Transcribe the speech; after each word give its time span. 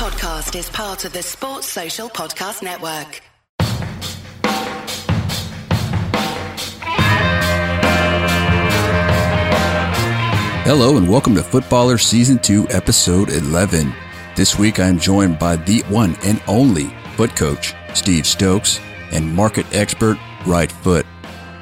podcast 0.00 0.58
is 0.58 0.70
part 0.70 1.04
of 1.04 1.12
the 1.12 1.22
Sports 1.22 1.66
Social 1.66 2.08
Podcast 2.08 2.62
Network. 2.62 3.20
Hello 10.64 10.96
and 10.96 11.06
welcome 11.06 11.34
to 11.34 11.42
FUT 11.42 11.64
Ballerz 11.64 12.04
Season 12.04 12.38
2, 12.38 12.68
Episode 12.70 13.28
11. 13.28 13.92
This 14.36 14.58
week 14.58 14.80
I 14.80 14.86
am 14.86 14.98
joined 14.98 15.38
by 15.38 15.56
the 15.56 15.80
one 15.90 16.16
and 16.24 16.42
only 16.48 16.86
FUT 17.16 17.36
coach, 17.36 17.74
Steve 17.92 18.26
Stokes, 18.26 18.80
and 19.12 19.34
market 19.36 19.66
expert, 19.70 20.16
Right 20.46 20.72
Foot. 20.72 21.04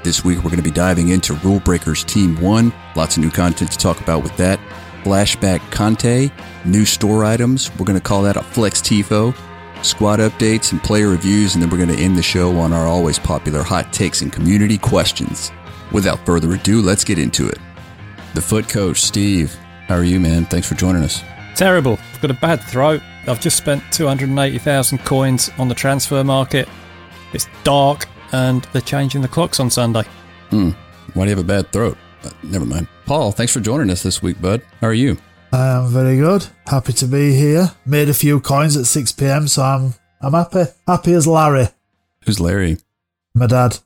This 0.05 0.25
week 0.25 0.37
we're 0.37 0.51
going 0.51 0.59
to 0.59 0.63
be 0.63 0.71
diving 0.71 1.09
into 1.09 1.35
Rule 1.35 1.59
Breakers 1.59 2.05
Team 2.05 2.41
1. 2.41 2.73
Lots 2.95 3.17
of 3.17 3.25
new 3.25 3.33
content 3.33 3.73
to 3.73 3.79
talk 3.79 4.01
about 4.01 4.23
with 4.23 4.37
that. 4.37 4.61
Flashback 5.05 5.61
Kante, 5.71 6.31
new 6.65 6.85
store 6.85 7.25
items. 7.25 7.71
We're 7.79 7.87
going 7.87 7.99
to 7.99 8.05
call 8.05 8.23
that 8.23 8.37
a 8.37 8.43
Flex 8.43 8.81
Tifo. 8.81 9.35
Squad 9.83 10.19
updates 10.19 10.73
and 10.73 10.83
player 10.83 11.09
reviews, 11.09 11.55
and 11.55 11.63
then 11.63 11.71
we're 11.71 11.85
going 11.85 11.97
to 11.97 12.03
end 12.03 12.17
the 12.17 12.23
show 12.23 12.57
on 12.59 12.73
our 12.73 12.87
always 12.87 13.19
popular 13.19 13.63
hot 13.63 13.93
takes 13.93 14.23
and 14.23 14.33
community 14.33 14.77
questions. 14.77 15.53
Without 15.93 16.25
further 16.27 16.53
ado, 16.53 16.83
let's 16.83 17.05
get 17.05 17.19
into 17.19 17.49
it. 17.49 17.59
The 18.35 18.43
FUT 18.43 18.69
coach, 18.69 19.01
Steve. 19.01 19.55
How 19.87 19.95
are 19.95 20.05
you, 20.05 20.21
man? 20.21 20.45
Thanks 20.47 20.69
for 20.69 20.75
joining 20.75 21.03
us. 21.03 21.23
Terrible. 21.55 21.99
I've 22.15 22.21
got 22.21 22.31
a 22.31 22.35
bad 22.35 22.63
throat. 22.63 23.01
I've 23.27 23.41
just 23.41 23.57
spent 23.57 23.83
280,000 23.93 24.99
coins 24.99 25.51
on 25.59 25.69
the 25.69 25.75
transfer 25.75 26.23
market. 26.23 26.69
It's 27.33 27.49
dark 27.65 28.07
and 28.33 28.63
they're 28.73 28.83
changing 28.83 29.23
the 29.23 29.29
clocks 29.29 29.61
on 29.61 29.71
Sunday. 29.71 30.05
Hmm. 30.51 30.71
Why 31.15 31.25
do 31.25 31.31
you 31.31 31.37
have 31.37 31.45
a 31.45 31.49
bad 31.49 31.73
throat? 31.73 31.97
Uh, 32.25 32.31
never 32.43 32.65
mind. 32.65 32.89
Paul, 33.09 33.33
thanks 33.33 33.55
for 33.55 33.61
joining 33.61 33.89
us 33.89 34.03
this 34.03 34.21
week, 34.23 34.39
bud. 34.39 34.61
How 34.83 34.89
are 34.89 34.93
you? 34.93 35.17
I 35.51 35.69
am 35.79 35.89
very 35.89 36.19
good. 36.19 36.47
Happy 36.67 36.93
to 36.93 37.07
be 37.07 37.33
here. 37.33 37.73
Made 37.87 38.11
a 38.11 38.15
few 38.15 38.39
coins 38.39 38.77
at 38.77 38.85
6 38.85 39.13
pm, 39.13 39.49
so 39.49 39.63
I'm 39.63 39.95
I'm 40.21 40.35
happy. 40.35 40.71
Happy 40.87 41.15
as 41.15 41.27
Larry, 41.27 41.69
Who's 42.27 42.39
Larry? 42.39 42.77
my 43.35 43.47
dad. 43.47 43.79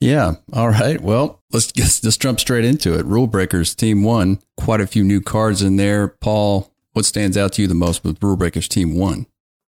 Yeah. 0.00 0.36
All 0.54 0.70
right. 0.70 0.98
Well, 0.98 1.42
let's 1.52 1.70
just, 1.72 2.02
just 2.04 2.22
jump 2.22 2.40
straight 2.40 2.64
into 2.64 2.98
it. 2.98 3.04
Rule 3.04 3.26
Breakers 3.26 3.74
Team 3.74 4.02
1. 4.02 4.38
Quite 4.56 4.80
a 4.80 4.86
few 4.86 5.04
new 5.04 5.20
cards 5.20 5.60
in 5.60 5.76
there. 5.76 6.08
Paul, 6.08 6.72
what 6.94 7.04
stands 7.04 7.36
out 7.36 7.52
to 7.54 7.62
you 7.62 7.68
the 7.68 7.74
most 7.74 8.02
with 8.02 8.22
Rule 8.22 8.36
Breakers 8.36 8.66
Team 8.66 8.94
1? 8.94 9.26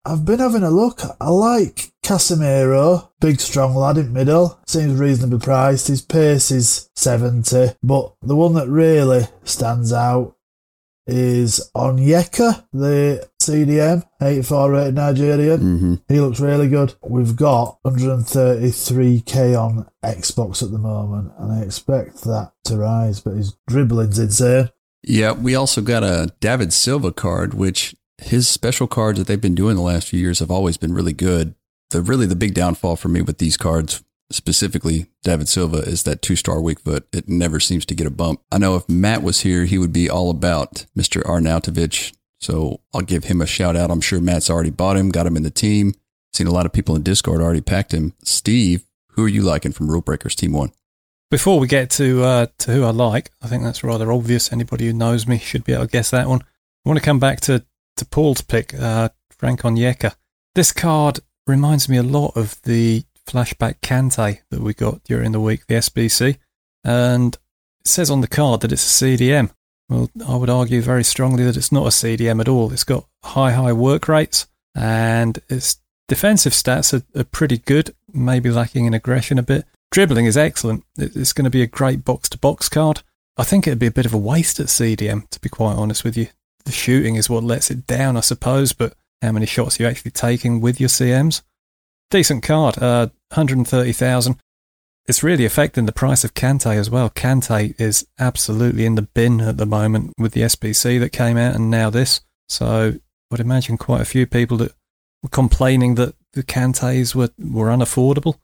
I've 0.06 0.26
been 0.26 0.40
having 0.40 0.64
a 0.64 0.70
look. 0.70 1.02
I 1.22 1.30
like 1.30 1.94
Casemiro, 2.04 3.10
big 3.22 3.40
strong 3.40 3.74
lad 3.74 3.98
in 3.98 4.12
middle. 4.12 4.60
Seems 4.68 5.00
reasonably 5.00 5.40
priced. 5.40 5.88
His 5.88 6.02
pace 6.02 6.52
is 6.52 6.90
70, 6.96 7.76
but 7.82 8.14
the 8.22 8.36
one 8.36 8.54
that 8.56 8.68
really 8.68 9.28
stands 9.46 9.94
out 9.94 10.36
is 11.08 11.70
Onyeka, 11.76 12.66
the 12.74 13.30
CDM, 13.42 14.04
84 14.22 14.72
rated 14.72 14.96
Nigerian. 14.96 15.60
Mm-hmm. 15.60 15.94
He 16.10 16.20
looks 16.20 16.42
really 16.42 16.68
good. 16.68 16.96
We've 17.02 17.36
got 17.36 17.82
133k 17.86 19.58
on 19.58 19.90
Xbox 20.04 20.62
at 20.64 20.72
the 20.72 20.78
moment, 20.78 21.32
and 21.38 21.52
I 21.52 21.62
expect 21.62 22.24
that 22.24 22.52
to 22.66 22.78
rise, 22.78 23.22
but 23.22 23.36
his 23.36 23.58
dribbling's 23.70 24.20
insane. 24.20 24.70
Yeah. 25.02 25.32
We 25.32 25.56
also 25.56 25.82
got 25.82 26.04
a 26.04 26.34
David 26.40 26.74
Silva 26.74 27.12
card, 27.12 27.54
which 27.54 27.96
his 28.26 28.48
special 28.48 28.88
cards 28.88 29.20
that 29.20 29.28
they've 29.28 29.40
been 29.40 29.56
doing 29.56 29.76
the 29.76 29.82
last 29.82 30.08
few 30.08 30.20
years 30.20 30.40
have 30.40 30.52
always 30.52 30.78
been 30.78 30.94
really 30.94 31.14
good. 31.14 31.56
The 31.92 32.02
really 32.02 32.26
the 32.26 32.36
big 32.36 32.54
downfall 32.54 32.96
for 32.96 33.10
me 33.10 33.22
with 33.22 33.38
these 33.38 33.58
cards, 33.58 34.04
specifically 34.32 35.08
David 35.24 35.48
Silva, 35.48 35.78
is 35.78 36.04
that 36.04 36.22
two 36.22 36.36
star 36.36 36.60
weak 36.62 36.80
foot. 36.80 37.08
It 37.14 37.30
never 37.30 37.60
seems 37.60 37.86
to 37.88 37.96
get 37.96 38.08
a 38.08 38.12
bump. 38.12 38.42
I 38.52 38.58
know 38.58 38.76
if 38.76 38.90
Matt 38.90 39.22
was 39.24 39.42
here, 39.42 39.66
he 39.66 39.78
would 39.78 39.94
be 39.94 40.10
all 40.10 40.30
about 40.30 40.86
Mr. 40.98 41.22
Arnautovic. 41.24 42.14
So 42.40 42.82
I'll 42.94 43.02
give 43.02 43.26
him 43.26 43.42
a 43.42 43.46
shout 43.46 43.76
out. 43.76 43.92
I'm 43.92 44.02
sure 44.02 44.20
Matt's 44.20 44.50
already 44.50 44.70
bought 44.70 44.98
him, 44.98 45.10
got 45.10 45.28
him 45.28 45.38
in 45.38 45.44
the 45.44 45.52
team. 45.52 45.94
Seen 46.34 46.48
a 46.48 46.52
lot 46.52 46.66
of 46.66 46.74
people 46.74 46.96
in 46.96 47.04
Discord 47.04 47.42
already 47.42 47.62
packed 47.62 47.94
him. 47.94 48.14
Steve, 48.24 48.84
who 49.10 49.24
are 49.24 49.30
you 49.30 49.44
liking 49.44 49.72
from 49.72 49.90
Rule 49.90 50.02
Breakers 50.02 50.36
Team 50.36 50.52
One? 50.52 50.72
Before 51.30 51.60
we 51.60 51.68
get 51.68 51.90
to 51.92 52.24
uh, 52.24 52.48
to 52.60 52.72
who 52.72 52.84
I 52.84 52.90
like, 52.90 53.32
I 53.42 53.48
think 53.48 53.64
that's 53.64 53.84
rather 53.84 54.12
obvious. 54.12 54.52
Anybody 54.52 54.88
who 54.88 54.94
knows 54.94 55.28
me 55.28 55.38
should 55.40 55.64
be 55.64 55.74
able 55.74 55.86
to 55.86 55.92
guess 55.92 56.12
that 56.12 56.28
one. 56.28 56.42
I 56.86 56.90
want 56.90 57.00
to 57.00 57.06
come 57.06 57.20
back 57.20 57.40
to, 57.42 57.66
to 57.98 58.06
Paul's 58.06 58.42
pick, 58.42 58.74
uh, 58.74 59.10
Frank 59.30 59.62
Onyeka. 59.62 60.16
This 60.56 60.72
card 60.72 61.20
reminds 61.48 61.90
me 61.90 61.98
a 61.98 62.04
lot 62.04 62.36
of 62.36 62.62
the 62.64 63.04
flashback 63.28 63.80
Kante 63.82 64.40
that 64.50 64.62
we 64.62 64.74
got 64.74 65.04
during 65.04 65.32
the 65.32 65.40
week, 65.40 65.68
the 65.68 65.76
SBC. 65.76 66.38
And 66.84 67.36
it 67.82 67.88
says 67.88 68.10
on 68.10 68.22
the 68.22 68.28
card 68.28 68.62
that 68.62 68.72
it's 68.72 69.02
a 69.02 69.06
CDM. 69.06 69.52
Well, 69.90 70.10
I 70.28 70.36
would 70.36 70.50
argue 70.50 70.82
very 70.82 71.04
strongly 71.04 71.44
that 71.44 71.58
it's 71.58 71.72
not 71.72 71.86
a 71.86 71.90
CDM 71.90 72.40
at 72.40 72.48
all. 72.48 72.72
It's 72.72 72.84
got 72.84 73.06
high, 73.24 73.52
high 73.52 73.74
work 73.74 74.08
rates 74.08 74.48
and 74.76 75.40
its 75.50 75.80
defensive 76.08 76.54
stats 76.54 76.94
are, 76.94 77.20
are 77.20 77.26
pretty 77.26 77.58
good, 77.58 77.94
maybe 78.12 78.50
lacking 78.50 78.86
in 78.86 78.94
aggression 78.94 79.38
a 79.38 79.44
bit. 79.44 79.66
Dribbling 79.92 80.26
is 80.26 80.38
excellent. 80.38 80.84
It's 80.98 81.34
going 81.34 81.46
to 81.46 81.52
be 81.52 81.62
a 81.62 81.68
great 81.68 82.04
box 82.04 82.30
to 82.30 82.38
box 82.38 82.70
card. 82.70 83.04
I 83.38 83.44
think 83.44 83.68
it'd 83.68 83.80
be 83.80 83.88
a 83.88 83.92
bit 83.92 84.06
of 84.06 84.14
a 84.14 84.18
waste 84.18 84.60
at 84.60 84.68
CDM, 84.68 85.30
to 85.30 85.40
be 85.40 85.50
quite 85.50 85.76
honest 85.76 86.04
with 86.04 86.18
you. 86.18 86.28
The 86.66 86.72
shooting 86.72 87.16
is 87.16 87.30
what 87.30 87.44
lets 87.44 87.70
it 87.70 87.86
down, 87.86 88.18
I 88.18 88.22
suppose, 88.22 88.74
but 88.74 88.94
how 89.22 89.32
many 89.32 89.46
shots 89.46 89.80
are 89.80 89.84
you 89.84 89.90
actually 89.90 90.12
taking 90.12 90.62
with 90.62 90.80
your 90.80 90.90
CMs? 90.90 91.42
Decent 92.10 92.44
card, 92.44 92.78
uh, 92.78 93.08
130,000. 93.30 94.38
It's 95.06 95.24
really 95.24 95.44
affecting 95.46 95.86
the 95.86 95.92
price 95.92 96.24
of 96.24 96.34
Kante 96.34 96.76
as 96.76 96.90
well. 96.90 97.10
Kante 97.10 97.80
is 97.80 98.08
absolutely 98.20 98.86
in 98.86 98.96
the 98.96 99.02
bin 99.02 99.42
at 99.42 99.58
the 99.58 99.66
moment 99.66 100.14
with 100.18 100.32
the 100.34 100.42
SBC 100.42 101.00
that 101.00 101.10
came 101.10 101.36
out 101.36 101.56
and 101.56 101.70
now 101.70 101.90
this. 101.90 102.22
So 102.48 102.94
I'd 103.32 103.40
imagine 103.40 103.78
quite 103.78 104.02
a 104.02 104.06
few 104.06 104.26
people 104.26 104.58
that 104.58 104.74
were 105.22 105.30
complaining 105.30 105.96
that 105.96 106.16
the 106.34 106.44
Kantes 106.44 107.16
were, 107.16 107.30
were 107.40 107.68
unaffordable. 107.68 108.36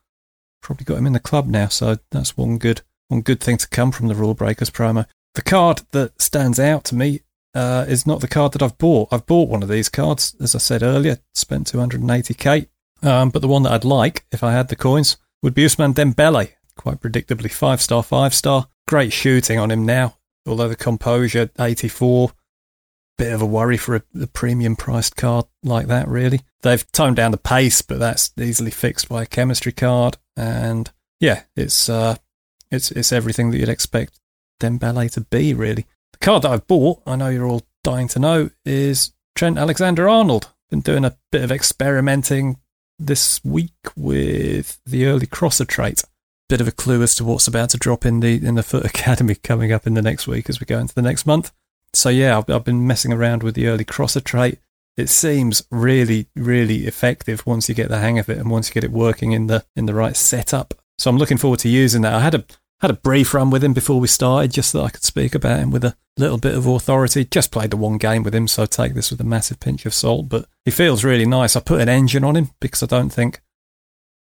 Probably 0.62 0.84
got 0.84 0.98
him 0.98 1.06
in 1.06 1.12
the 1.12 1.20
club 1.20 1.46
now, 1.46 1.68
so 1.68 1.96
that's 2.10 2.36
one 2.36 2.58
good 2.58 2.82
one 3.08 3.22
good 3.22 3.40
thing 3.40 3.56
to 3.56 3.68
come 3.68 3.90
from 3.90 4.08
the 4.08 4.14
Rule 4.14 4.34
Breakers 4.34 4.70
promo. 4.70 5.06
The 5.34 5.42
card 5.42 5.82
that 5.90 6.20
stands 6.20 6.60
out 6.60 6.84
to 6.84 6.94
me 6.94 7.20
uh, 7.54 7.84
is 7.88 8.06
not 8.06 8.20
the 8.20 8.28
card 8.28 8.52
that 8.52 8.62
I've 8.62 8.78
bought. 8.78 9.08
I've 9.12 9.26
bought 9.26 9.48
one 9.48 9.62
of 9.62 9.68
these 9.68 9.88
cards, 9.88 10.34
as 10.40 10.54
I 10.54 10.58
said 10.58 10.82
earlier, 10.82 11.18
spent 11.34 11.72
280k. 11.72 12.68
Um, 13.02 13.30
but 13.30 13.42
the 13.42 13.48
one 13.48 13.62
that 13.62 13.72
I'd 13.72 13.84
like, 13.84 14.26
if 14.30 14.44
I 14.44 14.52
had 14.52 14.68
the 14.68 14.76
coins, 14.76 15.16
would 15.42 15.54
be 15.54 15.64
Ousmane 15.64 15.94
Dembele. 15.94 16.52
Quite 16.76 17.00
predictably, 17.00 17.50
five 17.50 17.80
star, 17.80 18.02
five 18.02 18.34
star. 18.34 18.68
Great 18.86 19.12
shooting 19.12 19.58
on 19.58 19.70
him 19.70 19.84
now. 19.84 20.16
Although 20.46 20.68
the 20.68 20.76
composure, 20.76 21.50
84, 21.58 22.32
bit 23.18 23.32
of 23.32 23.42
a 23.42 23.46
worry 23.46 23.76
for 23.76 23.96
a, 23.96 24.02
a 24.22 24.26
premium 24.26 24.76
priced 24.76 25.16
card 25.16 25.44
like 25.62 25.88
that, 25.88 26.08
really. 26.08 26.40
They've 26.62 26.90
toned 26.92 27.16
down 27.16 27.32
the 27.32 27.36
pace, 27.36 27.82
but 27.82 27.98
that's 27.98 28.32
easily 28.40 28.70
fixed 28.70 29.08
by 29.08 29.22
a 29.22 29.26
chemistry 29.26 29.72
card. 29.72 30.16
And 30.36 30.90
yeah, 31.20 31.42
it's 31.54 31.88
uh, 31.88 32.16
it's 32.70 32.90
it's 32.90 33.12
everything 33.12 33.50
that 33.50 33.58
you'd 33.58 33.68
expect 33.68 34.18
Dembele 34.58 35.10
to 35.12 35.20
be, 35.20 35.52
really. 35.52 35.86
The 36.12 36.18
card 36.18 36.42
that 36.42 36.50
I've 36.50 36.66
bought, 36.66 37.02
I 37.06 37.16
know 37.16 37.28
you're 37.28 37.46
all 37.46 37.62
dying 37.82 38.08
to 38.08 38.18
know, 38.18 38.50
is 38.64 39.12
Trent 39.34 39.58
Alexander 39.58 40.08
Arnold. 40.08 40.52
Been 40.70 40.80
doing 40.80 41.04
a 41.04 41.16
bit 41.32 41.42
of 41.42 41.50
experimenting 41.50 42.58
this 42.98 43.42
week 43.44 43.72
with 43.96 44.80
the 44.84 45.06
early 45.06 45.26
crosser 45.26 45.64
trait. 45.64 46.04
Bit 46.48 46.60
of 46.60 46.68
a 46.68 46.72
clue 46.72 47.02
as 47.02 47.14
to 47.16 47.24
what's 47.24 47.48
about 47.48 47.70
to 47.70 47.78
drop 47.78 48.04
in 48.04 48.20
the 48.20 48.44
in 48.44 48.54
the 48.54 48.62
FUT 48.62 48.84
Academy 48.84 49.34
coming 49.34 49.72
up 49.72 49.86
in 49.86 49.94
the 49.94 50.02
next 50.02 50.26
week 50.26 50.48
as 50.48 50.60
we 50.60 50.66
go 50.66 50.78
into 50.78 50.94
the 50.94 51.02
next 51.02 51.26
month. 51.26 51.52
So 51.92 52.08
yeah, 52.08 52.38
I've, 52.38 52.48
I've 52.50 52.64
been 52.64 52.86
messing 52.86 53.12
around 53.12 53.42
with 53.42 53.54
the 53.54 53.66
early 53.66 53.84
crosser 53.84 54.20
trait. 54.20 54.58
It 54.96 55.08
seems 55.08 55.62
really, 55.70 56.28
really 56.36 56.86
effective 56.86 57.46
once 57.46 57.68
you 57.68 57.74
get 57.74 57.88
the 57.88 57.98
hang 57.98 58.18
of 58.18 58.28
it 58.28 58.38
and 58.38 58.50
once 58.50 58.68
you 58.68 58.74
get 58.74 58.84
it 58.84 58.92
working 58.92 59.32
in 59.32 59.46
the 59.46 59.64
in 59.74 59.86
the 59.86 59.94
right 59.94 60.16
setup. 60.16 60.74
So 60.98 61.08
I'm 61.08 61.16
looking 61.16 61.38
forward 61.38 61.60
to 61.60 61.68
using 61.68 62.02
that. 62.02 62.12
I 62.12 62.20
had 62.20 62.34
a 62.34 62.44
had 62.80 62.90
a 62.90 62.94
brief 62.94 63.34
run 63.34 63.50
with 63.50 63.62
him 63.62 63.72
before 63.72 64.00
we 64.00 64.08
started, 64.08 64.52
just 64.52 64.70
so 64.70 64.82
I 64.82 64.90
could 64.90 65.04
speak 65.04 65.34
about 65.34 65.58
him 65.58 65.70
with 65.70 65.84
a 65.84 65.96
little 66.16 66.38
bit 66.38 66.54
of 66.54 66.66
authority. 66.66 67.24
Just 67.24 67.52
played 67.52 67.70
the 67.70 67.76
one 67.76 67.98
game 67.98 68.22
with 68.22 68.34
him, 68.34 68.48
so 68.48 68.66
take 68.66 68.94
this 68.94 69.10
with 69.10 69.20
a 69.20 69.24
massive 69.24 69.60
pinch 69.60 69.84
of 69.84 69.94
salt. 69.94 70.28
But 70.28 70.46
he 70.64 70.70
feels 70.70 71.04
really 71.04 71.26
nice. 71.26 71.56
I 71.56 71.60
put 71.60 71.80
an 71.80 71.88
engine 71.88 72.24
on 72.24 72.36
him 72.36 72.50
because 72.60 72.82
I 72.82 72.86
don't 72.86 73.10
think 73.10 73.42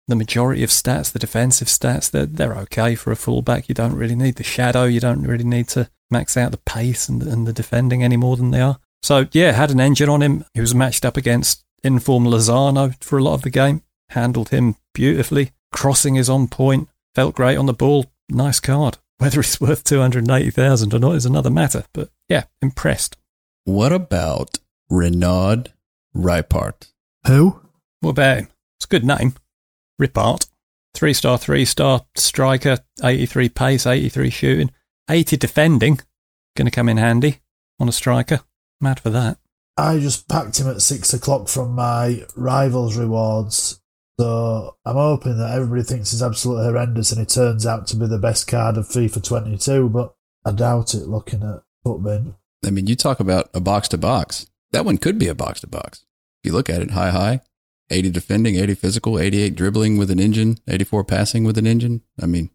the 0.08 0.16
majority 0.16 0.62
of 0.62 0.70
stats, 0.70 1.12
the 1.12 1.18
defensive 1.18 1.68
stats, 1.68 2.10
they're, 2.10 2.26
they're 2.26 2.56
okay 2.58 2.94
for 2.94 3.10
a 3.10 3.16
fullback. 3.16 3.68
You 3.68 3.74
don't 3.74 3.96
really 3.96 4.16
need 4.16 4.36
the 4.36 4.44
shadow. 4.44 4.84
You 4.84 5.00
don't 5.00 5.22
really 5.22 5.44
need 5.44 5.68
to 5.68 5.88
max 6.10 6.36
out 6.36 6.50
the 6.50 6.58
pace 6.58 7.08
and, 7.08 7.22
and 7.22 7.46
the 7.46 7.52
defending 7.52 8.02
any 8.02 8.16
more 8.16 8.36
than 8.36 8.50
they 8.50 8.60
are. 8.60 8.78
So, 9.02 9.26
yeah, 9.32 9.52
had 9.52 9.70
an 9.70 9.80
engine 9.80 10.08
on 10.08 10.22
him. 10.22 10.44
He 10.54 10.60
was 10.60 10.74
matched 10.74 11.04
up 11.04 11.16
against 11.16 11.64
inform 11.82 12.24
Lozano 12.24 13.02
for 13.02 13.18
a 13.18 13.22
lot 13.22 13.34
of 13.34 13.42
the 13.42 13.50
game. 13.50 13.82
Handled 14.10 14.50
him 14.50 14.76
beautifully. 14.92 15.52
Crossing 15.72 16.16
is 16.16 16.28
on 16.28 16.48
point. 16.48 16.88
Felt 17.14 17.34
great 17.34 17.56
on 17.56 17.66
the 17.66 17.72
ball. 17.72 18.11
Nice 18.32 18.60
card. 18.60 18.98
Whether 19.18 19.40
it's 19.40 19.60
worth 19.60 19.84
280,000 19.84 20.94
or 20.94 20.98
not 20.98 21.14
is 21.14 21.26
another 21.26 21.50
matter. 21.50 21.84
But 21.92 22.10
yeah, 22.28 22.44
impressed. 22.60 23.16
What 23.64 23.92
about 23.92 24.58
Renaud 24.90 25.64
Ripart? 26.16 26.90
Who? 27.26 27.60
What 28.00 28.10
about 28.10 28.38
him? 28.38 28.48
It's 28.78 28.86
a 28.86 28.88
good 28.88 29.04
name. 29.04 29.34
Ripart. 30.00 30.48
Three 30.94 31.14
star, 31.14 31.38
three 31.38 31.64
star 31.64 32.04
striker, 32.16 32.78
83 33.02 33.48
pace, 33.48 33.86
83 33.86 34.30
shooting, 34.30 34.70
80 35.08 35.36
defending. 35.36 36.00
Going 36.56 36.66
to 36.66 36.70
come 36.70 36.88
in 36.88 36.96
handy 36.96 37.40
on 37.78 37.88
a 37.88 37.92
striker. 37.92 38.40
Mad 38.80 39.00
for 39.00 39.10
that. 39.10 39.38
I 39.76 39.98
just 40.00 40.28
packed 40.28 40.58
him 40.58 40.68
at 40.68 40.82
six 40.82 41.14
o'clock 41.14 41.48
from 41.48 41.74
my 41.74 42.26
rivals 42.36 42.96
rewards. 42.96 43.80
So 44.20 44.76
I'm 44.84 44.96
hoping 44.96 45.38
that 45.38 45.54
everybody 45.54 45.82
thinks 45.82 46.10
he's 46.10 46.22
absolutely 46.22 46.66
horrendous 46.66 47.12
and 47.12 47.20
he 47.20 47.26
turns 47.26 47.66
out 47.66 47.86
to 47.88 47.96
be 47.96 48.06
the 48.06 48.18
best 48.18 48.46
card 48.46 48.76
of 48.76 48.86
FIFA 48.86 49.22
22, 49.24 49.88
but 49.88 50.14
I 50.44 50.52
doubt 50.52 50.94
it 50.94 51.08
looking 51.08 51.42
at 51.42 51.62
Futbin. 51.84 52.34
I 52.64 52.70
mean, 52.70 52.86
you 52.86 52.94
talk 52.94 53.20
about 53.20 53.50
a 53.54 53.60
box 53.60 53.88
to 53.88 53.98
box. 53.98 54.46
That 54.72 54.84
one 54.84 54.98
could 54.98 55.18
be 55.18 55.28
a 55.28 55.34
box 55.34 55.60
to 55.62 55.66
box. 55.66 56.04
If 56.42 56.50
you 56.50 56.52
look 56.52 56.70
at 56.70 56.82
it, 56.82 56.92
high, 56.92 57.10
high, 57.10 57.40
80 57.90 58.10
defending, 58.10 58.56
80 58.56 58.74
physical, 58.74 59.18
88 59.18 59.54
dribbling 59.54 59.96
with 59.96 60.10
an 60.10 60.20
engine, 60.20 60.58
84 60.68 61.04
passing 61.04 61.44
with 61.44 61.58
an 61.58 61.66
engine. 61.66 62.02
I 62.20 62.26
mean, 62.26 62.50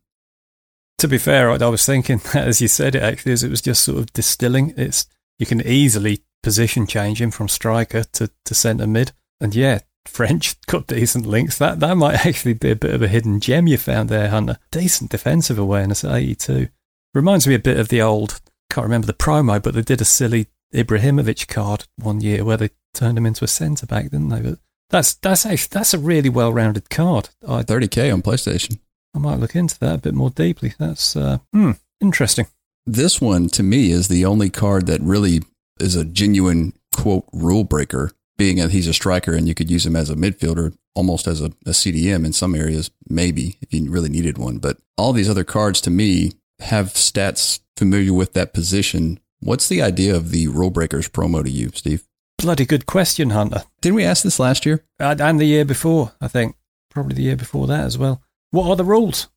To 0.99 1.07
be 1.07 1.17
fair, 1.17 1.51
I 1.51 1.55
I 1.55 1.67
was 1.67 1.85
thinking 1.85 2.17
that 2.33 2.35
as 2.47 2.61
you 2.61 2.67
said 2.67 2.95
it 2.95 3.03
actually, 3.03 3.33
as 3.33 3.43
it 3.43 3.51
was 3.51 3.61
just 3.61 3.83
sort 3.83 3.99
of 3.99 4.13
distilling. 4.13 4.73
It's 4.77 5.05
you 5.37 5.45
can 5.45 5.61
easily 5.61 6.23
position 6.41 6.87
change 6.87 7.21
him 7.21 7.31
from 7.31 7.47
striker 7.47 8.03
to, 8.03 8.29
to 8.45 8.55
centre 8.55 8.87
mid, 8.87 9.11
and 9.39 9.53
yeah, 9.53 9.79
French 10.07 10.59
got 10.67 10.87
decent 10.87 11.25
links. 11.25 11.57
That 11.57 11.79
that 11.79 11.95
might 11.95 12.25
actually 12.25 12.53
be 12.53 12.71
a 12.71 12.75
bit 12.75 12.93
of 12.93 13.01
a 13.01 13.07
hidden 13.07 13.39
gem 13.39 13.67
you 13.67 13.77
found 13.77 14.09
there, 14.09 14.29
Hunter. 14.29 14.57
Decent 14.71 15.11
defensive 15.11 15.59
awareness 15.59 16.03
at 16.03 16.15
82. 16.15 16.69
Reminds 17.13 17.47
me 17.47 17.55
a 17.55 17.59
bit 17.59 17.79
of 17.79 17.89
the 17.89 18.01
old. 18.01 18.39
Can't 18.69 18.85
remember 18.85 19.07
the 19.07 19.13
promo, 19.13 19.61
but 19.61 19.73
they 19.73 19.81
did 19.81 20.01
a 20.01 20.05
silly 20.05 20.47
Ibrahimovic 20.73 21.47
card 21.47 21.85
one 21.95 22.21
year 22.21 22.43
where 22.43 22.57
they 22.57 22.69
turned 22.93 23.17
him 23.17 23.25
into 23.25 23.45
a 23.45 23.47
centre 23.47 23.85
back, 23.85 24.05
didn't 24.05 24.29
they? 24.29 24.41
But 24.41 24.59
that's 24.89 25.13
that's 25.15 25.45
actually 25.45 25.69
that's 25.71 25.93
a 25.93 25.99
really 25.99 26.29
well 26.29 26.53
rounded 26.53 26.89
card. 26.89 27.29
I 27.47 27.63
30K 27.63 28.13
on 28.13 28.21
PlayStation. 28.21 28.79
I 29.15 29.19
might 29.19 29.39
look 29.39 29.55
into 29.55 29.79
that 29.79 29.95
a 29.95 30.01
bit 30.01 30.13
more 30.13 30.29
deeply. 30.29 30.73
That's 30.77 31.15
uh, 31.15 31.39
hmm, 31.53 31.71
interesting. 32.01 32.47
This 32.85 33.19
one, 33.19 33.47
to 33.49 33.63
me, 33.63 33.91
is 33.91 34.07
the 34.07 34.25
only 34.25 34.49
card 34.49 34.85
that 34.87 35.01
really 35.01 35.41
is 35.79 35.95
a 35.95 36.05
genuine, 36.05 36.73
quote, 36.95 37.25
rule 37.33 37.63
breaker, 37.63 38.11
being 38.37 38.57
that 38.57 38.71
he's 38.71 38.87
a 38.87 38.93
striker 38.93 39.33
and 39.33 39.47
you 39.47 39.55
could 39.55 39.69
use 39.69 39.85
him 39.85 39.95
as 39.95 40.09
a 40.09 40.15
midfielder, 40.15 40.75
almost 40.95 41.27
as 41.27 41.41
a, 41.41 41.45
a 41.65 41.71
CDM 41.71 42.25
in 42.25 42.33
some 42.33 42.55
areas, 42.55 42.91
maybe 43.09 43.57
if 43.61 43.73
you 43.73 43.89
really 43.89 44.09
needed 44.09 44.37
one. 44.37 44.57
But 44.57 44.77
all 44.97 45.13
these 45.13 45.29
other 45.29 45.43
cards, 45.43 45.81
to 45.81 45.89
me, 45.89 46.33
have 46.59 46.87
stats 46.87 47.59
familiar 47.75 48.13
with 48.13 48.33
that 48.33 48.53
position. 48.53 49.19
What's 49.39 49.67
the 49.67 49.81
idea 49.81 50.15
of 50.15 50.31
the 50.31 50.47
rule 50.47 50.71
breakers 50.71 51.09
promo 51.09 51.43
to 51.43 51.49
you, 51.49 51.71
Steve? 51.73 52.03
Bloody 52.37 52.65
good 52.65 52.85
question, 52.85 53.31
Hunter. 53.31 53.63
Didn't 53.81 53.95
we 53.95 54.03
ask 54.03 54.23
this 54.23 54.39
last 54.39 54.65
year? 54.65 54.83
And 54.99 55.19
and 55.19 55.39
the 55.39 55.45
year 55.45 55.65
before, 55.65 56.13
I 56.21 56.27
think. 56.27 56.55
Probably 56.91 57.15
the 57.15 57.23
year 57.23 57.35
before 57.35 57.67
that 57.67 57.85
as 57.85 57.97
well. 57.97 58.21
What 58.51 58.69
are 58.69 58.75
the 58.75 58.83
rules? 58.83 59.27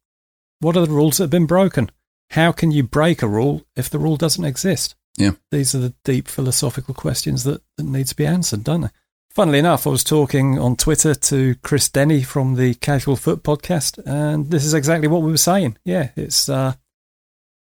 What 0.60 0.76
are 0.76 0.86
the 0.86 0.92
rules 0.92 1.16
that 1.16 1.24
have 1.24 1.30
been 1.30 1.46
broken? 1.46 1.90
How 2.30 2.52
can 2.52 2.70
you 2.70 2.82
break 2.82 3.22
a 3.22 3.28
rule 3.28 3.66
if 3.74 3.90
the 3.90 3.98
rule 3.98 4.16
doesn't 4.16 4.44
exist? 4.44 4.94
Yeah. 5.16 5.32
These 5.50 5.74
are 5.74 5.78
the 5.78 5.94
deep 6.04 6.28
philosophical 6.28 6.94
questions 6.94 7.44
that, 7.44 7.62
that 7.76 7.82
need 7.84 8.06
to 8.06 8.16
be 8.16 8.26
answered, 8.26 8.64
don't 8.64 8.82
they? 8.82 8.88
Funnily 9.30 9.58
enough, 9.60 9.86
I 9.86 9.90
was 9.90 10.02
talking 10.02 10.58
on 10.58 10.76
Twitter 10.76 11.14
to 11.14 11.54
Chris 11.56 11.88
Denny 11.88 12.22
from 12.22 12.56
the 12.56 12.74
Casual 12.74 13.16
Foot 13.16 13.44
podcast, 13.44 14.00
and 14.04 14.50
this 14.50 14.64
is 14.64 14.74
exactly 14.74 15.06
what 15.06 15.22
we 15.22 15.30
were 15.30 15.36
saying. 15.36 15.78
Yeah, 15.84 16.10
it's 16.16 16.48
uh, 16.48 16.74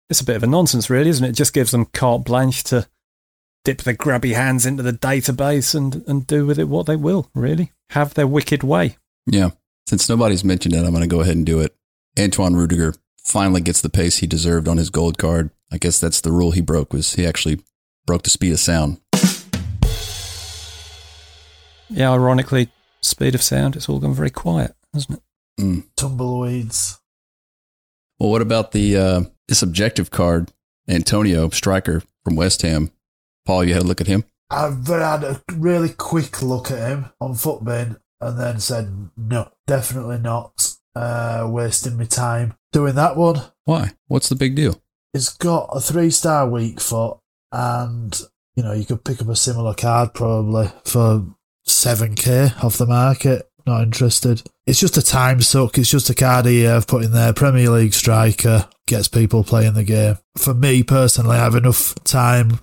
it's 0.10 0.22
a 0.22 0.26
bit 0.26 0.36
of 0.36 0.44
a 0.44 0.48
nonsense, 0.48 0.90
really, 0.90 1.10
isn't 1.12 1.24
it? 1.24 1.30
It 1.30 1.36
just 1.36 1.54
gives 1.54 1.72
them 1.72 1.86
carte 1.86 2.26
blanche 2.26 2.64
to 2.66 2.88
dip 3.64 3.84
their 3.84 3.94
grubby 3.94 4.34
hands 4.34 4.66
into 4.66 4.82
the 4.82 4.94
database 4.94 5.76
and, 5.76 6.04
and 6.08 6.26
do 6.26 6.46
with 6.46 6.58
it 6.58 6.70
what 6.70 6.88
they 6.88 6.96
will, 6.96 7.30
really. 7.36 7.72
Have 7.92 8.16
their 8.16 8.28
wicked 8.28 8.64
way. 8.64 8.98
Yeah. 9.28 9.52
Since 9.86 10.10
nobody's 10.10 10.44
mentioned 10.44 10.74
it, 10.74 10.84
I'm 10.84 10.92
going 10.92 11.02
to 11.02 11.08
go 11.08 11.22
ahead 11.22 11.36
and 11.36 11.46
do 11.46 11.60
it. 11.60 11.76
Antoine 12.18 12.56
Rudiger 12.56 12.96
finally 13.24 13.62
gets 13.62 13.82
the 13.82 13.90
pace 13.90 14.18
he 14.18 14.28
deserved 14.28 14.68
on 14.68 14.78
his 14.78 14.90
gold 14.90 15.18
card. 15.18 15.52
I 15.72 15.78
guess 15.78 16.00
that's 16.00 16.22
the 16.22 16.32
rule 16.32 16.52
he 16.52 16.62
broke 16.62 16.94
was 16.94 17.14
he 17.14 17.26
actually 17.26 17.62
broke 18.06 18.24
the 18.24 18.30
speed 18.30 18.54
of 18.54 18.60
sound. 18.60 19.00
Yeah, 21.90 22.12
ironically, 22.12 22.70
speed 23.02 23.36
of 23.36 23.42
sound, 23.42 23.76
it's 23.76 23.90
all 23.90 24.00
gone 24.00 24.14
very 24.14 24.30
quiet, 24.30 24.76
hasn't 24.94 25.20
it? 25.20 25.24
Mm. 25.62 25.84
Tumbleweeds. 25.96 27.00
Well, 28.20 28.32
what 28.32 28.42
about 28.42 28.72
the 28.72 28.98
uh, 28.98 29.22
this 29.48 29.62
objective 29.62 30.12
card, 30.12 30.52
Antonio 30.88 31.50
striker 31.50 32.04
from 32.24 32.36
West 32.36 32.62
Ham? 32.64 32.92
Paul, 33.46 33.64
you 33.64 33.74
had 33.74 33.84
a 33.84 33.88
look 33.88 34.02
at 34.02 34.08
him. 34.08 34.26
I've 34.50 34.86
had 34.88 35.24
a 35.24 35.42
really 35.54 35.90
quick 35.90 36.42
look 36.42 36.72
at 36.72 36.80
him 36.80 37.06
on 37.22 37.34
Futbin 37.34 38.00
and 38.20 38.40
then 38.40 38.60
said, 38.60 39.10
no, 39.16 39.52
definitely 39.68 40.18
not 40.18 40.76
uh, 40.96 41.48
wasting 41.50 41.98
my 41.98 42.06
time 42.06 42.56
doing 42.72 42.96
that 42.96 43.16
one. 43.16 43.42
Why? 43.66 43.92
What's 44.08 44.30
the 44.30 44.36
big 44.36 44.56
deal? 44.56 44.82
It's 45.14 45.36
got 45.36 45.70
a 45.74 45.80
three 45.80 46.12
star 46.12 46.48
weak 46.48 46.80
foot, 46.80 47.18
and 47.52 48.20
you 48.56 48.64
know 48.64 48.74
you 48.74 48.86
could 48.86 49.04
pick 49.04 49.22
up 49.22 49.30
a 49.30 49.36
similar 49.36 49.74
card 49.74 50.14
probably 50.14 50.72
for 50.86 51.26
seven 51.66 52.16
k 52.16 52.50
off 52.62 52.78
the 52.78 52.86
market. 52.86 53.50
Not 53.66 53.84
interested. 53.84 54.44
It's 54.66 54.80
just 54.80 54.98
a 54.98 55.02
time 55.02 55.42
suck. 55.42 55.78
It's 55.78 55.90
just 55.90 56.10
a 56.10 56.16
card 56.16 56.46
here 56.46 56.74
I've 56.74 56.88
put 56.88 57.04
in 57.04 57.12
there. 57.12 57.34
Premier 57.34 57.70
League 57.70 57.94
striker 57.94 58.70
gets 58.88 59.08
people 59.08 59.44
playing 59.44 59.74
the 59.74 59.84
game. 59.84 60.18
For 60.38 60.54
me 60.54 60.84
personally, 60.84 61.38
I 61.38 61.40
have 61.40 61.56
enough 61.56 61.96
time, 62.04 62.60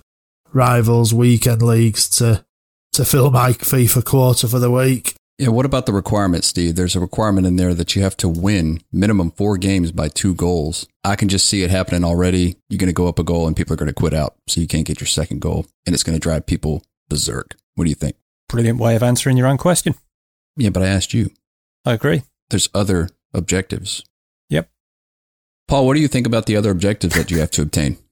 rivals, 0.53 1.13
weekend 1.13 1.61
leagues 1.61 2.09
to 2.17 2.45
to 2.93 3.05
fill 3.05 3.29
my 3.29 3.51
FIFA 3.51 4.05
quota 4.05 4.47
for 4.47 4.59
the 4.59 4.71
week. 4.71 5.16
Yeah, 5.37 5.49
what 5.49 5.67
about 5.67 5.85
the 5.85 5.93
requirement, 5.93 6.43
Steve? 6.43 6.75
There's 6.75 6.95
a 6.95 6.99
requirement 6.99 7.45
in 7.45 7.57
there 7.57 7.75
that 7.75 7.95
you 7.95 8.01
have 8.01 8.17
to 8.17 8.27
win 8.27 8.81
minimum 8.91 9.29
four 9.29 9.57
games 9.57 9.91
by 9.91 10.07
two 10.07 10.33
goals. 10.33 10.87
I 11.03 11.15
can 11.15 11.29
just 11.29 11.47
see 11.47 11.61
it 11.61 11.69
happening 11.69 12.03
already. 12.03 12.55
You're 12.69 12.79
going 12.79 12.87
to 12.87 12.93
go 12.93 13.07
up 13.07 13.19
a 13.19 13.23
goal 13.23 13.45
and 13.45 13.55
people 13.55 13.73
are 13.73 13.77
going 13.77 13.87
to 13.87 13.93
quit 13.93 14.15
out. 14.15 14.35
So 14.47 14.61
you 14.61 14.67
can't 14.67 14.87
get 14.87 14.99
your 14.99 15.07
second 15.07 15.41
goal 15.41 15.67
and 15.85 15.93
it's 15.93 16.01
going 16.01 16.15
to 16.15 16.19
drive 16.19 16.47
people 16.47 16.83
berserk. 17.07 17.55
What 17.75 17.83
do 17.83 17.89
you 17.91 17.95
think? 17.95 18.15
Brilliant 18.49 18.79
way 18.79 18.95
of 18.95 19.03
answering 19.03 19.37
your 19.37 19.45
own 19.45 19.57
question. 19.57 19.93
Yeah, 20.55 20.69
but 20.69 20.81
I 20.81 20.87
asked 20.87 21.13
you. 21.13 21.29
I 21.85 21.93
agree. 21.93 22.23
There's 22.49 22.69
other 22.73 23.09
objectives. 23.31 24.03
Yep. 24.49 24.71
Paul, 25.67 25.85
what 25.85 25.93
do 25.93 25.99
you 25.99 26.07
think 26.07 26.25
about 26.25 26.47
the 26.47 26.55
other 26.55 26.71
objectives 26.71 27.13
that 27.13 27.29
you 27.29 27.39
have 27.39 27.51
to 27.51 27.61
obtain? 27.61 27.97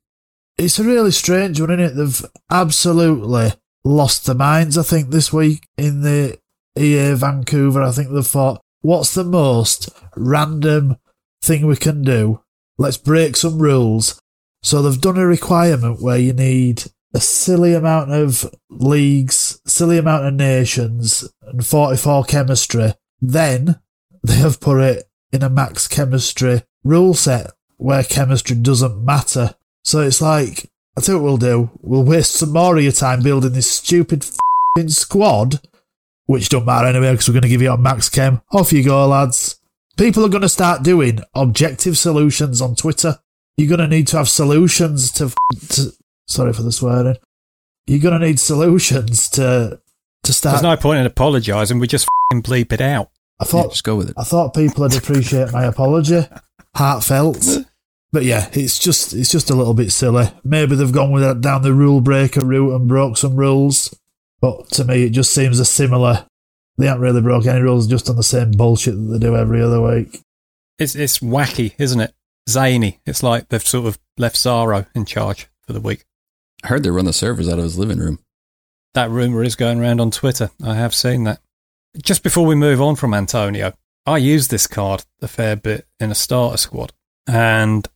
It's 0.57 0.80
a 0.80 0.86
really 0.86 1.12
strange 1.12 1.60
one, 1.60 1.69
isn't 1.69 1.81
it? 1.81 1.95
They've 1.98 2.25
absolutely 2.50 3.51
lost 3.83 4.25
their 4.25 4.36
minds, 4.36 4.77
I 4.77 4.83
think, 4.83 5.10
this 5.10 5.33
week 5.33 5.68
in 5.77 6.00
the 6.00 6.39
EA 6.77 7.13
Vancouver. 7.13 7.81
I 7.81 7.92
think 7.92 8.12
they've 8.12 8.25
thought, 8.25 8.62
what's 8.81 9.13
the 9.13 9.24
most 9.24 9.89
random 10.16 10.98
thing 11.42 11.66
we 11.66 11.77
can 11.77 12.04
do? 12.04 12.42
Let's 12.77 12.98
break 12.98 13.36
some 13.36 13.60
rules. 13.62 14.19
So 14.63 14.81
they've 14.81 15.00
done 15.00 15.18
a 15.18 15.25
requirement 15.25 16.01
where 16.01 16.18
you 16.18 16.33
need 16.33 16.83
a 17.13 17.19
silly 17.22 17.74
amount 17.74 18.12
of 18.12 18.54
leagues, 18.69 19.62
silly 19.66 19.98
amount 19.98 20.25
of 20.25 20.33
nations, 20.33 21.27
and 21.44 21.66
44 21.66 22.25
chemistry. 22.25 22.94
Then 23.22 23.79
they 24.24 24.36
have 24.36 24.60
put 24.60 24.82
it 24.82 25.05
in 25.32 25.44
a 25.44 25.50
max 25.50 25.88
chemistry 25.88 26.63
rule 26.84 27.13
set 27.13 27.51
where 27.77 28.03
chemistry 28.03 28.55
doesn't 28.55 29.03
matter. 29.03 29.55
So 29.84 30.01
it's 30.01 30.22
like, 30.22 30.70
I 30.98 31.01
you 31.08 31.15
what 31.15 31.24
we'll 31.24 31.38
do. 31.38 31.72
We'll 31.82 32.03
waste 32.03 32.34
some 32.34 32.53
more 32.53 32.77
of 32.77 32.84
your 32.84 32.91
time 32.91 33.22
building 33.22 33.53
this 33.53 33.70
stupid 33.70 34.25
squad, 34.88 35.62
which 36.25 36.50
don't 36.50 36.65
matter 36.65 36.88
anyway 36.88 37.12
because 37.12 37.27
we're 37.27 37.34
going 37.34 37.44
to 37.44 37.50
give 37.50 37.62
you 37.62 37.70
on 37.70 37.82
max 37.82 38.10
chem. 38.10 38.41
Off 38.51 38.74
you 38.74 38.84
go, 38.84 39.08
lads. 39.08 39.60
People 39.98 40.25
are 40.25 40.29
going 40.29 40.41
to 40.41 40.50
start 40.50 40.84
doing 40.84 41.20
objective 41.34 41.98
solutions 41.98 42.62
on 42.62 42.75
Twitter. 42.75 43.20
You're 43.58 43.70
going 43.70 43.89
to 43.89 43.96
need 43.96 44.08
to 44.08 44.17
have 44.17 44.27
solutions 44.27 45.12
to, 45.13 45.34
to 45.70 45.91
sorry 46.27 46.51
for 46.51 46.63
the 46.63 46.72
swearing. 46.72 47.15
You're 47.88 48.01
going 48.01 48.20
to 48.20 48.25
need 48.25 48.39
solutions 48.39 49.29
to 49.32 49.79
to 50.24 50.34
start. 50.34 50.55
There's 50.55 50.63
no 50.63 50.75
point 50.75 51.00
in 51.00 51.05
apologising. 51.05 51.79
We 51.79 51.88
just 51.88 52.08
fing 52.32 52.41
bleep 52.41 52.74
it 52.74 52.82
out. 52.82 53.10
I 53.39 53.46
Yeah, 53.46 53.51
thought 53.51 53.72
just 53.72 53.84
go 53.84 53.96
with 53.96 54.10
it. 54.10 54.15
I 54.17 54.24
thought 54.24 54.53
people 54.53 54.82
would 54.84 54.96
appreciate 54.96 55.53
my 55.53 55.63
apology, 55.65 56.22
heartfelt. 56.75 57.46
But 58.12 58.24
yeah, 58.24 58.50
it's 58.53 58.79
just 58.79 59.13
it's 59.13 59.32
just 59.32 59.50
a 59.50 59.55
little 59.55 59.74
bit 59.74 59.91
silly. 59.91 60.27
Maybe 60.44 60.75
they've 60.75 60.91
gone 60.91 61.12
with 61.12 61.24
that 61.24 61.41
down 61.41 61.62
the 61.62 61.74
rule 61.74 62.01
breaker 62.01 62.46
route 62.46 62.74
and 62.74 62.88
broke 62.88 63.17
some 63.17 63.36
rules. 63.36 63.94
But 64.42 64.70
to 64.72 64.86
me, 64.86 65.04
it 65.04 65.12
just 65.12 65.34
seems 65.34 65.60
a 65.60 65.65
similar. 65.65 66.25
They 66.77 66.88
haven't 66.88 67.01
really 67.01 67.22
broke 67.22 67.46
any 67.46 67.62
rules, 67.62 67.88
just 67.88 68.10
on 68.10 68.15
the 68.15 68.24
same 68.24 68.51
bullshit 68.51 68.96
that 68.96 69.01
they 69.01 69.20
do 69.20 69.36
every 69.36 69.62
other 69.62 69.82
week. 69.82 70.22
It's 70.77 70.96
it's 70.96 71.20
wacky, 71.20 71.74
isn't 71.77 72.01
it? 72.01 72.13
Zany. 72.50 73.00
It's 73.06 73.24
like 73.24 73.50
they've 73.50 73.65
sort 73.65 73.88
of 73.88 74.00
left 74.18 74.36
Zaro 74.36 74.88
in 74.94 75.06
charge 75.06 75.48
for 75.65 75.74
the 75.74 75.80
week. 75.80 76.06
I 76.63 76.68
heard 76.68 76.84
they 76.84 76.89
run 76.89 77.06
the 77.06 77.13
servers 77.13 77.48
out 77.48 77.60
of 77.60 77.63
his 77.63 77.77
living 77.77 78.00
room. 78.00 78.20
That 78.94 79.10
rumour 79.10 79.44
is 79.44 79.56
going 79.56 79.80
around 79.80 80.00
on 80.00 80.12
Twitter. 80.12 80.51
I 80.63 80.75
have 80.75 80.96
seen 80.96 81.24
that. 81.25 81.39
Just 82.01 82.24
before 82.24 82.46
we 82.46 82.56
move 82.56 82.82
on 82.82 82.96
from 82.96 83.13
Antonio, 83.13 83.74
I 84.06 84.18
used 84.18 84.51
this 84.51 84.68
card 84.68 85.06
a 85.22 85.27
fair 85.27 85.56
bit 85.56 85.88
in 86.00 86.12
a 86.12 86.15
starter 86.15 86.58
squad. 86.58 86.94
And 87.27 87.88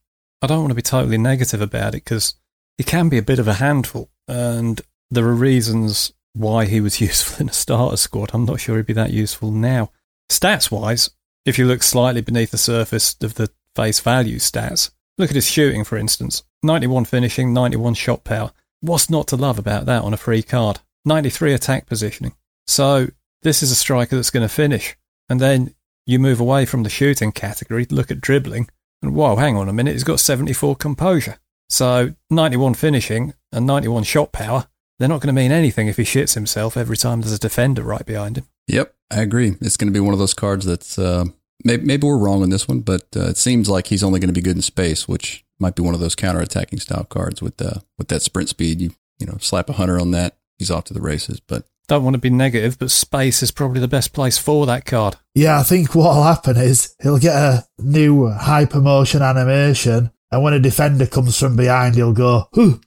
I 0.41 0.47
don't 0.47 0.59
want 0.59 0.71
to 0.71 0.75
be 0.75 0.81
totally 0.81 1.17
negative 1.17 1.61
about 1.61 1.89
it 1.95 2.03
because 2.03 2.35
it 2.77 2.85
can 2.85 3.09
be 3.09 3.17
a 3.17 3.23
bit 3.23 3.39
of 3.39 3.47
a 3.47 3.55
handful. 3.55 4.09
And 4.27 4.81
there 5.11 5.25
are 5.25 5.33
reasons 5.35 6.13
why 6.33 6.65
he 6.65 6.81
was 6.81 7.01
useful 7.01 7.41
in 7.41 7.49
a 7.49 7.53
starter 7.53 7.97
squad. 7.97 8.31
I'm 8.33 8.45
not 8.45 8.59
sure 8.59 8.77
he'd 8.77 8.85
be 8.85 8.93
that 8.93 9.11
useful 9.11 9.51
now. 9.51 9.91
Stats 10.29 10.71
wise, 10.71 11.09
if 11.45 11.57
you 11.57 11.65
look 11.65 11.83
slightly 11.83 12.21
beneath 12.21 12.51
the 12.51 12.57
surface 12.57 13.15
of 13.21 13.35
the 13.35 13.49
face 13.75 13.99
value 13.99 14.37
stats, 14.37 14.91
look 15.17 15.29
at 15.29 15.35
his 15.35 15.49
shooting, 15.49 15.83
for 15.83 15.97
instance 15.97 16.43
91 16.63 17.05
finishing, 17.05 17.53
91 17.53 17.93
shot 17.93 18.23
power. 18.23 18.51
What's 18.81 19.09
not 19.09 19.27
to 19.29 19.35
love 19.35 19.59
about 19.59 19.85
that 19.85 20.03
on 20.03 20.13
a 20.13 20.17
free 20.17 20.43
card? 20.43 20.79
93 21.05 21.53
attack 21.53 21.85
positioning. 21.85 22.33
So 22.67 23.07
this 23.41 23.63
is 23.63 23.71
a 23.71 23.75
striker 23.75 24.15
that's 24.15 24.29
going 24.29 24.47
to 24.47 24.53
finish. 24.53 24.95
And 25.29 25.39
then 25.39 25.73
you 26.05 26.19
move 26.19 26.39
away 26.39 26.65
from 26.65 26.83
the 26.83 26.89
shooting 26.89 27.31
category, 27.31 27.85
look 27.89 28.11
at 28.11 28.21
dribbling, 28.21 28.69
and 29.01 29.15
whoa, 29.15 29.35
hang 29.35 29.55
on 29.55 29.69
a 29.69 29.73
minute, 29.73 29.93
he's 29.93 30.03
got 30.03 30.19
74 30.19 30.75
composure. 30.75 31.37
So 31.69 32.15
91 32.29 32.73
finishing 32.73 33.33
and 33.51 33.65
91 33.65 34.03
shot 34.03 34.31
power, 34.31 34.67
they're 34.99 35.07
not 35.07 35.21
going 35.21 35.33
to 35.33 35.41
mean 35.41 35.51
anything 35.51 35.87
if 35.87 35.97
he 35.97 36.03
shits 36.03 36.35
himself 36.35 36.77
every 36.77 36.97
time 36.97 37.21
there's 37.21 37.33
a 37.33 37.39
defender 37.39 37.81
right 37.81 38.05
behind 38.05 38.37
him. 38.37 38.45
Yep, 38.67 38.93
I 39.09 39.21
agree. 39.21 39.55
It's 39.61 39.77
going 39.77 39.91
to 39.91 39.97
be 39.97 39.99
one 39.99 40.13
of 40.13 40.19
those 40.19 40.33
cards 40.33 40.65
that's 40.65 40.99
uh, 40.99 41.25
maybe, 41.63 41.85
maybe 41.85 42.05
we're 42.05 42.17
wrong 42.17 42.43
on 42.43 42.49
this 42.49 42.67
one, 42.67 42.81
but 42.81 43.07
uh, 43.15 43.29
it 43.29 43.37
seems 43.37 43.69
like 43.69 43.87
he's 43.87 44.03
only 44.03 44.19
going 44.19 44.27
to 44.29 44.33
be 44.33 44.41
good 44.41 44.55
in 44.55 44.61
space, 44.61 45.07
which 45.07 45.45
might 45.59 45.75
be 45.75 45.81
one 45.81 45.93
of 45.93 45.99
those 45.99 46.15
counter-attacking 46.15 46.79
style 46.79 47.05
cards 47.05 47.41
with 47.41 47.61
uh, 47.61 47.79
with 47.97 48.09
that 48.09 48.21
sprint 48.21 48.49
speed. 48.49 48.81
You 48.81 48.91
you 49.19 49.25
know 49.25 49.37
slap 49.39 49.69
a 49.69 49.73
hunter 49.73 49.99
on 49.99 50.11
that, 50.11 50.37
he's 50.57 50.71
off 50.71 50.85
to 50.85 50.93
the 50.93 51.01
races. 51.01 51.39
But 51.39 51.65
don't 51.87 52.03
want 52.03 52.13
to 52.13 52.19
be 52.19 52.29
negative, 52.29 52.77
but 52.77 52.91
space 52.91 53.41
is 53.41 53.51
probably 53.51 53.81
the 53.81 53.87
best 53.87 54.13
place 54.13 54.37
for 54.37 54.65
that 54.67 54.85
card. 54.85 55.15
Yeah, 55.33 55.59
I 55.59 55.63
think 55.63 55.95
what'll 55.95 56.23
happen 56.23 56.55
is 56.57 56.95
he'll 57.01 57.17
get 57.17 57.35
a 57.35 57.67
new 57.79 58.29
hypermotion 58.29 59.27
animation, 59.27 60.11
and 60.31 60.43
when 60.43 60.53
a 60.53 60.59
defender 60.59 61.07
comes 61.07 61.39
from 61.39 61.55
behind, 61.55 61.95
he'll 61.95 62.13
go, 62.13 62.47
Hoo! 62.53 62.79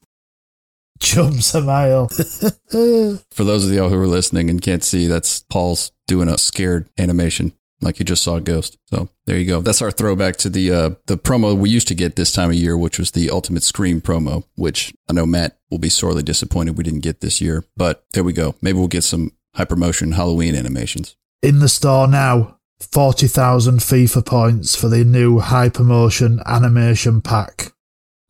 Jumps 1.02 1.54
a 1.54 1.60
mile. 1.60 2.08
For 2.08 3.44
those 3.44 3.66
of 3.66 3.72
y'all 3.72 3.88
who 3.88 4.00
are 4.00 4.06
listening 4.06 4.48
and 4.48 4.62
can't 4.62 4.84
see, 4.84 5.06
that's 5.06 5.40
Paul's 5.50 5.92
doing 6.06 6.28
a 6.28 6.38
scared 6.38 6.88
animation 6.98 7.52
like 7.82 7.98
you 7.98 8.04
just 8.04 8.22
saw 8.22 8.36
a 8.36 8.40
ghost. 8.40 8.78
So 8.86 9.08
there 9.26 9.36
you 9.36 9.46
go. 9.46 9.60
That's 9.60 9.82
our 9.82 9.90
throwback 9.90 10.36
to 10.36 10.48
the 10.48 10.72
uh, 10.72 10.90
the 11.06 11.18
promo 11.18 11.56
we 11.56 11.68
used 11.68 11.88
to 11.88 11.94
get 11.94 12.16
this 12.16 12.32
time 12.32 12.50
of 12.50 12.56
year, 12.56 12.78
which 12.78 12.98
was 12.98 13.10
the 13.10 13.28
Ultimate 13.28 13.64
Scream 13.64 14.00
promo, 14.00 14.44
which 14.54 14.94
I 15.10 15.12
know 15.12 15.26
Matt 15.26 15.58
will 15.70 15.78
be 15.78 15.88
sorely 15.90 16.22
disappointed 16.22 16.78
we 16.78 16.84
didn't 16.84 17.00
get 17.00 17.20
this 17.20 17.40
year. 17.40 17.64
But 17.76 18.04
there 18.12 18.24
we 18.24 18.32
go. 18.32 18.54
Maybe 18.62 18.78
we'll 18.78 18.88
get 18.88 19.04
some 19.04 19.32
hypermotion 19.56 20.14
Halloween 20.14 20.54
animations. 20.54 21.16
In 21.42 21.58
the 21.58 21.68
store 21.68 22.06
now, 22.06 22.58
40,000 22.80 23.78
FIFA 23.78 24.24
points 24.24 24.76
for 24.76 24.88
the 24.88 25.04
new 25.04 25.40
hypermotion 25.40 26.44
animation 26.46 27.20
pack. 27.20 27.72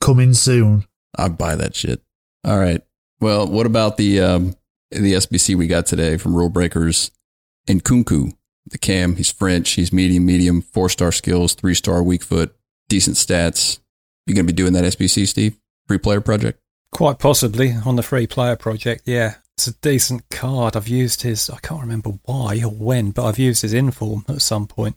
Coming 0.00 0.34
soon. 0.34 0.86
I'd 1.16 1.38
buy 1.38 1.54
that 1.56 1.76
shit. 1.76 2.00
All 2.44 2.58
right. 2.58 2.82
Well, 3.20 3.46
what 3.46 3.66
about 3.66 3.96
the 3.96 4.20
um, 4.20 4.56
the 4.90 5.14
SBC 5.14 5.54
we 5.54 5.66
got 5.66 5.86
today 5.86 6.16
from 6.16 6.34
Rule 6.34 6.48
Breakers 6.48 7.10
Nkunku, 7.68 8.32
the 8.66 8.78
cam. 8.78 9.16
He's 9.16 9.30
French. 9.30 9.70
He's 9.72 9.92
medium, 9.92 10.26
medium, 10.26 10.60
four 10.60 10.88
star 10.88 11.12
skills, 11.12 11.54
three 11.54 11.74
star 11.74 12.02
weak 12.02 12.22
foot, 12.22 12.54
decent 12.88 13.16
stats. 13.16 13.78
You 14.26 14.34
going 14.34 14.46
to 14.46 14.52
be 14.52 14.56
doing 14.56 14.72
that 14.74 14.84
SBC, 14.84 15.26
Steve? 15.26 15.56
Free 15.88 15.98
player 15.98 16.20
project? 16.20 16.60
Quite 16.92 17.18
possibly 17.18 17.74
on 17.84 17.96
the 17.96 18.02
free 18.02 18.26
player 18.26 18.56
project. 18.56 19.02
Yeah, 19.06 19.36
it's 19.56 19.66
a 19.66 19.72
decent 19.74 20.28
card. 20.30 20.76
I've 20.76 20.88
used 20.88 21.22
his. 21.22 21.48
I 21.48 21.58
can't 21.58 21.80
remember 21.80 22.10
why 22.24 22.60
or 22.62 22.70
when, 22.70 23.10
but 23.10 23.26
I've 23.26 23.38
used 23.38 23.62
his 23.62 23.72
inform 23.72 24.24
at 24.28 24.42
some 24.42 24.66
point, 24.66 24.96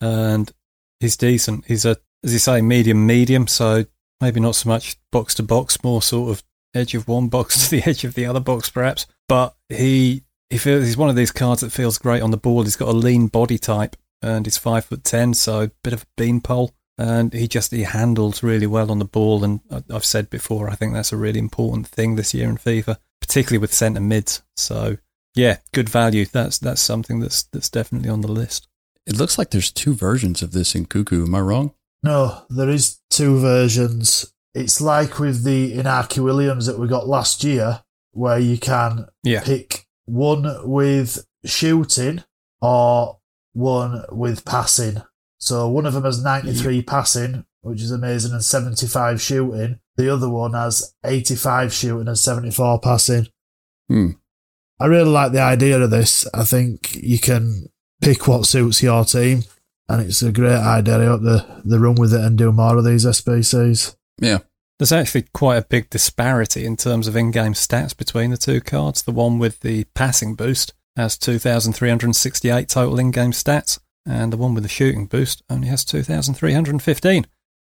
and 0.00 0.52
he's 1.00 1.16
decent. 1.16 1.64
He's 1.66 1.84
a, 1.84 1.96
as 2.22 2.32
you 2.32 2.38
say, 2.38 2.60
medium, 2.60 3.06
medium. 3.06 3.46
So 3.46 3.86
maybe 4.20 4.40
not 4.40 4.56
so 4.56 4.68
much 4.68 4.96
box 5.10 5.34
to 5.36 5.42
box, 5.42 5.82
more 5.82 6.02
sort 6.02 6.30
of 6.30 6.42
edge 6.74 6.94
of 6.94 7.08
one 7.08 7.28
box 7.28 7.68
to 7.68 7.76
the 7.76 7.82
edge 7.88 8.04
of 8.04 8.14
the 8.14 8.26
other 8.26 8.40
box, 8.40 8.70
perhaps. 8.70 9.06
But 9.28 9.54
he 9.68 10.24
he 10.50 10.58
feels 10.58 10.84
he's 10.84 10.96
one 10.96 11.10
of 11.10 11.16
these 11.16 11.32
cards 11.32 11.60
that 11.62 11.72
feels 11.72 11.98
great 11.98 12.22
on 12.22 12.30
the 12.30 12.36
ball. 12.36 12.62
He's 12.62 12.76
got 12.76 12.88
a 12.88 12.92
lean 12.92 13.28
body 13.28 13.58
type 13.58 13.96
and 14.22 14.46
he's 14.46 14.58
five 14.58 14.84
foot 14.84 15.04
ten, 15.04 15.34
so 15.34 15.62
a 15.62 15.70
bit 15.82 15.92
of 15.92 16.02
a 16.02 16.06
beanpole. 16.16 16.74
And 16.96 17.32
he 17.32 17.48
just 17.48 17.72
he 17.72 17.82
handles 17.82 18.42
really 18.42 18.66
well 18.68 18.90
on 18.90 19.00
the 19.00 19.04
ball. 19.04 19.42
And 19.42 19.60
I've 19.90 20.04
said 20.04 20.30
before, 20.30 20.70
I 20.70 20.76
think 20.76 20.92
that's 20.92 21.12
a 21.12 21.16
really 21.16 21.40
important 21.40 21.88
thing 21.88 22.14
this 22.14 22.32
year 22.34 22.48
in 22.48 22.56
FIFA, 22.56 22.98
particularly 23.20 23.58
with 23.58 23.74
centre 23.74 24.00
mids. 24.00 24.42
So 24.56 24.98
yeah, 25.34 25.58
good 25.72 25.88
value. 25.88 26.24
That's 26.26 26.58
that's 26.58 26.80
something 26.80 27.20
that's 27.20 27.44
that's 27.44 27.68
definitely 27.68 28.10
on 28.10 28.20
the 28.20 28.30
list. 28.30 28.68
It 29.06 29.16
looks 29.18 29.36
like 29.36 29.50
there's 29.50 29.72
two 29.72 29.94
versions 29.94 30.42
of 30.42 30.52
this 30.52 30.72
Nkunku. 30.72 31.26
Am 31.26 31.34
I 31.34 31.40
wrong? 31.40 31.74
No, 32.02 32.42
there 32.48 32.68
is 32.68 33.00
two 33.10 33.40
versions. 33.40 34.33
It's 34.54 34.80
like 34.80 35.18
with 35.18 35.44
the 35.44 35.76
Inaki 35.76 36.22
Williams 36.22 36.66
that 36.66 36.78
we 36.78 36.86
got 36.86 37.08
last 37.08 37.42
year, 37.42 37.82
where 38.12 38.38
you 38.38 38.56
can 38.58 39.06
yeah. 39.24 39.42
pick 39.42 39.86
one 40.04 40.46
with 40.62 41.26
shooting 41.44 42.22
or 42.60 43.18
one 43.52 44.04
with 44.10 44.44
passing. 44.44 45.02
So 45.38 45.68
one 45.68 45.86
of 45.86 45.92
them 45.92 46.04
has 46.04 46.22
93 46.22 46.82
passing, 46.82 47.44
which 47.62 47.82
is 47.82 47.90
amazing, 47.90 48.32
and 48.32 48.44
75 48.44 49.20
shooting. 49.20 49.80
The 49.96 50.12
other 50.12 50.28
one 50.28 50.54
has 50.54 50.94
85 51.04 51.72
shooting 51.72 52.08
and 52.08 52.18
74 52.18 52.80
passing. 52.80 53.26
Hmm. 53.88 54.10
I 54.80 54.86
really 54.86 55.10
like 55.10 55.32
the 55.32 55.40
idea 55.40 55.80
of 55.80 55.90
this. 55.90 56.26
I 56.32 56.44
think 56.44 56.96
you 56.96 57.18
can 57.18 57.66
pick 58.00 58.26
what 58.26 58.46
suits 58.46 58.82
your 58.82 59.04
team, 59.04 59.44
and 59.88 60.02
it's 60.02 60.22
a 60.22 60.32
great 60.32 60.56
idea. 60.56 60.98
I 60.98 61.06
hope 61.06 61.22
they, 61.22 61.38
they 61.64 61.78
run 61.78 61.94
with 61.94 62.14
it 62.14 62.20
and 62.20 62.38
do 62.38 62.52
more 62.52 62.76
of 62.76 62.84
these 62.84 63.04
SBCs. 63.04 63.96
Yeah, 64.18 64.38
there's 64.78 64.92
actually 64.92 65.26
quite 65.32 65.56
a 65.56 65.66
big 65.66 65.90
disparity 65.90 66.64
in 66.64 66.76
terms 66.76 67.06
of 67.06 67.16
in 67.16 67.30
game 67.30 67.54
stats 67.54 67.96
between 67.96 68.30
the 68.30 68.36
two 68.36 68.60
cards. 68.60 69.02
The 69.02 69.12
one 69.12 69.38
with 69.38 69.60
the 69.60 69.84
passing 69.94 70.34
boost 70.34 70.74
has 70.96 71.16
2,368 71.18 72.68
total 72.68 72.98
in 72.98 73.10
game 73.10 73.32
stats, 73.32 73.78
and 74.06 74.32
the 74.32 74.36
one 74.36 74.54
with 74.54 74.64
the 74.64 74.68
shooting 74.68 75.06
boost 75.06 75.42
only 75.48 75.68
has 75.68 75.84
2,315. 75.84 77.26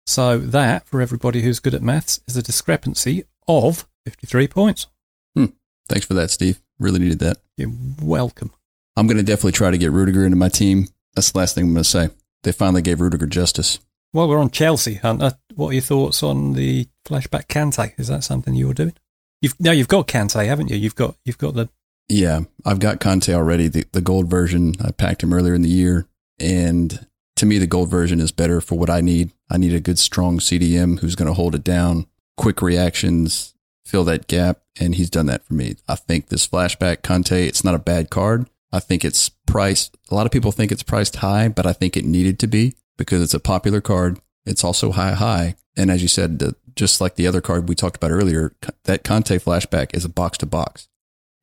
So, 0.07 0.39
that, 0.39 0.87
for 0.87 1.01
everybody 1.01 1.41
who's 1.41 1.59
good 1.59 1.75
at 1.75 1.83
maths, 1.83 2.19
is 2.27 2.35
a 2.35 2.41
discrepancy 2.41 3.23
of 3.47 3.87
53 4.05 4.47
points. 4.47 4.87
Hmm. 5.35 5.45
Thanks 5.87 6.05
for 6.05 6.15
that, 6.15 6.31
Steve. 6.31 6.59
Really 6.79 6.99
needed 6.99 7.19
that. 7.19 7.37
You're 7.57 7.71
welcome. 8.01 8.51
I'm 8.97 9.07
going 9.07 9.17
to 9.17 9.23
definitely 9.23 9.51
try 9.53 9.71
to 9.71 9.77
get 9.77 9.91
Rudiger 9.91 10.25
into 10.25 10.37
my 10.37 10.49
team. 10.49 10.87
That's 11.15 11.31
the 11.31 11.37
last 11.37 11.55
thing 11.55 11.65
I'm 11.65 11.73
going 11.73 11.83
to 11.83 11.89
say. 11.89 12.09
They 12.43 12.51
finally 12.51 12.81
gave 12.81 12.99
Rudiger 12.99 13.27
justice. 13.27 13.79
While 14.13 14.27
we're 14.27 14.39
on 14.39 14.51
Chelsea, 14.51 14.95
Hunter, 14.95 15.37
what 15.55 15.69
are 15.69 15.73
your 15.73 15.81
thoughts 15.81 16.21
on 16.21 16.53
the 16.53 16.87
flashback 17.07 17.47
Kante? 17.47 17.97
Is 17.97 18.09
that 18.09 18.25
something 18.25 18.53
you 18.53 18.67
were 18.67 18.73
doing? 18.73 18.93
You've 19.41 19.57
no, 19.59 19.71
you've 19.71 19.87
got 19.87 20.07
Kante, 20.07 20.45
haven't 20.45 20.69
you? 20.69 20.75
You've 20.75 20.95
got 20.95 21.15
you've 21.23 21.37
got 21.37 21.53
the 21.53 21.69
yeah. 22.09 22.41
I've 22.65 22.79
got 22.79 22.99
Kante 22.99 23.33
already. 23.33 23.69
The 23.69 23.85
the 23.93 24.01
gold 24.01 24.29
version. 24.29 24.75
I 24.83 24.91
packed 24.91 25.23
him 25.23 25.33
earlier 25.33 25.53
in 25.55 25.61
the 25.61 25.69
year, 25.69 26.07
and 26.39 27.07
to 27.37 27.45
me, 27.45 27.57
the 27.57 27.67
gold 27.67 27.89
version 27.89 28.19
is 28.19 28.33
better 28.33 28.59
for 28.59 28.77
what 28.77 28.89
I 28.89 28.99
need. 28.99 29.31
I 29.49 29.57
need 29.57 29.73
a 29.73 29.79
good, 29.79 29.97
strong 29.97 30.39
CDM 30.39 30.99
who's 30.99 31.15
going 31.15 31.29
to 31.29 31.33
hold 31.33 31.55
it 31.55 31.63
down, 31.63 32.05
quick 32.35 32.61
reactions, 32.61 33.55
fill 33.85 34.03
that 34.03 34.27
gap, 34.27 34.59
and 34.77 34.95
he's 34.95 35.09
done 35.09 35.27
that 35.27 35.45
for 35.45 35.53
me. 35.53 35.77
I 35.87 35.95
think 35.95 36.27
this 36.27 36.45
flashback 36.45 36.97
Kante, 36.97 37.47
it's 37.47 37.63
not 37.63 37.75
a 37.75 37.79
bad 37.79 38.09
card. 38.09 38.49
I 38.73 38.79
think 38.81 39.05
it's 39.05 39.29
priced. 39.47 39.97
A 40.09 40.15
lot 40.15 40.25
of 40.25 40.33
people 40.33 40.51
think 40.51 40.71
it's 40.71 40.83
priced 40.83 41.17
high, 41.17 41.47
but 41.47 41.65
I 41.65 41.71
think 41.71 41.95
it 41.95 42.05
needed 42.05 42.39
to 42.39 42.47
be 42.47 42.75
because 43.01 43.21
it's 43.21 43.33
a 43.33 43.39
popular 43.39 43.81
card. 43.81 44.19
It's 44.45 44.63
also 44.63 44.91
high, 44.91 45.13
high. 45.13 45.55
And 45.75 45.89
as 45.89 46.01
you 46.01 46.07
said, 46.07 46.39
the, 46.39 46.55
just 46.75 47.01
like 47.01 47.15
the 47.15 47.27
other 47.27 47.41
card 47.41 47.67
we 47.67 47.75
talked 47.75 47.95
about 47.95 48.11
earlier, 48.11 48.53
that 48.83 49.03
Kante 49.03 49.41
flashback 49.41 49.95
is 49.95 50.05
a 50.05 50.09
box 50.09 50.37
to 50.39 50.45
box. 50.45 50.87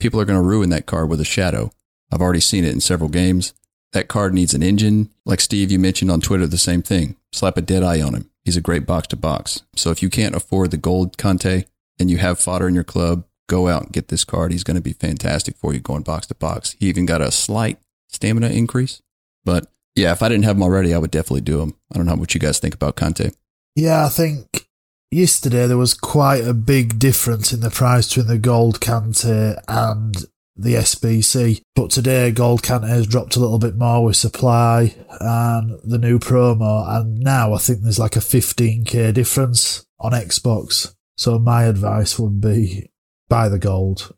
People 0.00 0.20
are 0.20 0.24
going 0.24 0.40
to 0.40 0.46
ruin 0.46 0.70
that 0.70 0.86
card 0.86 1.08
with 1.08 1.20
a 1.20 1.24
shadow. 1.24 1.72
I've 2.12 2.20
already 2.20 2.40
seen 2.40 2.64
it 2.64 2.72
in 2.72 2.80
several 2.80 3.10
games. 3.10 3.52
That 3.92 4.08
card 4.08 4.34
needs 4.34 4.54
an 4.54 4.62
engine. 4.62 5.10
Like 5.24 5.40
Steve, 5.40 5.72
you 5.72 5.78
mentioned 5.78 6.10
on 6.10 6.20
Twitter, 6.20 6.46
the 6.46 6.58
same 6.58 6.82
thing. 6.82 7.16
Slap 7.32 7.56
a 7.56 7.62
dead 7.62 7.82
eye 7.82 8.00
on 8.00 8.14
him. 8.14 8.30
He's 8.44 8.56
a 8.56 8.62
great 8.62 8.86
box 8.86 9.08
to 9.08 9.16
box. 9.16 9.62
So 9.74 9.90
if 9.90 10.02
you 10.02 10.10
can't 10.10 10.34
afford 10.34 10.70
the 10.70 10.76
gold 10.76 11.16
Kante 11.16 11.66
and 11.98 12.10
you 12.10 12.18
have 12.18 12.38
fodder 12.38 12.68
in 12.68 12.74
your 12.74 12.84
club, 12.84 13.24
go 13.48 13.68
out 13.68 13.84
and 13.84 13.92
get 13.92 14.08
this 14.08 14.24
card. 14.24 14.52
He's 14.52 14.64
going 14.64 14.76
to 14.76 14.82
be 14.82 14.92
fantastic 14.92 15.56
for 15.56 15.74
you 15.74 15.80
going 15.80 16.02
box 16.02 16.26
to 16.28 16.34
box. 16.34 16.76
He 16.78 16.86
even 16.86 17.06
got 17.06 17.20
a 17.20 17.30
slight 17.30 17.78
stamina 18.08 18.50
increase, 18.50 19.02
but 19.44 19.66
yeah, 19.94 20.12
if 20.12 20.22
I 20.22 20.28
didn't 20.28 20.44
have 20.44 20.56
them 20.56 20.62
already, 20.62 20.94
I 20.94 20.98
would 20.98 21.10
definitely 21.10 21.40
do 21.42 21.58
them. 21.58 21.74
I 21.92 21.96
don't 21.96 22.06
know 22.06 22.14
what 22.14 22.34
you 22.34 22.40
guys 22.40 22.58
think 22.58 22.74
about 22.74 22.96
Kante. 22.96 23.34
Yeah, 23.74 24.06
I 24.06 24.08
think 24.08 24.68
yesterday 25.10 25.66
there 25.66 25.76
was 25.76 25.94
quite 25.94 26.44
a 26.44 26.54
big 26.54 26.98
difference 26.98 27.52
in 27.52 27.60
the 27.60 27.70
price 27.70 28.08
between 28.08 28.26
the 28.26 28.38
gold 28.38 28.80
Kante 28.80 29.60
and 29.68 30.16
the 30.56 30.74
SBC. 30.74 31.62
But 31.74 31.90
today, 31.90 32.30
gold 32.32 32.62
Kante 32.62 32.88
has 32.88 33.06
dropped 33.06 33.36
a 33.36 33.40
little 33.40 33.58
bit 33.58 33.76
more 33.76 34.04
with 34.04 34.16
supply 34.16 34.94
and 35.20 35.78
the 35.84 35.98
new 35.98 36.18
promo. 36.18 36.88
And 36.88 37.20
now 37.20 37.54
I 37.54 37.58
think 37.58 37.80
there's 37.80 37.98
like 37.98 38.16
a 38.16 38.20
15k 38.20 39.14
difference 39.14 39.86
on 40.00 40.12
Xbox. 40.12 40.94
So 41.16 41.38
my 41.38 41.64
advice 41.64 42.18
would 42.18 42.40
be 42.40 42.90
buy 43.28 43.48
the 43.48 43.58
gold. 43.58 44.14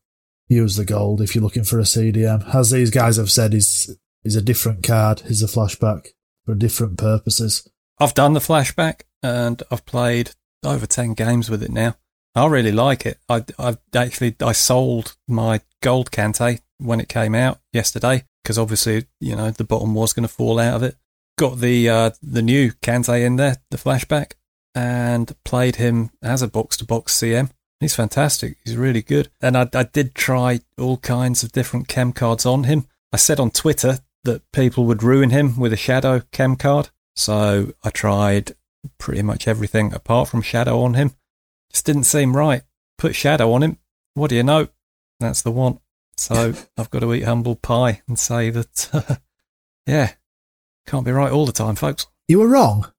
Use 0.49 0.77
the 0.77 0.85
gold 0.85 1.21
if 1.21 1.35
you're 1.35 1.45
looking 1.45 1.65
for 1.65 1.79
a 1.79 1.85
CDM. 1.85 2.55
As 2.55 2.71
these 2.71 2.91
guys 2.91 3.17
have 3.19 3.31
said, 3.31 3.55
is 3.55 3.97
is 4.25 4.37
a 4.37 4.43
different 4.43 4.83
card, 4.83 5.23
is 5.27 5.43
a 5.43 5.47
flashback 5.47 6.09
for 6.45 6.55
different 6.55 6.99
purposes. 6.99 7.69
I've 7.99 8.15
done 8.15 8.33
the 8.33 8.41
flashback 8.41 9.03
and 9.23 9.63
I've 9.71 9.87
played 9.87 10.33
over 10.65 10.87
10 10.87 11.15
games 11.15 11.51
with 11.51 11.63
it 11.63 11.71
now. 11.71 11.97
I 12.35 12.47
really 12.47 12.73
like 12.73 13.07
it. 13.07 13.19
I, 13.29 13.45
I 13.59 13.77
actually, 13.95 14.37
I 14.41 14.53
sold 14.53 15.17
my 15.27 15.61
gold 15.83 16.11
Kante 16.11 16.61
when 16.79 17.01
it 17.01 17.09
came 17.09 17.35
out 17.35 17.61
yesterday 17.73 18.25
because 18.43 18.59
obviously, 18.59 19.07
you 19.21 19.37
know, 19.37 19.51
the 19.51 19.65
bottom 19.65 19.95
was 19.95 20.13
going 20.13 20.27
to 20.27 20.33
fall 20.33 20.59
out 20.59 20.75
of 20.75 20.83
it. 20.83 20.97
Got 21.37 21.59
the, 21.59 21.89
uh, 21.89 22.11
the 22.23 22.43
new 22.43 22.73
Kante 22.83 23.25
in 23.25 23.37
there, 23.37 23.57
the 23.71 23.79
flashback 23.79 24.33
and 24.75 25.35
played 25.45 25.77
him 25.77 26.11
as 26.23 26.43
a 26.43 26.49
box 26.49 26.77
to 26.77 26.85
box 26.85 27.19
CM 27.19 27.51
He's 27.81 27.97
fantastic. 27.97 28.59
He's 28.63 28.77
really 28.77 29.01
good. 29.01 29.31
And 29.41 29.57
I, 29.57 29.69
I 29.73 29.85
did 29.85 30.15
try 30.15 30.61
all 30.79 30.99
kinds 30.99 31.43
of 31.43 31.53
different 31.53 31.89
chem 31.89 32.13
cards 32.13 32.45
on 32.45 32.65
him. 32.65 32.87
I 33.11 33.17
said 33.17 33.41
on 33.41 33.51
Twitter 33.51 34.01
that 34.25 34.43
people 34.53 34.85
would 34.85 35.03
ruin 35.03 35.31
him 35.31 35.59
with 35.59 35.73
a 35.73 35.77
shadow 35.77 36.23
chem 36.33 36.57
card. 36.57 36.91
So 37.17 37.73
I 37.83 37.91
tried 37.91 38.53
pretty 38.99 39.23
much 39.23 39.49
everything 39.49 39.93
apart 39.93 40.29
from 40.29 40.43
shadow 40.43 40.83
on 40.83 40.95
him. 40.95 41.13
Just 41.71 41.87
didn't 41.87 42.05
seem 42.05 42.37
right. 42.37 42.63
Put 42.99 43.15
shadow 43.15 43.53
on 43.53 43.63
him. 43.63 43.79
What 44.15 44.31
do 44.31 44.37
you 44.37 44.43
know? 44.43 44.69
That's 45.21 45.43
the 45.43 45.51
one. 45.51 45.81
So 46.17 46.55
I've 46.77 46.91
got 46.91 47.01
to 47.01 47.13
eat 47.15 47.25
humble 47.25 47.57
pie 47.57 48.03
and 48.09 48.19
say 48.19 48.51
that, 48.51 48.89
uh, 48.93 49.17
yeah, 49.87 50.13
can't 50.87 51.05
be 51.05 51.13
right 51.13 51.33
all 51.33 51.47
the 51.47 51.53
time, 51.53 51.77
folks. 51.77 52.07
You 52.29 52.41
were 52.41 52.49
wrong. 52.49 52.91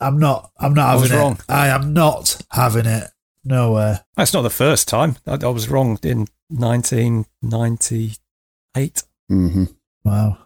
I'm 0.00 0.18
not. 0.18 0.50
I'm 0.58 0.74
not 0.74 0.88
having 0.88 0.88
I 0.88 0.92
having 0.92 1.02
was 1.02 1.12
it. 1.12 1.16
wrong. 1.16 1.38
I 1.48 1.68
am 1.68 1.92
not 1.92 2.40
having 2.50 2.86
it. 2.86 3.08
No 3.44 3.72
way. 3.72 3.96
That's 4.16 4.32
not 4.34 4.42
the 4.42 4.50
first 4.50 4.88
time. 4.88 5.16
I, 5.26 5.38
I 5.42 5.48
was 5.48 5.68
wrong 5.68 5.98
in 6.02 6.26
1998, 6.48 9.02
Mm-hmm. 9.30 9.64
Wow. 10.04 10.38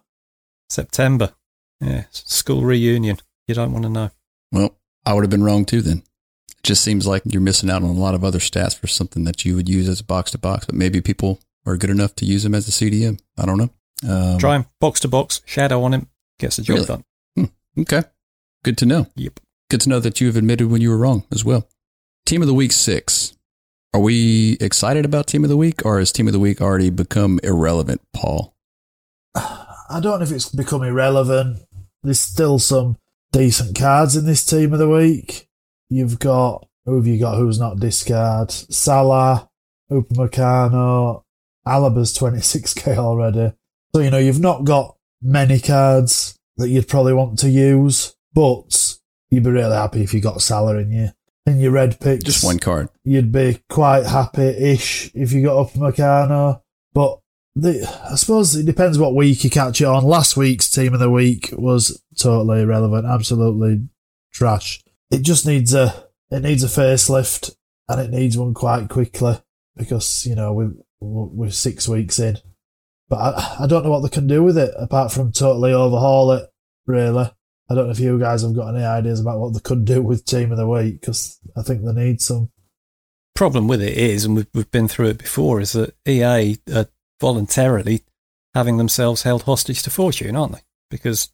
September. 0.69 1.35
Yeah, 1.81 2.05
school 2.11 2.63
reunion. 2.63 3.19
You 3.47 3.55
don't 3.55 3.73
want 3.73 3.85
to 3.85 3.89
know. 3.91 4.11
Well, 4.53 4.77
I 5.05 5.13
would 5.13 5.25
have 5.25 5.31
been 5.31 5.45
wrong 5.45 5.65
too 5.65 5.83
then. 5.83 5.99
It 6.51 6.63
just 6.63 6.83
seems 6.83 7.07
like 7.07 7.23
you're 7.27 7.43
missing 7.43 7.71
out 7.71 7.83
on 7.83 7.91
a 7.91 7.93
lot 7.93 8.15
of 8.15 8.25
other 8.25 8.39
stats 8.39 8.79
for 8.79 8.87
something 8.87 9.25
that 9.25 9.45
you 9.45 9.55
would 9.57 9.69
use 9.69 9.89
as 9.89 10.01
a 10.01 10.05
box 10.05 10.31
to 10.31 10.39
box, 10.39 10.65
but 10.67 10.75
maybe 10.75 11.01
people 11.01 11.41
are 11.67 11.77
good 11.77 11.91
enough 11.91 12.15
to 12.17 12.25
use 12.25 12.43
them 12.43 12.55
as 12.55 12.69
a 12.69 12.71
CDM. 12.71 13.21
I 13.39 13.47
don't 13.47 13.59
know. 13.59 13.71
Um, 14.09 14.39
Try 14.39 14.57
him 14.57 14.67
box 14.81 15.01
to 15.01 15.09
box, 15.09 15.43
shadow 15.45 15.83
on 15.83 15.93
him, 15.95 16.09
gets 16.39 16.57
the 16.57 16.63
job 16.63 16.75
Really? 16.77 16.87
done. 16.87 17.05
Okay. 17.77 18.03
Good 18.63 18.79
to 18.79 18.87
know. 18.87 19.09
Yep. 19.17 19.41
Good 19.69 19.81
to 19.83 19.89
know 19.89 19.99
that 20.01 20.21
you 20.21 20.29
have 20.29 20.37
admitted 20.37 20.71
when 20.71 20.81
you 20.81 20.91
were 20.91 20.97
wrong 20.97 21.25
as 21.33 21.45
well. 21.45 21.69
Team 22.25 22.41
of 22.41 22.47
the 22.49 22.55
week 22.55 22.71
six. 22.73 23.37
Are 23.93 24.01
we 24.01 24.57
excited 24.61 25.05
about 25.05 25.27
team 25.27 25.43
of 25.45 25.51
the 25.51 25.57
week 25.57 25.85
or 25.85 25.99
has 25.99 26.13
team 26.13 26.27
of 26.29 26.33
the 26.33 26.39
week 26.39 26.61
already 26.61 26.91
become 26.91 27.41
irrelevant, 27.43 28.01
Paul? 28.13 28.55
I 29.89 30.01
don't 30.01 30.19
know 30.19 30.25
if 30.25 30.33
it's 30.33 30.49
become 30.49 30.83
irrelevant. 30.83 31.59
There's 32.03 32.21
still 32.21 32.59
some 32.59 32.97
decent 33.33 33.77
cards 33.77 34.17
in 34.17 34.27
this 34.27 34.45
team 34.45 34.73
of 34.73 34.79
the 34.79 34.89
week. 34.89 35.49
You've 35.89 36.19
got 36.19 36.67
who 36.85 36.97
have 36.97 37.07
you 37.07 37.19
got 37.19 37.37
who's 37.37 37.59
not 37.59 37.81
discard? 37.81 38.51
Salah, 38.51 39.49
Upamecano, 39.91 41.23
Alaba's 41.67 42.17
26k 42.17 42.97
already. 42.97 43.53
So 43.95 44.01
you 44.03 44.11
know 44.11 44.19
you've 44.19 44.41
not 44.41 44.65
got 44.65 44.97
many 45.23 45.61
cards 45.61 46.39
that 46.57 46.69
you'd 46.69 46.89
probably 46.89 47.15
want 47.15 47.39
to 47.41 47.49
use, 47.51 48.15
but 48.33 48.97
you'd 49.31 49.45
be 49.45 49.51
really 49.51 49.75
happy 49.75 50.03
if 50.03 50.15
you 50.15 50.21
got 50.21 50.43
Salah 50.43 50.79
in 50.79 50.93
your 50.93 51.15
in 51.47 51.61
your 51.61 51.73
red 51.73 52.01
picks. 52.01 52.25
Just 52.25 52.45
one 52.45 52.59
card. 52.59 52.89
you'd 53.05 53.33
be 53.33 53.61
quite 53.69 54.07
happy-ish 54.07 55.11
if 55.15 55.33
you 55.33 55.43
got 55.43 55.69
Upamecano. 55.69 56.61
But 56.93 57.21
the, 57.57 57.89
I 58.11 58.17
suppose 58.17 58.57
it 58.57 58.67
depends 58.67 58.99
what 58.99 59.15
week 59.15 59.45
you 59.45 59.51
catch 59.51 59.81
it 59.81 59.87
on. 59.87 60.05
Last 60.05 60.37
week's 60.37 60.71
team 60.71 60.93
of 60.93 61.01
the 61.01 61.11
week 61.11 61.51
was 61.53 62.03
totally 62.19 62.63
irrelevant, 62.63 63.07
absolutely 63.07 63.89
trash. 64.33 64.83
It 65.11 65.23
just 65.23 65.47
needs 65.47 65.73
a 65.73 66.09
it 66.31 66.43
needs 66.43 66.65
a 66.65 66.67
facelift, 66.67 67.55
and 67.89 68.01
it 68.01 68.11
needs 68.11 68.37
one 68.37 68.55
quite 68.55 68.89
quickly 68.89 69.37
because 69.77 70.27
you 70.27 70.35
know 70.35 70.53
we 70.53 70.67
we're 71.01 71.51
six 71.51 71.87
weeks 71.87 72.19
in. 72.19 72.39
But 73.09 73.17
I, 73.17 73.57
I 73.61 73.67
don't 73.67 73.85
know 73.85 73.91
what 73.91 74.01
they 74.01 74.09
can 74.09 74.27
do 74.27 74.43
with 74.43 74.59
it 74.59 74.75
apart 74.77 75.13
from 75.13 75.31
totally 75.31 75.73
overhaul 75.73 76.33
it. 76.33 76.49
Really, 76.87 77.31
I 77.71 77.75
don't 77.75 77.87
know 77.87 77.93
if 77.93 78.01
you 78.01 78.19
guys 78.19 78.43
have 78.43 78.57
got 78.57 78.75
any 78.75 78.85
ideas 78.85 79.21
about 79.21 79.39
what 79.39 79.55
they 79.55 79.61
could 79.61 79.85
do 79.85 80.03
with 80.03 80.25
team 80.25 80.51
of 80.51 80.59
the 80.59 80.69
week 80.69 81.01
because 81.01 81.39
I 81.57 81.63
think 81.63 81.85
they 81.85 81.93
need 81.93 82.21
some. 82.21 82.51
Problem 83.35 83.67
with 83.67 83.83
it 83.83 83.97
is, 83.97 84.25
and 84.25 84.37
we've, 84.37 84.47
we've 84.55 84.71
been 84.71 84.87
through 84.87 85.09
it 85.09 85.19
before, 85.19 85.61
is 85.61 85.73
that 85.73 85.95
EA 86.07 86.57
are 86.73 86.87
voluntarily 87.21 88.03
having 88.55 88.77
themselves 88.77 89.23
held 89.23 89.43
hostage 89.43 89.83
to 89.83 89.91
fortune, 89.91 90.37
aren't 90.37 90.53
they? 90.53 90.63
Because 90.91 91.31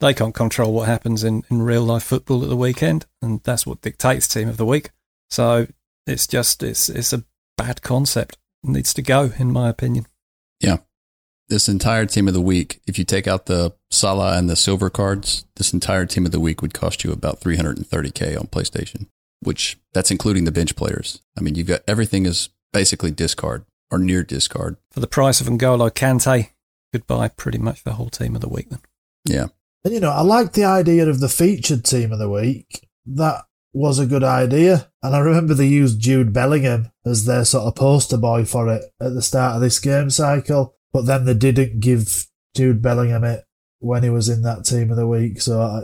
they 0.00 0.14
can't 0.14 0.34
control 0.34 0.72
what 0.72 0.88
happens 0.88 1.24
in, 1.24 1.44
in 1.50 1.62
real 1.62 1.82
life 1.82 2.04
football 2.04 2.42
at 2.42 2.48
the 2.48 2.56
weekend, 2.56 3.06
and 3.20 3.42
that's 3.42 3.66
what 3.66 3.82
dictates 3.82 4.28
team 4.28 4.48
of 4.48 4.56
the 4.56 4.66
week. 4.66 4.90
So 5.28 5.66
it's 6.06 6.26
just 6.26 6.62
it's 6.62 6.88
it's 6.88 7.12
a 7.12 7.24
bad 7.56 7.82
concept. 7.82 8.38
It 8.64 8.70
needs 8.70 8.94
to 8.94 9.02
go, 9.02 9.32
in 9.38 9.52
my 9.52 9.68
opinion. 9.68 10.06
Yeah. 10.60 10.78
This 11.48 11.68
entire 11.68 12.06
team 12.06 12.28
of 12.28 12.34
the 12.34 12.40
week, 12.40 12.80
if 12.86 12.98
you 12.98 13.04
take 13.04 13.26
out 13.26 13.46
the 13.46 13.74
Salah 13.90 14.36
and 14.36 14.50
the 14.50 14.56
silver 14.56 14.90
cards, 14.90 15.46
this 15.56 15.72
entire 15.72 16.04
team 16.04 16.26
of 16.26 16.32
the 16.32 16.40
week 16.40 16.60
would 16.60 16.74
cost 16.74 17.04
you 17.04 17.12
about 17.12 17.40
330k 17.40 18.38
on 18.38 18.48
PlayStation, 18.48 19.06
which 19.40 19.78
that's 19.94 20.10
including 20.10 20.44
the 20.44 20.52
bench 20.52 20.76
players. 20.76 21.22
I 21.38 21.40
mean, 21.40 21.54
you've 21.54 21.66
got 21.66 21.80
everything 21.88 22.26
is 22.26 22.50
basically 22.72 23.10
discard 23.10 23.64
or 23.90 23.98
near 23.98 24.22
discard. 24.22 24.76
For 24.90 25.00
the 25.00 25.06
price 25.06 25.40
of 25.40 25.46
N'Golo 25.46 25.90
Kante, 25.90 26.50
goodbye 26.92 27.28
pretty 27.28 27.58
much 27.58 27.84
the 27.84 27.94
whole 27.94 28.10
team 28.10 28.34
of 28.34 28.40
the 28.40 28.48
week 28.48 28.70
then. 28.70 28.80
Yeah. 29.24 29.46
And 29.84 29.94
you 29.94 30.00
know, 30.00 30.10
I 30.10 30.22
like 30.22 30.52
the 30.52 30.64
idea 30.64 31.08
of 31.08 31.20
the 31.20 31.28
featured 31.28 31.84
team 31.84 32.12
of 32.12 32.18
the 32.18 32.28
week. 32.28 32.88
That 33.06 33.44
was 33.72 33.98
a 33.98 34.06
good 34.06 34.24
idea. 34.24 34.90
And 35.02 35.14
I 35.14 35.20
remember 35.20 35.54
they 35.54 35.66
used 35.66 36.00
Jude 36.00 36.32
Bellingham 36.32 36.90
as 37.04 37.24
their 37.24 37.44
sort 37.44 37.64
of 37.64 37.76
poster 37.76 38.16
boy 38.16 38.44
for 38.44 38.68
it 38.68 38.82
at 39.00 39.14
the 39.14 39.22
start 39.22 39.56
of 39.56 39.60
this 39.60 39.78
game 39.78 40.10
cycle. 40.10 40.74
But 40.92 41.02
then 41.02 41.24
they 41.24 41.34
didn't 41.34 41.80
give 41.80 42.26
Jude 42.56 42.82
Bellingham 42.82 43.24
it 43.24 43.44
when 43.78 44.02
he 44.02 44.10
was 44.10 44.28
in 44.28 44.42
that 44.42 44.64
team 44.64 44.90
of 44.90 44.96
the 44.96 45.06
week. 45.06 45.40
So, 45.40 45.60
I, 45.60 45.82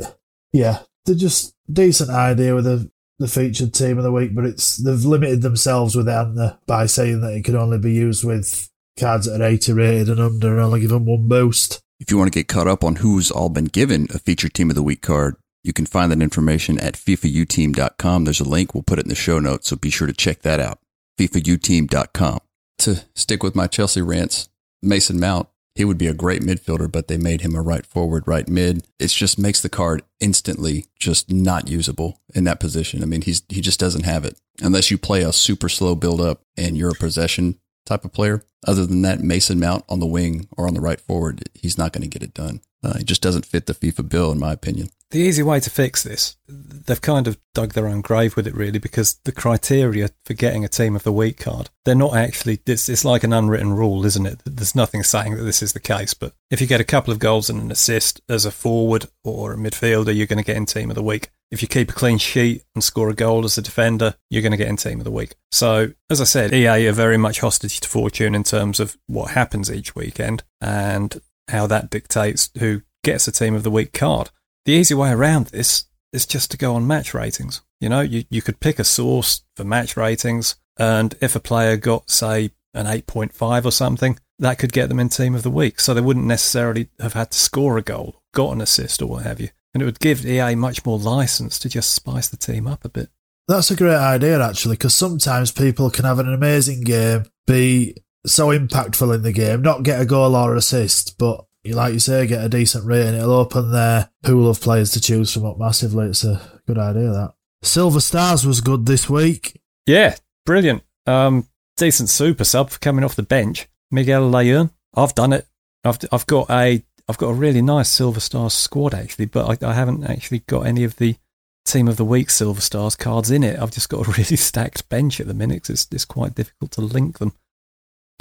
yeah, 0.52 0.80
they're 1.04 1.14
just 1.14 1.54
decent 1.70 2.10
idea 2.10 2.54
with 2.54 2.64
the, 2.64 2.90
the 3.18 3.29
featured 3.29 3.72
team 3.72 3.98
of 3.98 4.05
the 4.05 4.12
week, 4.12 4.35
but 4.35 4.44
it's 4.44 4.77
they've 4.77 5.05
limited 5.05 5.42
themselves 5.42 5.94
with 5.94 6.09
it, 6.09 6.12
haven't 6.12 6.35
they, 6.37 6.50
by 6.66 6.87
saying 6.87 7.20
that 7.20 7.33
it 7.33 7.44
can 7.44 7.57
only 7.57 7.79
be 7.79 7.92
used 7.92 8.24
with 8.24 8.68
cards 8.98 9.27
that 9.27 9.40
are 9.40 9.44
80 9.44 9.72
rated 9.72 10.09
and 10.09 10.20
under 10.20 10.53
and 10.53 10.61
only 10.61 10.81
give 10.81 10.90
them 10.90 11.07
one 11.07 11.29
boost. 11.29 11.81
If 12.00 12.11
you 12.11 12.18
want 12.18 12.33
to 12.33 12.38
get 12.38 12.48
caught 12.48 12.68
up 12.68 12.85
on 12.85 12.96
who's 12.96 13.31
all 13.31 13.48
been 13.48 13.66
given 13.66 14.09
a 14.12 14.18
featured 14.18 14.55
team 14.55 14.70
of 14.70 14.77
the 14.77 14.83
week 14.83 15.03
card, 15.03 15.37
you 15.62 15.72
can 15.72 15.87
find 15.87 16.12
that 16.12 16.20
information 16.20 16.79
at 16.79 16.94
FIFAUteam.com. 16.94 18.24
There's 18.24 18.40
a 18.40 18.48
link. 18.48 18.74
We'll 18.74 18.83
put 18.83 18.98
it 18.98 19.07
in 19.07 19.09
the 19.09 19.14
show 19.14 19.38
notes, 19.38 19.68
so 19.68 19.77
be 19.77 19.90
sure 19.90 20.07
to 20.07 20.12
check 20.12 20.42
that 20.42 20.61
out. 20.61 20.79
FIFAUteam.com. 21.18 22.40
To 22.79 23.05
stick 23.14 23.42
with 23.42 23.55
my 23.55 23.66
Chelsea 23.66 24.03
rants, 24.03 24.48
Mason 24.83 25.18
Mount, 25.18 25.48
he 25.74 25.84
would 25.84 25.98
be 25.98 26.06
a 26.06 26.14
great 26.14 26.42
midfielder, 26.42 26.90
but 26.90 27.08
they 27.08 27.16
made 27.16 27.40
him 27.40 27.54
a 27.54 27.62
right 27.62 27.84
forward, 27.84 28.24
right 28.26 28.48
mid. 28.48 28.87
It 28.98 29.08
just 29.08 29.38
makes 29.38 29.60
the 29.60 29.68
card 29.68 30.02
instantly 30.20 30.87
just 30.98 31.32
not 31.32 31.68
usable 31.68 32.20
in 32.34 32.44
that 32.44 32.60
position. 32.60 33.02
I 33.02 33.06
mean, 33.06 33.22
he's 33.22 33.42
he 33.48 33.60
just 33.60 33.80
doesn't 33.80 34.04
have 34.04 34.24
it 34.24 34.38
unless 34.60 34.90
you 34.90 34.98
play 34.98 35.22
a 35.22 35.32
super 35.32 35.68
slow 35.68 35.94
build 35.94 36.20
up 36.20 36.42
and 36.56 36.76
you're 36.76 36.92
a 36.92 36.94
possession 36.94 37.58
type 37.87 38.04
of 38.04 38.12
player. 38.12 38.42
Other 38.66 38.87
than 38.87 39.02
that, 39.02 39.20
Mason 39.20 39.60
Mount 39.60 39.84
on 39.88 40.00
the 40.00 40.06
wing 40.06 40.48
or 40.56 40.66
on 40.66 40.74
the 40.74 40.80
right 40.80 41.00
forward, 41.00 41.48
he's 41.54 41.76
not 41.76 41.92
going 41.92 42.02
to 42.02 42.08
get 42.08 42.22
it 42.22 42.34
done. 42.34 42.60
Uh, 42.84 42.98
it 43.00 43.06
just 43.06 43.22
doesn't 43.22 43.46
fit 43.46 43.66
the 43.66 43.74
FIFA 43.74 44.08
bill, 44.08 44.32
in 44.32 44.38
my 44.38 44.52
opinion. 44.52 44.90
The 45.10 45.20
easy 45.20 45.42
way 45.42 45.60
to 45.60 45.70
fix 45.70 46.02
this, 46.02 46.36
they've 46.48 47.00
kind 47.00 47.28
of 47.28 47.38
dug 47.54 47.72
their 47.72 47.86
own 47.86 48.00
grave 48.00 48.36
with 48.36 48.46
it, 48.46 48.54
really, 48.54 48.78
because 48.78 49.14
the 49.24 49.32
criteria 49.32 50.10
for 50.26 50.34
getting 50.34 50.64
a 50.64 50.68
team 50.68 50.96
of 50.96 51.04
the 51.04 51.12
week 51.12 51.38
card, 51.38 51.70
they're 51.84 51.94
not 51.94 52.16
actually, 52.16 52.58
it's, 52.66 52.88
it's 52.88 53.04
like 53.04 53.22
an 53.22 53.32
unwritten 53.32 53.74
rule, 53.74 54.04
isn't 54.04 54.26
it? 54.26 54.40
There's 54.44 54.74
nothing 54.74 55.02
saying 55.02 55.36
that 55.36 55.44
this 55.44 55.62
is 55.62 55.72
the 55.72 55.80
case, 55.80 56.14
but 56.14 56.32
if 56.50 56.60
you 56.60 56.66
get 56.66 56.80
a 56.80 56.84
couple 56.84 57.12
of 57.12 57.20
goals 57.20 57.48
and 57.48 57.62
an 57.62 57.70
assist 57.70 58.20
as 58.28 58.44
a 58.44 58.50
forward 58.50 59.06
or 59.22 59.52
a 59.52 59.56
midfielder, 59.56 60.14
you're 60.14 60.26
going 60.26 60.42
to 60.42 60.44
get 60.44 60.56
in 60.56 60.66
team 60.66 60.90
of 60.90 60.96
the 60.96 61.02
week. 61.02 61.30
If 61.50 61.62
you 61.62 61.68
keep 61.68 61.90
a 61.90 61.94
clean 61.94 62.18
sheet 62.18 62.64
and 62.74 62.82
score 62.82 63.08
a 63.08 63.14
goal 63.14 63.44
as 63.44 63.56
a 63.56 63.62
defender, 63.62 64.16
you're 64.28 64.42
going 64.42 64.50
to 64.50 64.58
get 64.58 64.68
in 64.68 64.76
team 64.76 64.98
of 64.98 65.04
the 65.04 65.12
week. 65.12 65.36
So, 65.52 65.92
as 66.10 66.20
I 66.20 66.24
said, 66.24 66.52
EA 66.52 66.88
are 66.88 66.92
very 66.92 67.18
much 67.18 67.38
hostage 67.38 67.78
to 67.80 67.88
fortune 67.88 68.34
in 68.34 68.42
terms 68.42 68.80
of 68.80 68.96
what 69.06 69.30
happens 69.30 69.70
each 69.70 69.94
weekend 69.94 70.42
and 70.60 71.20
how 71.48 71.66
that 71.66 71.90
dictates 71.90 72.50
who 72.59 72.83
gets 73.02 73.28
a 73.28 73.33
team 73.33 73.54
of 73.54 73.62
the 73.62 73.70
week 73.70 73.92
card. 73.92 74.30
The 74.64 74.72
easy 74.72 74.94
way 74.94 75.11
around 75.11 75.46
this 75.46 75.85
is 76.12 76.26
just 76.26 76.50
to 76.52 76.57
go 76.57 76.74
on 76.74 76.87
match 76.87 77.12
ratings. 77.12 77.61
You 77.80 77.88
know, 77.88 78.00
you, 78.00 78.24
you 78.30 78.40
could 78.40 78.61
pick 78.61 78.78
a 78.78 78.85
source 78.85 79.42
for 79.57 79.64
match 79.64 79.96
ratings, 79.96 80.57
and 80.78 81.14
if 81.20 81.37
a 81.37 81.40
player 81.40 81.76
got, 81.76 82.11
say, 82.11 82.50
an 82.72 82.87
8.5 82.87 83.64
or 83.64 83.70
something, 83.70 84.18
that 84.38 84.59
could 84.59 84.72
get 84.72 84.88
them 84.88 84.98
in 84.98 85.09
team 85.09 85.35
of 85.35 85.42
the 85.42 85.50
week. 85.50 85.80
So 85.80 85.94
they 85.94 86.00
wouldn't 86.00 86.26
necessarily 86.26 86.88
have 86.98 87.12
had 87.12 87.30
to 87.30 87.38
score 87.38 87.78
a 87.78 87.83
goal, 87.83 88.22
got 88.33 88.52
an 88.52 88.61
assist, 88.61 89.02
or 89.02 89.07
what 89.07 89.24
have 89.24 89.40
you. 89.40 89.50
And 89.72 89.83
it 89.83 89.87
would 89.87 90.00
give 90.00 90.24
EA 90.24 90.54
much 90.54 90.85
more 90.85 90.98
license 90.98 91.59
to 91.61 91.68
just 91.68 91.92
spice 91.92 92.28
the 92.28 92.37
team 92.37 92.66
up 92.66 92.85
a 92.85 92.88
bit. 92.88 93.11
That's 93.46 93.70
a 93.70 93.76
great 93.76 93.96
idea, 93.96 94.40
actually, 94.42 94.76
because 94.76 94.94
sometimes 94.94 95.52
people 95.52 95.90
can 95.90 96.04
have 96.04 96.18
an 96.18 96.33
amazing 96.33 96.83
game, 96.83 97.26
be 97.46 97.96
so 98.26 98.48
impactful 98.48 99.14
in 99.14 99.22
the 99.22 99.32
game, 99.32 99.62
not 99.62 99.82
get 99.82 100.00
a 100.00 100.06
goal 100.06 100.37
or 100.37 100.56
assist, 100.56 101.18
but 101.18 101.44
like 101.64 101.94
you 101.94 101.98
say, 101.98 102.26
get 102.26 102.44
a 102.44 102.48
decent 102.48 102.84
rating. 102.84 103.14
It'll 103.14 103.32
open 103.32 103.72
their 103.72 104.10
pool 104.22 104.48
of 104.48 104.60
players 104.60 104.90
to 104.92 105.00
choose 105.00 105.32
from 105.32 105.46
up 105.46 105.58
massively. 105.58 106.06
It's 106.06 106.24
a 106.24 106.40
good 106.66 106.78
idea 106.78 107.10
that. 107.10 107.34
Silver 107.62 108.00
Stars 108.00 108.46
was 108.46 108.60
good 108.60 108.87
this 108.87 109.08
week. 109.08 109.60
Yeah, 109.87 110.16
brilliant. 110.44 110.82
Um, 111.06 111.48
decent 111.76 112.10
super 112.10 112.44
sub 112.44 112.70
for 112.70 112.78
coming 112.78 113.04
off 113.04 113.16
the 113.16 113.22
bench. 113.22 113.68
Miguel 113.90 114.28
Leon. 114.28 114.70
I've 114.94 115.14
done 115.14 115.32
it. 115.32 115.46
I've 115.84 115.98
I've 116.12 116.26
got 116.26 116.50
a 116.50 116.82
I've 117.08 117.18
got 117.18 117.28
a 117.28 117.34
really 117.34 117.62
nice 117.62 117.88
Silver 117.88 118.20
Stars 118.20 118.54
squad 118.54 118.94
actually, 118.94 119.26
but 119.26 119.62
I, 119.62 119.70
I 119.70 119.74
haven't 119.74 120.04
actually 120.04 120.40
got 120.40 120.66
any 120.66 120.84
of 120.84 120.96
the 120.96 121.16
team 121.64 121.88
of 121.88 121.96
the 121.96 122.04
week 122.04 122.30
Silver 122.30 122.60
Stars 122.60 122.96
cards 122.96 123.30
in 123.30 123.42
it. 123.42 123.58
I've 123.58 123.72
just 123.72 123.88
got 123.88 124.06
a 124.06 124.10
really 124.10 124.24
stacked 124.37 124.88
bench 124.88 125.20
at 125.20 125.26
the 125.26 125.34
minute 125.34 125.68
it's, 125.70 125.88
it's 125.90 126.04
quite 126.04 126.34
difficult 126.34 126.72
to 126.72 126.82
link 126.82 127.18
them. 127.18 127.32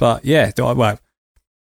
But 0.04 0.26
yeah, 0.26 0.52
I, 0.58 0.72
well, 0.72 0.98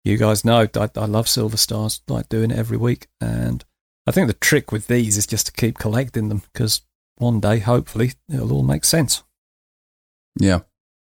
you 0.04 0.18
guys 0.18 0.44
know 0.44 0.68
I, 0.76 0.90
I 0.96 1.06
love 1.06 1.28
Silver 1.28 1.56
Stars, 1.56 2.02
like 2.08 2.30
doing 2.30 2.50
it 2.50 2.58
every 2.58 2.78
week. 2.78 3.06
And 3.22 3.64
I 4.08 4.12
think 4.12 4.26
the 4.26 4.34
trick 4.34 4.72
with 4.72 4.88
these 4.88 5.18
is 5.18 5.28
just 5.28 5.46
to 5.46 5.52
keep 5.52 5.78
collecting 5.78 6.30
them 6.30 6.42
because 6.52 6.82
one 7.18 7.40
day, 7.40 7.60
hopefully, 7.60 8.14
it'll 8.28 8.52
all 8.52 8.64
make 8.64 8.86
sense. 8.86 9.22
Yeah. 10.40 10.62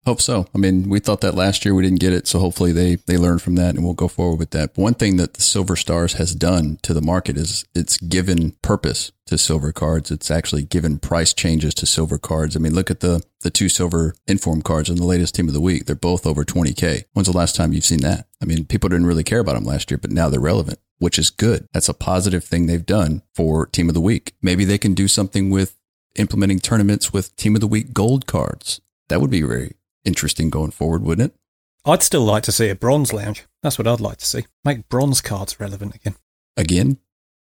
Hope 0.04 0.20
so. 0.20 0.46
I 0.52 0.58
mean, 0.58 0.88
we 0.88 0.98
thought 0.98 1.20
that 1.20 1.36
last 1.36 1.64
year 1.64 1.76
we 1.76 1.84
didn't 1.84 2.00
get 2.00 2.12
it, 2.12 2.26
so 2.26 2.40
hopefully 2.40 2.72
they 2.72 2.96
they 2.96 3.16
learn 3.16 3.38
from 3.38 3.54
that 3.54 3.76
and 3.76 3.84
we'll 3.84 3.94
go 3.94 4.08
forward 4.08 4.40
with 4.40 4.50
that. 4.50 4.76
One 4.76 4.94
thing 4.94 5.16
that 5.18 5.34
the 5.34 5.42
Silver 5.42 5.76
Stars 5.76 6.14
has 6.14 6.34
done 6.34 6.78
to 6.82 6.92
the 6.92 7.00
market 7.00 7.36
is 7.36 7.64
it's 7.72 7.98
given 7.98 8.52
purpose 8.62 9.12
to 9.26 9.38
silver 9.38 9.70
cards. 9.70 10.10
It's 10.10 10.28
actually 10.28 10.64
given 10.64 10.98
price 10.98 11.32
changes 11.32 11.72
to 11.74 11.86
silver 11.86 12.18
cards. 12.18 12.56
I 12.56 12.58
mean, 12.58 12.74
look 12.74 12.90
at 12.90 12.98
the 12.98 13.22
the 13.42 13.50
two 13.50 13.68
silver 13.68 14.16
inform 14.26 14.62
cards 14.62 14.90
in 14.90 14.96
the 14.96 15.04
latest 15.04 15.36
team 15.36 15.46
of 15.46 15.54
the 15.54 15.60
week. 15.60 15.86
They're 15.86 15.94
both 15.94 16.26
over 16.26 16.44
20k. 16.44 17.04
When's 17.12 17.28
the 17.28 17.36
last 17.36 17.54
time 17.54 17.72
you've 17.72 17.84
seen 17.84 18.00
that? 18.00 18.26
I 18.42 18.44
mean, 18.44 18.64
people 18.64 18.88
didn't 18.88 19.06
really 19.06 19.24
care 19.24 19.40
about 19.40 19.54
them 19.54 19.64
last 19.64 19.88
year, 19.88 19.98
but 19.98 20.10
now 20.10 20.28
they're 20.28 20.40
relevant, 20.40 20.80
which 20.98 21.16
is 21.16 21.30
good. 21.30 21.68
That's 21.72 21.88
a 21.88 21.94
positive 21.94 22.42
thing 22.42 22.66
they've 22.66 22.84
done 22.84 23.22
for 23.36 23.66
team 23.66 23.88
of 23.88 23.94
the 23.94 24.00
week. 24.00 24.34
Maybe 24.42 24.64
they 24.64 24.78
can 24.78 24.94
do 24.94 25.06
something 25.06 25.48
with 25.48 25.76
implementing 26.16 26.58
tournaments 26.58 27.12
with 27.12 27.36
team 27.36 27.54
of 27.54 27.60
the 27.60 27.68
week 27.68 27.92
gold 27.92 28.26
cards. 28.26 28.80
That 29.08 29.20
would 29.20 29.30
be 29.30 29.42
very 29.42 29.74
interesting 30.04 30.50
going 30.50 30.70
forward, 30.70 31.02
wouldn't 31.02 31.32
it? 31.32 31.38
I'd 31.84 32.02
still 32.02 32.24
like 32.24 32.44
to 32.44 32.52
see 32.52 32.68
a 32.68 32.74
bronze 32.74 33.12
lounge. 33.12 33.44
That's 33.62 33.78
what 33.78 33.88
I'd 33.88 34.00
like 34.00 34.18
to 34.18 34.26
see. 34.26 34.46
Make 34.64 34.88
bronze 34.88 35.20
cards 35.20 35.58
relevant 35.58 35.94
again. 35.94 36.14
Again? 36.56 36.98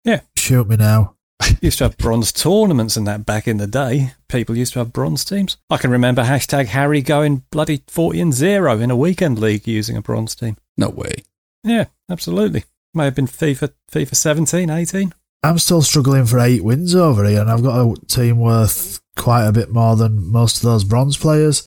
Yeah. 0.05 0.21
Shoot 0.37 0.69
me 0.69 0.77
now. 0.77 1.17
used 1.61 1.79
to 1.79 1.85
have 1.85 1.99
bronze 1.99 2.33
tournaments 2.33 2.97
and 2.97 3.07
that 3.07 3.27
back 3.27 3.49
in 3.49 3.57
the 3.57 3.67
day. 3.67 4.13
People 4.29 4.57
used 4.57 4.75
to 4.75 4.79
have 4.81 4.93
bronze 4.93 5.25
teams. 5.25 5.57
I 5.69 5.79
can 5.79 5.91
remember 5.91 6.23
hashtag 6.23 6.67
Harry 6.67 7.03
going 7.03 7.45
bloody 7.51 7.83
40 7.89 8.21
and 8.21 8.35
0 8.35 8.79
in 8.81 8.91
a 8.91 8.97
weekend 8.97 9.39
league 9.39 9.67
using 9.67 9.97
a 9.97 10.03
bronze 10.03 10.35
team. 10.35 10.57
No 10.77 10.91
way. 10.91 11.25
Yeah, 11.65 11.87
absolutely. 12.11 12.65
May 12.95 13.05
have 13.05 13.15
been 13.15 13.27
FIFA 13.27 13.73
FIFA 13.93 14.15
17, 14.15 14.71
18. 14.71 15.15
I'm 15.43 15.59
still 15.59 15.83
struggling 15.83 16.27
for 16.27 16.39
eight 16.39 16.63
wins 16.63 16.95
over 16.95 17.25
here, 17.25 17.41
and 17.41 17.51
I've 17.51 17.63
got 17.63 17.81
a 17.81 18.07
team 18.07 18.39
worth 18.39 19.01
quite 19.17 19.47
a 19.47 19.53
bit 19.53 19.71
more 19.73 19.97
than 19.97 20.31
most 20.31 20.57
of 20.57 20.63
those 20.63 20.85
bronze 20.85 21.17
players. 21.17 21.67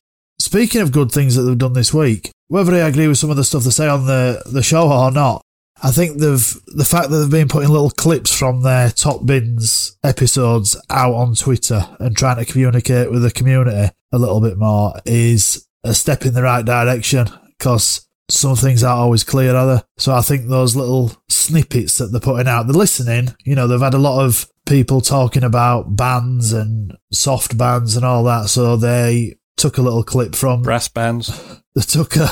Speaking 0.53 0.81
of 0.81 0.91
good 0.91 1.11
things 1.11 1.33
that 1.33 1.41
they've 1.41 1.57
done 1.57 1.73
this 1.73 1.95
week, 1.95 2.29
whether 2.47 2.75
I 2.75 2.87
agree 2.87 3.07
with 3.07 3.17
some 3.17 3.31
of 3.31 3.37
the 3.37 3.43
stuff 3.43 3.63
they 3.63 3.71
say 3.71 3.87
on 3.87 4.05
the, 4.05 4.39
the 4.45 4.61
show 4.61 4.87
or 4.91 5.09
not, 5.09 5.41
I 5.81 5.89
think 5.89 6.19
they've 6.19 6.59
the 6.67 6.85
fact 6.85 7.09
that 7.09 7.17
they've 7.17 7.31
been 7.31 7.47
putting 7.47 7.71
little 7.71 7.89
clips 7.89 8.31
from 8.31 8.61
their 8.61 8.91
top 8.91 9.25
bins 9.25 9.97
episodes 10.03 10.79
out 10.91 11.15
on 11.15 11.33
Twitter 11.33 11.87
and 11.99 12.15
trying 12.15 12.37
to 12.37 12.45
communicate 12.45 13.09
with 13.09 13.23
the 13.23 13.31
community 13.31 13.91
a 14.11 14.17
little 14.19 14.39
bit 14.41 14.59
more 14.59 14.93
is 15.07 15.67
a 15.83 15.95
step 15.95 16.23
in 16.23 16.35
the 16.35 16.43
right 16.43 16.63
direction 16.63 17.25
because 17.57 18.07
some 18.29 18.55
things 18.55 18.83
aren't 18.83 18.99
always 18.99 19.23
clear, 19.23 19.53
they? 19.53 19.81
So 19.97 20.13
I 20.13 20.21
think 20.21 20.45
those 20.45 20.75
little 20.75 21.13
snippets 21.29 21.97
that 21.97 22.11
they're 22.11 22.21
putting 22.21 22.47
out, 22.47 22.67
they're 22.67 22.73
listening. 22.75 23.29
You 23.43 23.55
know, 23.55 23.65
they've 23.65 23.79
had 23.79 23.95
a 23.95 23.97
lot 23.97 24.23
of 24.23 24.47
people 24.67 25.01
talking 25.01 25.43
about 25.43 25.95
bands 25.95 26.53
and 26.53 26.95
soft 27.11 27.57
bands 27.57 27.95
and 27.95 28.05
all 28.05 28.23
that. 28.25 28.49
So 28.49 28.77
they 28.77 29.33
took 29.57 29.77
a 29.77 29.81
little 29.81 30.03
clip 30.03 30.35
from 30.35 30.61
Brass 30.63 30.87
bands. 30.87 31.27
they 31.75 31.81
took 31.81 32.15
a 32.15 32.27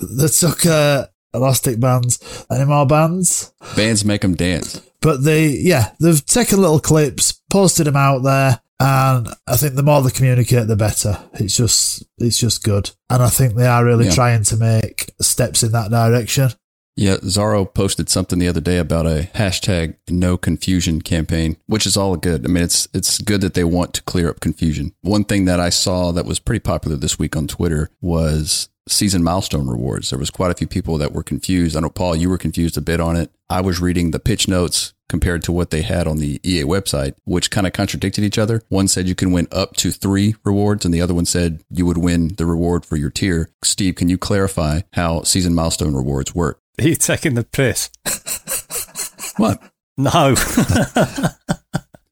they 0.00 0.28
took 0.28 0.64
a 0.64 1.10
elastic 1.34 1.80
bands. 1.80 2.46
Any 2.50 2.64
more 2.64 2.86
bands? 2.86 3.52
Bands 3.76 4.04
make 4.04 4.22
them 4.22 4.34
dance. 4.34 4.80
But 5.00 5.22
they, 5.22 5.48
yeah, 5.48 5.92
they've 6.00 6.24
taken 6.24 6.60
little 6.60 6.80
clips, 6.80 7.40
posted 7.50 7.86
them 7.86 7.96
out 7.96 8.22
there, 8.24 8.60
and 8.80 9.28
I 9.46 9.56
think 9.56 9.74
the 9.74 9.82
more 9.84 10.02
they 10.02 10.10
communicate, 10.10 10.66
the 10.66 10.74
better. 10.76 11.18
It's 11.34 11.56
just, 11.56 12.02
it's 12.18 12.38
just 12.38 12.64
good, 12.64 12.90
and 13.08 13.22
I 13.22 13.28
think 13.28 13.54
they 13.54 13.66
are 13.66 13.84
really 13.84 14.06
Yeah. 14.06 14.14
trying 14.14 14.42
to 14.44 14.56
make 14.56 15.12
steps 15.20 15.62
in 15.62 15.72
that 15.72 15.90
direction. 15.90 16.50
Yeah, 16.98 17.18
Zaro 17.18 17.72
posted 17.72 18.08
something 18.08 18.40
the 18.40 18.48
other 18.48 18.60
day 18.60 18.78
about 18.78 19.06
a 19.06 19.30
hashtag 19.36 19.94
no 20.10 20.36
confusion 20.36 21.00
campaign, 21.00 21.56
which 21.66 21.86
is 21.86 21.96
all 21.96 22.16
good. 22.16 22.44
I 22.44 22.48
mean, 22.48 22.64
it's 22.64 22.88
it's 22.92 23.18
good 23.18 23.40
that 23.42 23.54
they 23.54 23.62
want 23.62 23.94
to 23.94 24.02
clear 24.02 24.28
up 24.28 24.40
confusion. 24.40 24.92
One 25.02 25.22
thing 25.22 25.44
that 25.44 25.60
I 25.60 25.68
saw 25.68 26.10
that 26.10 26.26
was 26.26 26.40
pretty 26.40 26.58
popular 26.58 26.96
this 26.96 27.16
week 27.16 27.36
on 27.36 27.46
Twitter 27.46 27.88
was 28.00 28.68
season 28.88 29.22
milestone 29.22 29.68
rewards. 29.68 30.10
There 30.10 30.18
was 30.18 30.30
quite 30.30 30.50
a 30.50 30.56
few 30.56 30.66
people 30.66 30.98
that 30.98 31.12
were 31.12 31.22
confused. 31.22 31.76
I 31.76 31.80
know 31.80 31.88
Paul, 31.88 32.16
you 32.16 32.28
were 32.28 32.36
confused 32.36 32.76
a 32.76 32.80
bit 32.80 32.98
on 32.98 33.14
it. 33.14 33.30
I 33.48 33.60
was 33.60 33.80
reading 33.80 34.10
the 34.10 34.18
pitch 34.18 34.48
notes 34.48 34.92
compared 35.08 35.44
to 35.44 35.52
what 35.52 35.70
they 35.70 35.82
had 35.82 36.08
on 36.08 36.18
the 36.18 36.40
EA 36.42 36.64
website, 36.64 37.14
which 37.24 37.52
kind 37.52 37.66
of 37.66 37.72
contradicted 37.72 38.24
each 38.24 38.38
other. 38.38 38.62
One 38.70 38.88
said 38.88 39.06
you 39.06 39.14
can 39.14 39.30
win 39.30 39.46
up 39.52 39.76
to 39.76 39.92
three 39.92 40.34
rewards, 40.44 40.84
and 40.84 40.92
the 40.92 41.00
other 41.00 41.14
one 41.14 41.26
said 41.26 41.62
you 41.70 41.86
would 41.86 41.98
win 41.98 42.34
the 42.36 42.44
reward 42.44 42.84
for 42.84 42.96
your 42.96 43.10
tier. 43.10 43.50
Steve, 43.62 43.94
can 43.94 44.08
you 44.08 44.18
clarify 44.18 44.80
how 44.94 45.22
season 45.22 45.54
milestone 45.54 45.94
rewards 45.94 46.34
work? 46.34 46.60
Are 46.80 46.88
you 46.88 46.94
taking 46.96 47.34
the 47.34 47.44
piss? 47.44 47.90
What? 49.38 49.62
No. 49.96 50.34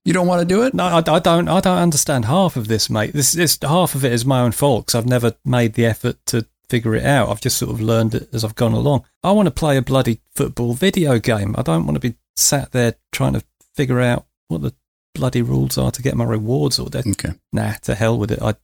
You 0.05 0.13
don't 0.13 0.29
want 0.29 0.39
to 0.41 0.45
do 0.47 0.63
it? 0.63 0.75
no, 0.75 0.85
I, 0.85 0.99
I 0.99 1.19
don't. 1.19 1.49
I 1.49 1.59
don't 1.59 1.79
understand 1.79 2.27
half 2.27 2.55
of 2.55 2.69
this, 2.69 2.89
mate. 2.89 3.13
This, 3.13 3.33
this 3.33 3.59
half 3.61 3.97
of 3.97 4.05
it 4.05 4.13
is 4.13 4.25
my 4.25 4.43
own 4.43 4.53
fault 4.53 4.87
'cause 4.87 4.95
I've 4.95 5.07
never 5.09 5.35
made 5.45 5.73
the 5.75 5.85
effort 5.87 6.25
to 6.27 6.47
figure 6.69 6.95
it 6.95 7.05
out. 7.05 7.29
I've 7.29 7.41
just 7.41 7.59
sort 7.59 7.73
of 7.73 7.81
learned 7.81 8.15
it 8.15 8.29
as 8.33 8.45
I've 8.45 8.55
gone 8.55 8.75
along. 8.75 9.05
I 9.25 9.33
want 9.33 9.47
to 9.47 9.51
play 9.51 9.77
a 9.77 9.83
bloody 9.83 10.21
football 10.37 10.75
video 10.75 11.19
game. 11.19 11.57
I 11.59 11.63
don't 11.63 11.85
want 11.85 11.97
to 12.01 12.09
be 12.09 12.15
sat 12.37 12.71
there 12.71 12.95
trying 13.11 13.33
to 13.33 13.43
figure 13.75 14.01
out 14.01 14.27
what 14.47 14.63
the 14.63 14.73
bloody 15.13 15.43
rules 15.43 15.77
are 15.77 15.91
to 15.91 16.03
get 16.03 16.15
my 16.15 16.25
rewards 16.25 16.79
or 16.79 16.89
that. 16.91 17.05
Okay. 17.09 17.31
Nah, 17.53 17.73
to 17.83 17.97
hell 17.97 18.17
with 18.17 18.31
it. 18.31 18.41
I, 18.41 18.55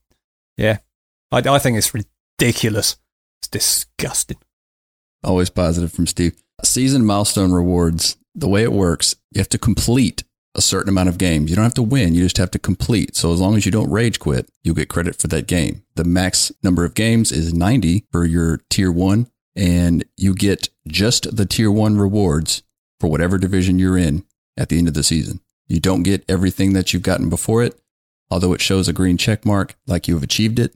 yeah, 0.55 0.77
I, 1.33 1.39
I 1.39 1.59
think 1.59 1.77
it's 1.77 1.93
ridiculous. 1.93 2.95
It's 3.41 3.49
disgusting. 3.49 4.37
Always 5.23 5.49
positive 5.49 5.91
from 5.91 6.07
Steve. 6.07 6.35
Season 6.63 7.05
milestone 7.05 7.51
rewards, 7.51 8.17
the 8.35 8.47
way 8.47 8.63
it 8.63 8.71
works, 8.71 9.15
you 9.31 9.39
have 9.39 9.49
to 9.49 9.57
complete 9.57 10.23
a 10.55 10.61
certain 10.61 10.89
amount 10.89 11.09
of 11.09 11.17
games. 11.17 11.49
You 11.49 11.55
don't 11.55 11.63
have 11.63 11.73
to 11.75 11.83
win, 11.83 12.13
you 12.13 12.23
just 12.23 12.37
have 12.37 12.51
to 12.51 12.59
complete. 12.59 13.15
So 13.15 13.33
as 13.33 13.39
long 13.39 13.55
as 13.55 13.65
you 13.65 13.71
don't 13.71 13.89
rage 13.89 14.19
quit, 14.19 14.49
you'll 14.63 14.75
get 14.75 14.89
credit 14.89 15.15
for 15.15 15.27
that 15.27 15.47
game. 15.47 15.83
The 15.95 16.03
max 16.03 16.51
number 16.61 16.85
of 16.85 16.93
games 16.93 17.31
is 17.31 17.53
90 17.53 18.05
for 18.11 18.25
your 18.25 18.59
tier 18.69 18.91
one, 18.91 19.27
and 19.55 20.05
you 20.17 20.33
get 20.35 20.69
just 20.87 21.35
the 21.35 21.45
tier 21.45 21.71
one 21.71 21.97
rewards 21.97 22.63
for 22.99 23.09
whatever 23.09 23.37
division 23.37 23.79
you're 23.79 23.97
in 23.97 24.25
at 24.57 24.69
the 24.69 24.77
end 24.77 24.87
of 24.87 24.93
the 24.93 25.03
season. 25.03 25.39
You 25.67 25.79
don't 25.79 26.03
get 26.03 26.25
everything 26.29 26.73
that 26.73 26.93
you've 26.93 27.03
gotten 27.03 27.29
before 27.29 27.63
it, 27.63 27.79
although 28.29 28.53
it 28.53 28.61
shows 28.61 28.87
a 28.87 28.93
green 28.93 29.17
check 29.17 29.45
mark 29.45 29.75
like 29.87 30.07
you 30.07 30.13
have 30.13 30.23
achieved 30.23 30.59
it. 30.59 30.75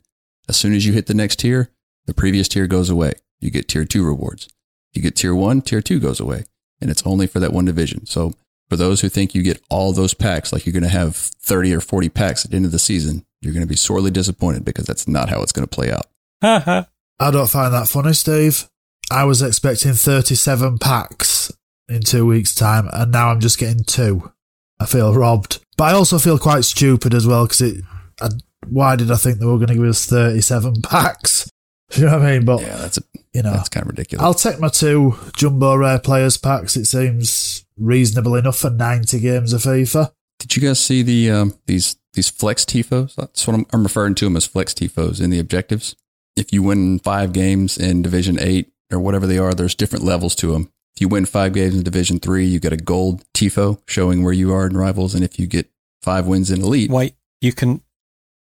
As 0.49 0.57
soon 0.57 0.73
as 0.73 0.86
you 0.86 0.93
hit 0.93 1.07
the 1.07 1.13
next 1.13 1.39
tier, 1.39 1.69
the 2.05 2.13
previous 2.13 2.47
tier 2.47 2.67
goes 2.67 2.89
away. 2.89 3.13
You 3.39 3.52
get 3.52 3.67
tier 3.67 3.86
two 3.86 4.06
rewards. 4.06 4.47
You 4.93 5.02
get 5.02 5.15
tier 5.15 5.36
one, 5.36 5.62
tier 5.62 5.82
two 5.82 6.00
goes 6.00 6.19
away, 6.19 6.45
and 6.82 6.89
it's 6.89 7.06
only 7.06 7.28
for 7.28 7.39
that 7.39 7.54
one 7.54 7.65
division. 7.65 8.06
So 8.06 8.34
for 8.69 8.76
those 8.76 9.02
who 9.02 9.10
think 9.10 9.36
you 9.36 9.43
get 9.43 9.62
all 9.69 9.93
those 9.93 10.13
packs, 10.13 10.52
like 10.52 10.65
you're 10.65 10.73
going 10.73 10.84
to 10.84 10.89
have 10.89 11.15
30 11.15 11.73
or 11.73 11.82
40 11.82 12.10
packs 12.10 12.43
at 12.43 12.52
the 12.52 12.58
end 12.58 12.65
of 12.65 12.71
the 12.71 12.80
season, 12.80 13.26
you're 13.41 13.54
going 13.54 13.65
to 13.65 13.69
be 13.69 13.76
sorely 13.76 14.12
disappointed 14.12 14.65
because 14.65 14.86
that's 14.86 15.08
not 15.08 15.30
how 15.30 15.41
it's 15.41 15.52
going 15.52 15.67
to 15.67 15.76
play 15.76 15.91
out. 15.91 16.08
I 17.19 17.32
don't 17.32 17.50
find 17.50 17.73
that 17.73 17.88
funny, 17.88 18.13
Steve. 18.13 18.67
I 19.10 19.23
was 19.23 19.41
expecting 19.41 19.93
37 19.93 20.80
packs 20.80 21.52
in 21.88 22.02
two 22.02 22.26
weeks' 22.26 22.54
time, 22.54 22.89
and 22.91 23.12
now 23.12 23.30
I'm 23.30 23.39
just 23.39 23.58
getting 23.58 23.84
two. 23.84 24.32
I 24.80 24.86
feel 24.86 25.13
robbed. 25.13 25.60
But 25.78 25.86
I 25.86 25.93
also 25.93 26.19
feel 26.19 26.38
quite 26.38 26.65
stupid 26.65 27.13
as 27.13 27.26
well 27.26 27.45
because 27.45 27.62
it. 27.62 27.84
I, 28.21 28.30
why 28.67 28.95
did 28.95 29.12
I 29.12 29.15
think 29.15 29.39
they 29.39 29.45
were 29.45 29.58
going 29.58 29.67
to 29.67 29.76
give 29.76 29.84
us 29.84 30.06
37 30.08 30.82
packs? 30.84 31.50
You 31.95 32.06
know 32.06 32.17
what 32.17 32.28
I 32.28 32.32
mean? 32.34 32.45
But, 32.45 32.62
Yeah, 32.62 32.78
that's 32.78 32.97
a, 32.97 33.02
you 33.34 33.41
know, 33.43 33.54
that's 33.54 33.69
kind 33.69 33.84
of 33.84 33.89
ridiculous. 33.89 34.23
I'll 34.23 34.34
take 34.34 34.60
my 34.60 34.67
two 34.67 35.15
jumbo 35.36 35.76
rare 35.76 36.00
players 36.00 36.38
packs. 36.38 36.76
It 36.76 36.86
seems 36.86 37.65
reasonable 37.78 38.36
enough 38.36 38.58
for 38.58 38.69
90 38.69 39.19
games 39.19 39.54
of 39.54 39.62
FIFA. 39.62 40.12
Did 40.39 40.56
you 40.56 40.62
guys 40.62 40.80
see 40.80 41.02
the 41.02 41.32
um, 41.32 41.54
these 41.65 41.95
these 42.13 42.30
flex 42.30 42.65
tifos? 42.65 43.15
That's 43.15 43.47
what 43.47 43.56
I'm, 43.56 43.65
I'm 43.73 43.84
referring 43.84 44.15
to 44.15 44.26
them 44.26 44.38
as 44.38 44.45
flex 44.45 44.73
tifos 44.73 45.21
in 45.21 45.30
the 45.30 45.39
objectives. 45.39 45.95
If 46.36 46.54
you 46.54 46.62
win 46.62 47.00
five 47.00 47.34
games 47.34 47.78
in 47.78 48.02
Division 48.02 48.38
Eight 48.39 48.71
or 48.91 49.00
whatever 49.00 49.26
they 49.26 49.39
are, 49.39 49.54
there's 49.54 49.76
different 49.76 50.06
levels 50.06 50.36
to 50.36 50.52
them. 50.52 50.71
If 50.95 51.02
you 51.02 51.08
win 51.08 51.26
five 51.26 51.54
games 51.54 51.76
in 51.76 51.84
Division 51.84 52.19
Three, 52.19 52.45
you 52.45 52.60
get 52.60 52.73
a 52.73 52.78
gold 52.78 53.23
tifo 53.34 53.82
showing 53.88 54.23
where 54.23 54.34
you 54.34 54.54
are 54.54 54.67
in 54.67 54.78
rivals, 54.78 55.15
and 55.15 55.23
if 55.23 55.39
you 55.39 55.47
get 55.47 55.69
five 56.02 56.28
wins 56.28 56.52
in 56.52 56.62
Elite, 56.62 56.91
Wait, 56.91 57.15
you 57.41 57.54
can 57.54 57.82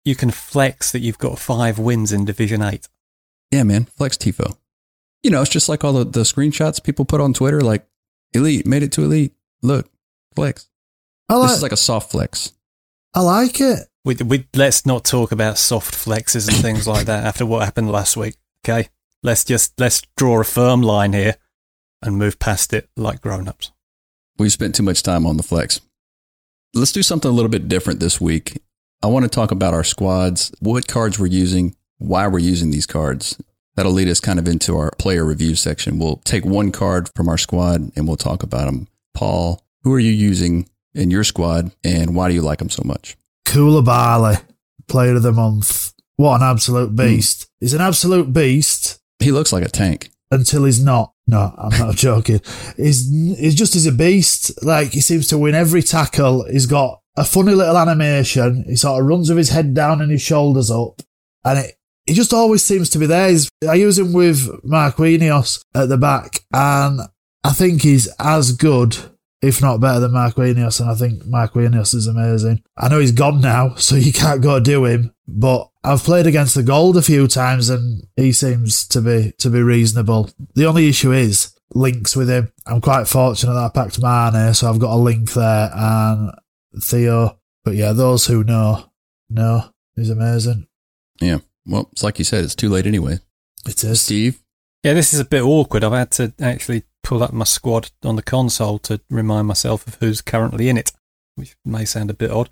you 0.05 0.15
can 0.15 0.31
flex 0.31 0.91
that 0.93 1.01
you've 1.01 1.19
got 1.19 1.39
five 1.39 1.79
wins 1.79 2.13
in 2.13 2.25
Division 2.25 2.63
Eight. 2.63 2.89
Yeah, 3.55 3.63
man, 3.63 3.85
flex 3.85 4.17
tifo. 4.17 4.57
You 5.23 5.31
know, 5.31 5.41
it's 5.41 5.51
just 5.51 5.69
like 5.69 5.85
all 5.85 5.93
the, 5.93 6.05
the 6.05 6.21
screenshots 6.21 6.83
people 6.83 7.05
put 7.05 7.21
on 7.21 7.33
Twitter, 7.33 7.61
like 7.61 7.87
Elite 8.33 8.67
made 8.67 8.83
it 8.83 8.91
to 8.93 9.05
Elite. 9.05 9.33
Look, 9.63 9.89
flex. 10.35 10.69
I 11.29 11.35
This 11.35 11.43
like, 11.43 11.51
is 11.53 11.63
like 11.63 11.73
a 11.73 11.77
soft 11.77 12.11
flex. 12.11 12.53
I 13.15 13.21
like 13.21 13.61
it. 13.61 13.79
We, 14.05 14.17
we 14.17 14.47
let's 14.55 14.85
not 14.85 15.05
talk 15.05 15.31
about 15.33 15.57
soft 15.57 15.95
flexes 15.95 16.49
and 16.49 16.57
things 16.59 16.87
like 16.87 17.07
that 17.07 17.25
after 17.25 17.47
what 17.47 17.65
happened 17.65 17.91
last 17.91 18.17
week. 18.17 18.35
Okay, 18.65 18.89
let's 19.23 19.45
just 19.45 19.79
let's 19.81 20.03
draw 20.17 20.41
a 20.41 20.45
firm 20.45 20.83
line 20.83 21.13
here 21.13 21.37
and 22.03 22.19
move 22.19 22.39
past 22.39 22.73
it 22.75 22.91
like 22.97 23.23
grown 23.23 23.49
ups. 23.49 23.71
We've 24.37 24.53
spent 24.53 24.75
too 24.75 24.83
much 24.83 25.03
time 25.03 25.27
on 25.27 25.37
the 25.37 25.43
flex. 25.45 25.81
let's 26.75 26.93
do 26.93 27.05
something 27.05 27.31
a 27.31 27.35
little 27.35 27.49
bit 27.51 27.69
different 27.69 28.01
this 28.01 28.21
week. 28.21 28.61
I 29.01 29.07
want 29.07 29.23
to 29.25 29.29
talk 29.29 29.53
about 29.53 29.75
our 29.75 29.85
squads, 29.85 30.53
what 30.61 30.89
cards 30.89 31.19
we're 31.19 31.27
using, 31.27 31.77
why 32.07 32.27
we're 32.27 32.39
using 32.39 32.71
these 32.71 32.87
cards. 32.87 33.39
That'll 33.77 33.93
lead 33.93 34.09
us 34.09 34.21
kind 34.21 34.39
of 34.39 34.47
into 34.47 34.77
our 34.77 34.93
player 34.99 35.25
review 35.25 35.57
section. 35.57 35.99
We'll 35.99 36.19
take 36.19 36.45
one 36.45 36.71
card 36.71 37.11
from 37.17 37.29
our 37.29 37.39
squad 37.39 37.91
and 37.97 38.07
we'll 38.07 38.17
talk 38.17 38.43
about 38.43 38.67
them. 38.67 38.87
Paul, 39.15 39.65
who 39.83 39.93
are 39.93 40.01
you 40.01 40.13
using 40.13 40.69
in 40.95 41.11
your 41.11 41.25
squad 41.25 41.73
and 41.83 42.15
why 42.15 42.29
do 42.29 42.35
you 42.35 42.43
like 42.43 42.61
them 42.61 42.71
so 42.71 42.83
much? 42.85 43.17
Koulibaly, 43.47 44.41
player 44.87 45.17
of 45.17 45.23
the 45.23 45.33
month. 45.33 45.93
What 46.17 46.41
an 46.41 46.49
absolute 46.49 46.91
hmm. 46.91 46.97
beast. 46.97 47.49
He's 47.59 47.75
an 47.75 47.81
absolute 47.81 48.33
beast 48.33 49.01
He 49.19 49.33
looks 49.33 49.53
like 49.53 49.65
a 49.65 49.69
tank. 49.69 50.11
until 50.31 50.65
he's 50.65 50.83
not. 50.83 51.13
No, 51.27 51.55
I'm 51.57 51.79
not 51.79 51.95
joking. 51.97 52.41
He's, 52.77 53.11
he's 53.11 53.55
just 53.55 53.75
as 53.75 53.87
a 53.87 53.93
beast. 53.93 54.63
Like 54.63 54.91
he 54.91 55.01
seems 55.01 55.27
to 55.29 55.39
win 55.39 55.55
every 55.55 55.83
tackle. 55.83 56.47
He's 56.49 56.67
got 56.67 57.01
a 57.17 57.25
funny 57.25 57.55
little 57.55 57.79
animation. 57.79 58.65
He 58.69 58.77
sort 58.77 59.01
of 59.01 59.09
runs 59.09 59.29
with 59.29 59.39
his 59.39 59.51
head 59.51 59.75
down 59.75 60.01
and 60.01 60.13
his 60.13 60.23
shoulders 60.23 60.71
up. 60.71 61.03
And 61.45 61.59
it, 61.59 61.77
he 62.07 62.15
just 62.15 62.33
always 62.33 62.63
seems 62.63 62.91
to 62.91 62.99
be 62.99 63.07
there. 63.07 63.31
He's, 63.31 63.51
I 63.69 63.75
use 63.75 63.99
him 63.99 64.13
with 64.13 64.63
Marquinhos 64.63 65.65
at 65.75 65.89
the 65.89 65.97
back 65.97 66.41
and 66.53 67.01
I 67.43 67.51
think 67.51 67.83
he's 67.83 68.09
as 68.19 68.53
good, 68.53 68.97
if 69.43 69.61
not 69.63 69.81
better 69.81 70.01
than 70.01 70.13
Marquinhos. 70.13 70.81
And 70.81 70.91
I 70.91 70.95
think 70.95 71.23
Marquinhos 71.25 71.95
is 71.95 72.07
amazing. 72.07 72.63
I 72.77 72.89
know 72.89 72.99
he's 72.99 73.13
gone 73.13 73.41
now, 73.41 73.75
so 73.77 73.97
you 73.97 74.13
can't 74.13 74.43
go 74.43 74.61
do 74.61 74.85
him, 74.85 75.15
but 75.27 75.71
I've 75.83 76.03
played 76.03 76.27
against 76.27 76.55
the 76.55 76.63
gold 76.63 76.97
a 76.97 77.03
few 77.03 77.27
times 77.27 77.69
and 77.69 78.07
he 78.17 78.33
seems 78.33 78.87
to 78.89 79.01
be, 79.01 79.33
to 79.39 79.51
be 79.51 79.63
reasonable. 79.63 80.31
The 80.55 80.67
only 80.67 80.89
issue 80.89 81.13
is 81.13 81.55
links 81.75 82.15
with 82.15 82.29
him. 82.29 82.53
I'm 82.67 82.81
quite 82.81 83.09
fortunate 83.09 83.55
that 83.55 83.65
I 83.65 83.69
packed 83.69 84.01
Mane, 84.01 84.55
so 84.55 84.69
I've 84.69 84.79
got 84.79 84.95
a 84.95 84.97
link 84.97 85.33
there 85.33 85.71
and 85.75 86.33
Theo. 86.83 87.39
But 87.65 87.75
yeah, 87.77 87.93
those 87.93 88.27
who 88.27 88.45
know, 88.45 88.85
know 89.31 89.65
he's 89.97 90.11
amazing. 90.11 90.67
Yeah. 91.21 91.39
Well, 91.67 91.89
it's 91.93 92.03
like 92.03 92.19
you 92.19 92.25
said, 92.25 92.45
it's 92.45 92.55
too 92.55 92.69
late 92.69 92.87
anyway. 92.87 93.19
It 93.67 93.83
is. 93.83 94.03
Steve, 94.03 94.41
Yeah, 94.83 94.93
this 94.93 95.15
is 95.15 95.21
a 95.21 95.25
bit 95.25 95.43
awkward. 95.43 95.85
I've 95.85 95.93
had 95.93 96.11
to 96.13 96.33
actually 96.41 96.85
pull 97.03 97.23
up 97.23 97.33
my 97.33 97.45
squad 97.45 97.91
on 98.03 98.17
the 98.17 98.23
console 98.23 98.79
to 98.81 99.01
remind 99.11 99.47
myself 99.47 99.87
of 99.87 99.97
who's 99.97 100.21
currently 100.21 100.69
in 100.69 100.77
it, 100.77 100.93
which 101.37 101.57
may 101.65 101.85
sound 101.85 102.11
a 102.11 102.15
bit 102.15 102.31
odd. 102.31 102.51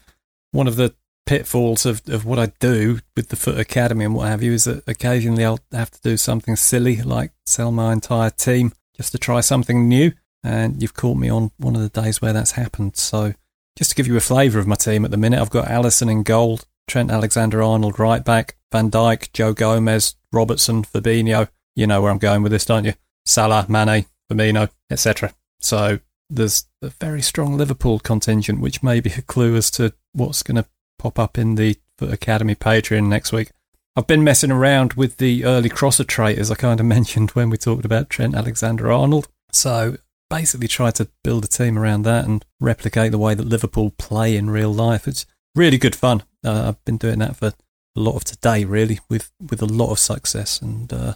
One 0.52 0.66
of 0.66 0.76
the 0.76 0.94
pitfalls 1.26 1.86
of, 1.86 2.02
of 2.08 2.24
what 2.24 2.38
I 2.38 2.52
do 2.58 3.00
with 3.16 3.28
the 3.28 3.36
FUT 3.36 3.58
Academy 3.58 4.04
and 4.04 4.14
what 4.14 4.28
have 4.28 4.42
you 4.42 4.52
is 4.52 4.64
that 4.64 4.82
occasionally 4.86 5.44
I'll 5.44 5.60
have 5.72 5.90
to 5.90 6.00
do 6.02 6.16
something 6.16 6.56
silly 6.56 7.00
like 7.00 7.32
sell 7.46 7.70
my 7.70 7.92
entire 7.92 8.30
team 8.30 8.72
just 8.96 9.12
to 9.12 9.18
try 9.18 9.40
something 9.40 9.88
new. 9.88 10.12
And 10.44 10.82
you've 10.82 10.94
caught 10.94 11.16
me 11.16 11.28
on 11.28 11.52
one 11.58 11.76
of 11.76 11.82
the 11.82 12.00
days 12.00 12.20
where 12.20 12.32
that's 12.32 12.52
happened. 12.52 12.96
So 12.96 13.34
just 13.78 13.90
to 13.90 13.96
give 13.96 14.08
you 14.08 14.16
a 14.16 14.20
flavour 14.20 14.58
of 14.58 14.66
my 14.66 14.74
team 14.74 15.04
at 15.04 15.10
the 15.10 15.16
minute, 15.16 15.40
I've 15.40 15.50
got 15.50 15.68
Alisson 15.68 16.10
in 16.10 16.24
goal, 16.24 16.60
Trent 16.86 17.10
Alexander 17.10 17.62
Arnold 17.62 17.98
right 17.98 18.24
back, 18.24 18.56
Van 18.70 18.90
Dijk, 18.90 19.32
Joe 19.32 19.52
Gomez, 19.52 20.16
Robertson, 20.32 20.82
Fabinho. 20.82 21.48
You 21.74 21.86
know 21.86 22.02
where 22.02 22.10
I'm 22.10 22.18
going 22.18 22.42
with 22.42 22.52
this, 22.52 22.64
don't 22.64 22.84
you? 22.84 22.94
Salah, 23.24 23.66
Mane, 23.68 24.06
Firmino, 24.30 24.70
etc. 24.90 25.34
So 25.60 26.00
there's 26.28 26.66
a 26.80 26.88
very 26.88 27.22
strong 27.22 27.56
Liverpool 27.56 27.98
contingent, 27.98 28.60
which 28.60 28.82
may 28.82 29.00
be 29.00 29.10
a 29.10 29.22
clue 29.22 29.56
as 29.56 29.70
to 29.72 29.92
what's 30.12 30.42
going 30.42 30.56
to 30.56 30.68
pop 30.98 31.18
up 31.18 31.38
in 31.38 31.54
the 31.54 31.78
Academy 32.00 32.54
Patreon 32.54 33.06
next 33.06 33.32
week. 33.32 33.50
I've 33.94 34.06
been 34.06 34.24
messing 34.24 34.50
around 34.50 34.94
with 34.94 35.18
the 35.18 35.44
early 35.44 35.68
crosser 35.68 36.04
trait, 36.04 36.38
as 36.38 36.50
I 36.50 36.54
kind 36.54 36.80
of 36.80 36.86
mentioned 36.98 37.30
when 37.32 37.50
we 37.50 37.56
talked 37.58 37.84
about 37.84 38.10
Trent 38.10 38.34
Alexander 38.34 38.90
Arnold. 38.90 39.28
So 39.52 39.96
basically, 40.30 40.68
try 40.68 40.90
to 40.92 41.08
build 41.22 41.44
a 41.44 41.48
team 41.48 41.78
around 41.78 42.02
that 42.02 42.24
and 42.24 42.44
replicate 42.58 43.12
the 43.12 43.18
way 43.18 43.34
that 43.34 43.46
Liverpool 43.46 43.90
play 43.98 44.36
in 44.36 44.48
real 44.48 44.72
life. 44.72 45.06
It's 45.06 45.26
really 45.54 45.78
good 45.78 45.96
fun. 45.96 46.22
Uh, 46.44 46.68
I've 46.68 46.84
been 46.84 46.96
doing 46.96 47.18
that 47.20 47.36
for 47.36 47.48
a 47.48 47.54
lot 48.00 48.16
of 48.16 48.24
today, 48.24 48.64
really, 48.64 49.00
with, 49.08 49.30
with 49.40 49.62
a 49.62 49.66
lot 49.66 49.90
of 49.90 49.98
success 49.98 50.60
and 50.60 50.92
uh, 50.92 51.14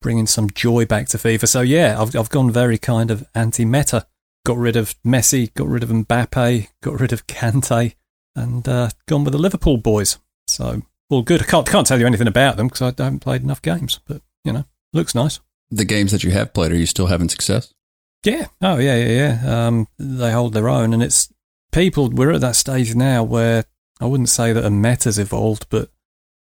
bringing 0.00 0.26
some 0.26 0.50
joy 0.50 0.84
back 0.86 1.08
to 1.08 1.18
FIFA. 1.18 1.48
So 1.48 1.60
yeah, 1.60 2.00
I've 2.00 2.14
I've 2.16 2.30
gone 2.30 2.50
very 2.50 2.78
kind 2.78 3.10
of 3.10 3.26
anti-meta. 3.34 4.06
Got 4.46 4.58
rid 4.58 4.76
of 4.76 4.94
Messi, 5.02 5.52
got 5.54 5.68
rid 5.68 5.82
of 5.82 5.88
Mbappe, 5.88 6.68
got 6.82 7.00
rid 7.00 7.12
of 7.12 7.26
Kante, 7.26 7.94
and 8.36 8.68
uh, 8.68 8.90
gone 9.06 9.24
with 9.24 9.32
the 9.32 9.38
Liverpool 9.38 9.78
boys. 9.78 10.18
So 10.46 10.82
all 11.08 11.22
good. 11.22 11.42
I 11.42 11.46
can't 11.46 11.66
can't 11.66 11.86
tell 11.86 11.98
you 11.98 12.06
anything 12.06 12.26
about 12.28 12.56
them 12.56 12.68
because 12.68 12.82
I 12.82 13.02
haven't 13.02 13.20
played 13.20 13.42
enough 13.42 13.62
games, 13.62 14.00
but 14.06 14.20
you 14.44 14.52
know, 14.52 14.64
looks 14.92 15.14
nice. 15.14 15.40
the 15.70 15.84
games 15.84 16.12
that 16.12 16.24
you 16.24 16.30
have 16.30 16.52
played, 16.52 16.72
are 16.72 16.76
you 16.76 16.86
still 16.86 17.06
having 17.06 17.28
success? 17.28 17.72
Yeah. 18.24 18.46
Oh, 18.62 18.78
yeah, 18.78 18.96
yeah, 18.96 19.38
yeah. 19.42 19.66
Um, 19.66 19.88
they 19.98 20.32
hold 20.32 20.54
their 20.54 20.68
own, 20.68 20.94
and 20.94 21.02
it's 21.02 21.32
people. 21.72 22.10
We're 22.10 22.32
at 22.32 22.40
that 22.40 22.56
stage 22.56 22.94
now 22.94 23.22
where 23.22 23.64
I 24.00 24.06
wouldn't 24.06 24.28
say 24.28 24.52
that 24.52 24.64
a 24.64 24.70
meta's 24.70 25.18
evolved, 25.18 25.66
but 25.70 25.90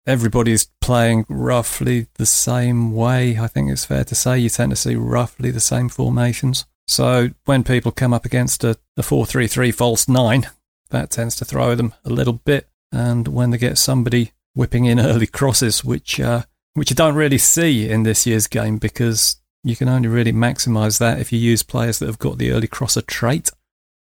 everybody's 0.07 0.69
playing 0.81 1.27
roughly 1.29 2.07
the 2.15 2.27
same 2.27 2.93
way. 2.93 3.39
I 3.39 3.47
think 3.47 3.71
it's 3.71 3.85
fair 3.85 4.05
to 4.05 4.15
say 4.15 4.39
you 4.39 4.49
tend 4.49 4.71
to 4.73 4.77
see 4.77 4.97
roughly 4.97 5.51
the 5.51 5.61
same 5.61 5.89
formations. 5.89 6.65
So 6.87 7.31
when 7.45 7.65
people 7.65 7.93
come 7.93 8.13
up 8.13 8.25
against 8.25 8.65
a, 8.65 8.77
a 8.97 9.03
four-three-three 9.03 9.73
false 9.73 10.09
nine, 10.09 10.47
that 10.91 11.11
tends 11.11 11.37
to 11.37 11.45
throw 11.45 11.75
them 11.75 11.95
a 12.05 12.11
little 12.11 12.35
bit. 12.35 12.69
And 12.91 13.29
when 13.29 13.51
they 13.51 13.59
get 13.59 13.79
somebody 13.79 14.33
whipping 14.55 14.85
in 14.85 15.01
early 15.01 15.27
crosses, 15.27 15.85
which 15.85 16.21
uh, 16.21 16.43
which 16.75 16.91
you 16.91 16.97
don't 16.97 17.15
really 17.15 17.39
see 17.39 17.89
in 17.89 18.03
this 18.03 18.27
year's 18.27 18.47
game 18.47 18.79
because 18.79 19.37
you 19.65 19.77
can 19.77 19.89
only 19.89 20.09
really 20.09 20.33
maximise 20.33 20.99
that 20.99 21.21
if 21.21 21.33
you 21.33 21.39
use 21.39 21.63
players 21.63 21.99
that 21.99 22.07
have 22.07 22.19
got 22.19 22.39
the 22.39 22.51
early 22.51 22.67
crosser 22.67 23.03
trait. 23.03 23.51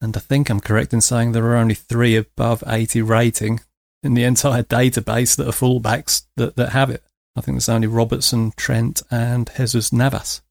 And 0.00 0.16
I 0.16 0.20
think 0.20 0.48
I'm 0.48 0.61
correct 0.61 0.92
in 0.92 1.00
saying 1.00 1.32
there 1.32 1.46
are 1.46 1.56
only 1.56 1.74
three 1.74 2.16
above 2.16 2.62
80 2.66 3.02
rating 3.02 3.61
in 4.02 4.14
the 4.14 4.24
entire 4.24 4.62
database 4.62 5.37
that 5.37 5.48
are 5.48 5.52
fullbacks 5.52 6.26
that, 6.37 6.56
that 6.56 6.70
have 6.70 6.90
it. 6.90 7.02
I 7.37 7.40
think 7.40 7.56
there's 7.56 7.68
only 7.68 7.87
Robertson, 7.87 8.52
Trent, 8.56 9.02
and 9.11 9.50
Jesus 9.56 9.92
Navas. 9.92 10.42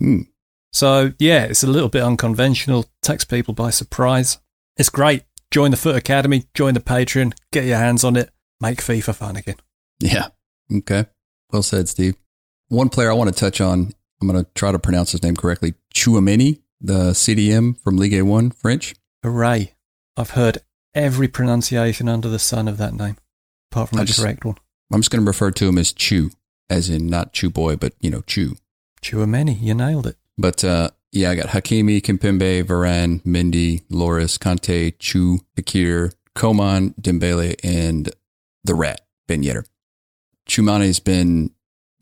Hmm. 0.00 0.22
So, 0.72 1.12
yeah, 1.18 1.44
it's 1.44 1.64
a 1.64 1.68
little 1.68 1.88
bit 1.88 2.02
unconventional, 2.02 2.86
takes 3.02 3.24
people 3.24 3.54
by 3.54 3.70
surprise. 3.70 4.38
It's 4.76 4.90
great. 4.90 5.24
Join 5.50 5.70
the 5.70 5.76
FUT 5.76 5.96
Academy, 5.96 6.44
join 6.54 6.74
the 6.74 6.80
Patreon, 6.80 7.32
get 7.52 7.64
your 7.64 7.78
hands 7.78 8.04
on 8.04 8.16
it, 8.16 8.30
make 8.60 8.80
FIFA 8.80 9.14
fun 9.14 9.36
again. 9.36 9.56
Yeah. 9.98 10.28
Okay. 10.72 11.06
Well 11.50 11.62
said, 11.62 11.88
Steve. 11.88 12.16
One 12.68 12.90
player 12.90 13.10
I 13.10 13.14
want 13.14 13.34
to 13.34 13.38
touch 13.38 13.60
on, 13.60 13.92
I'm 14.20 14.28
going 14.28 14.44
to 14.44 14.50
try 14.54 14.72
to 14.72 14.78
pronounce 14.78 15.12
his 15.12 15.22
name 15.22 15.36
correctly. 15.36 15.74
Chouameni, 15.94 16.60
the 16.80 17.10
CDM 17.12 17.78
from 17.80 17.96
Ligue 17.96 18.22
1 18.22 18.50
French. 18.50 18.94
Hooray. 19.22 19.74
I've 20.16 20.30
heard 20.30 20.58
every 20.94 21.28
pronunciation 21.28 22.08
under 22.08 22.28
the 22.28 22.38
sun 22.38 22.68
of 22.68 22.76
that 22.78 22.94
name, 22.94 23.16
apart 23.70 23.90
from 23.90 23.98
I 23.98 24.02
the 24.02 24.06
just- 24.06 24.20
correct 24.20 24.44
one. 24.44 24.56
I'm 24.92 25.00
just 25.00 25.10
going 25.10 25.22
to 25.22 25.26
refer 25.28 25.50
to 25.50 25.68
him 25.68 25.76
as 25.76 25.92
Chew, 25.92 26.30
as 26.70 26.88
in 26.88 27.08
not 27.08 27.34
Chew 27.34 27.50
Boy, 27.50 27.76
but, 27.76 27.92
you 28.00 28.10
know, 28.10 28.22
Chew. 28.22 28.56
Chouameni, 29.02 29.60
you 29.60 29.74
nailed 29.74 30.06
it. 30.06 30.16
But 30.38 30.64
uh, 30.64 30.90
yeah, 31.12 31.30
I 31.30 31.34
got 31.34 31.48
Hakimi, 31.48 32.00
Kimpembe, 32.00 32.64
Varane, 32.64 33.22
Mendy, 33.22 33.82
Lloris, 33.90 34.38
Kante, 34.38 34.94
Chu, 34.98 35.40
Fekir, 35.56 36.14
Coman, 36.34 36.94
Dembele, 37.00 37.54
and 37.62 38.10
the 38.64 38.74
Rat, 38.74 39.02
Ben 39.26 39.42
Yedder. 39.42 39.64
Chumane's 40.48 41.00
been 41.00 41.50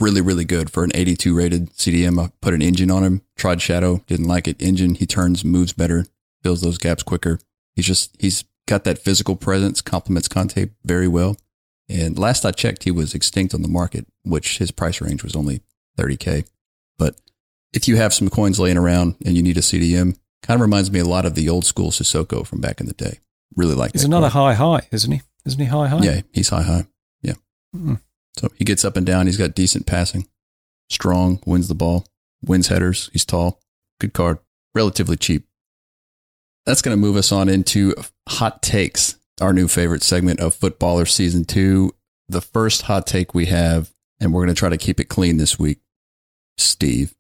really, 0.01 0.21
really 0.21 0.45
good 0.45 0.71
for 0.71 0.85
an 0.85 0.91
82 0.95 1.35
rated 1.35 1.73
CDM. 1.73 2.23
I 2.23 2.31
put 2.41 2.55
an 2.55 2.63
engine 2.63 2.91
on 2.91 3.03
him, 3.03 3.23
tried 3.37 3.63
Shadow, 3.63 4.03
didn't 4.07 4.29
like 4.29 4.47
it. 4.49 4.61
Engine, 4.61 4.95
he 4.95 5.07
turns, 5.07 5.45
moves 5.45 5.73
better, 5.73 6.07
fills 6.43 6.61
those 6.61 6.79
gaps 6.79 7.03
quicker. 7.03 7.39
He's 7.75 7.87
just, 7.87 8.15
he's 8.21 8.45
got 8.67 8.85
that 8.85 8.99
physical 8.99 9.37
presence, 9.37 9.81
complements 9.81 10.29
Kante 10.29 10.71
very 10.85 11.09
well. 11.09 11.37
And 11.89 12.19
last 12.19 12.45
I 12.45 12.51
checked, 12.51 12.85
he 12.85 12.91
was 12.91 13.15
extinct 13.15 13.55
on 13.55 13.63
the 13.63 13.69
market, 13.69 14.07
which 14.25 14.59
his 14.59 14.71
price 14.71 15.01
range 15.01 15.23
was 15.23 15.37
only 15.37 15.63
30K. 15.99 16.49
But 16.99 17.15
if 17.73 17.87
you 17.87 17.97
have 17.97 18.13
some 18.13 18.29
coins 18.29 18.59
laying 18.59 18.77
around 18.79 19.17
and 19.25 19.37
you 19.37 19.43
need 19.43 19.57
a 19.57 19.61
CDM, 19.61 20.19
kind 20.43 20.57
of 20.57 20.61
reminds 20.63 20.91
me 20.91 20.99
a 20.99 21.05
lot 21.05 21.25
of 21.27 21.35
the 21.35 21.49
old 21.49 21.65
school 21.65 21.91
Sissoko 21.91 22.47
from 22.47 22.61
back 22.61 22.81
in 22.81 22.87
the 22.87 22.95
day. 22.95 23.19
Really 23.55 23.75
like 23.75 23.93
He's 23.93 24.05
another 24.05 24.29
card. 24.31 24.57
high 24.57 24.79
high, 24.81 24.89
isn't 24.91 25.11
he? 25.13 25.23
Isn't 25.45 25.61
he 25.61 25.67
high 25.67 25.89
high? 25.89 26.01
Yeah, 26.01 26.21
he's 26.33 26.49
high 26.49 26.63
high. 26.63 26.87
Yeah. 27.23 27.35
Mm. 27.75 28.01
So 28.39 28.49
he 28.57 28.65
gets 28.65 28.85
up 28.85 28.97
and 28.97 29.07
down. 29.07 29.27
He's 29.27 29.37
got 29.37 29.55
decent 29.55 29.87
passing, 29.87 30.29
strong, 30.91 31.41
wins 31.47 31.69
the 31.69 31.75
ball, 31.75 32.07
wins 32.43 32.69
headers. 32.69 33.11
He's 33.13 33.25
tall. 33.25 33.61
Good 34.01 34.13
card. 34.13 34.39
Relatively 34.75 35.17
cheap. 35.17 35.47
That's 36.67 36.83
going 36.83 36.97
to 36.97 37.01
move 37.01 37.17
us 37.17 37.33
on 37.33 37.49
into 37.49 37.95
hot 38.29 38.61
takes, 38.61 39.17
our 39.41 39.53
new 39.53 39.69
favorite 39.69 40.03
segment 40.03 40.41
of 40.41 40.55
FUT 40.55 40.79
Ballerz 40.79 41.13
Season 41.13 41.45
2. 41.45 41.93
The 42.29 42.41
first 42.41 42.83
hot 42.83 43.07
take 43.07 43.35
we 43.35 43.47
have, 43.47 43.95
and 44.21 44.33
we're 44.33 44.45
going 44.45 44.55
to 44.55 44.59
try 44.59 44.69
to 44.69 44.77
keep 44.77 44.99
it 44.99 45.05
clean 45.05 45.37
this 45.37 45.59
week. 45.59 45.79
Steve. 46.59 47.15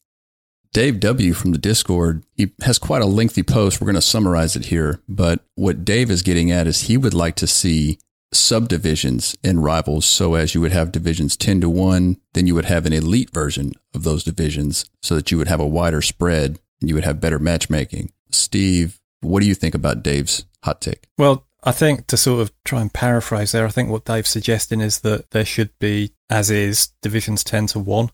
Dave 0.72 1.00
W. 1.00 1.32
from 1.32 1.52
the 1.52 1.58
Discord, 1.58 2.24
he 2.34 2.52
has 2.62 2.78
quite 2.78 3.00
a 3.00 3.06
lengthy 3.06 3.42
post. 3.42 3.80
We're 3.80 3.86
going 3.86 3.94
to 3.94 4.02
summarize 4.02 4.56
it 4.56 4.66
here. 4.66 5.00
But 5.08 5.40
what 5.54 5.84
Dave 5.84 6.10
is 6.10 6.22
getting 6.22 6.50
at 6.50 6.66
is 6.66 6.82
he 6.82 6.98
would 6.98 7.14
like 7.14 7.36
to 7.36 7.46
see 7.46 7.98
subdivisions 8.32 9.36
in 9.42 9.60
rivals 9.60 10.04
so 10.04 10.34
as 10.34 10.54
you 10.54 10.60
would 10.60 10.72
have 10.72 10.92
divisions 10.92 11.36
10 11.36 11.60
to 11.60 11.70
1 11.70 12.16
then 12.34 12.46
you 12.46 12.54
would 12.54 12.64
have 12.64 12.84
an 12.84 12.92
elite 12.92 13.30
version 13.32 13.72
of 13.94 14.02
those 14.02 14.24
divisions 14.24 14.84
so 15.02 15.14
that 15.14 15.30
you 15.30 15.38
would 15.38 15.48
have 15.48 15.60
a 15.60 15.66
wider 15.66 16.02
spread 16.02 16.58
and 16.80 16.88
you 16.88 16.94
would 16.94 17.04
have 17.04 17.20
better 17.20 17.38
matchmaking 17.38 18.12
steve 18.30 19.00
what 19.20 19.40
do 19.40 19.46
you 19.46 19.54
think 19.54 19.74
about 19.74 20.02
dave's 20.02 20.44
hot 20.64 20.80
take 20.80 21.06
Well, 21.16 21.46
I 21.66 21.72
think 21.72 22.06
to 22.08 22.16
sort 22.16 22.40
of 22.42 22.52
try 22.64 22.80
and 22.80 22.92
paraphrase 22.92 23.50
there, 23.50 23.66
I 23.66 23.70
think 23.70 23.90
what 23.90 24.04
Dave's 24.04 24.30
suggesting 24.30 24.80
is 24.80 25.00
that 25.00 25.30
there 25.30 25.44
should 25.44 25.76
be, 25.80 26.12
as 26.30 26.48
is, 26.48 26.90
divisions 27.02 27.42
10 27.42 27.66
to 27.68 27.80
1. 27.80 28.10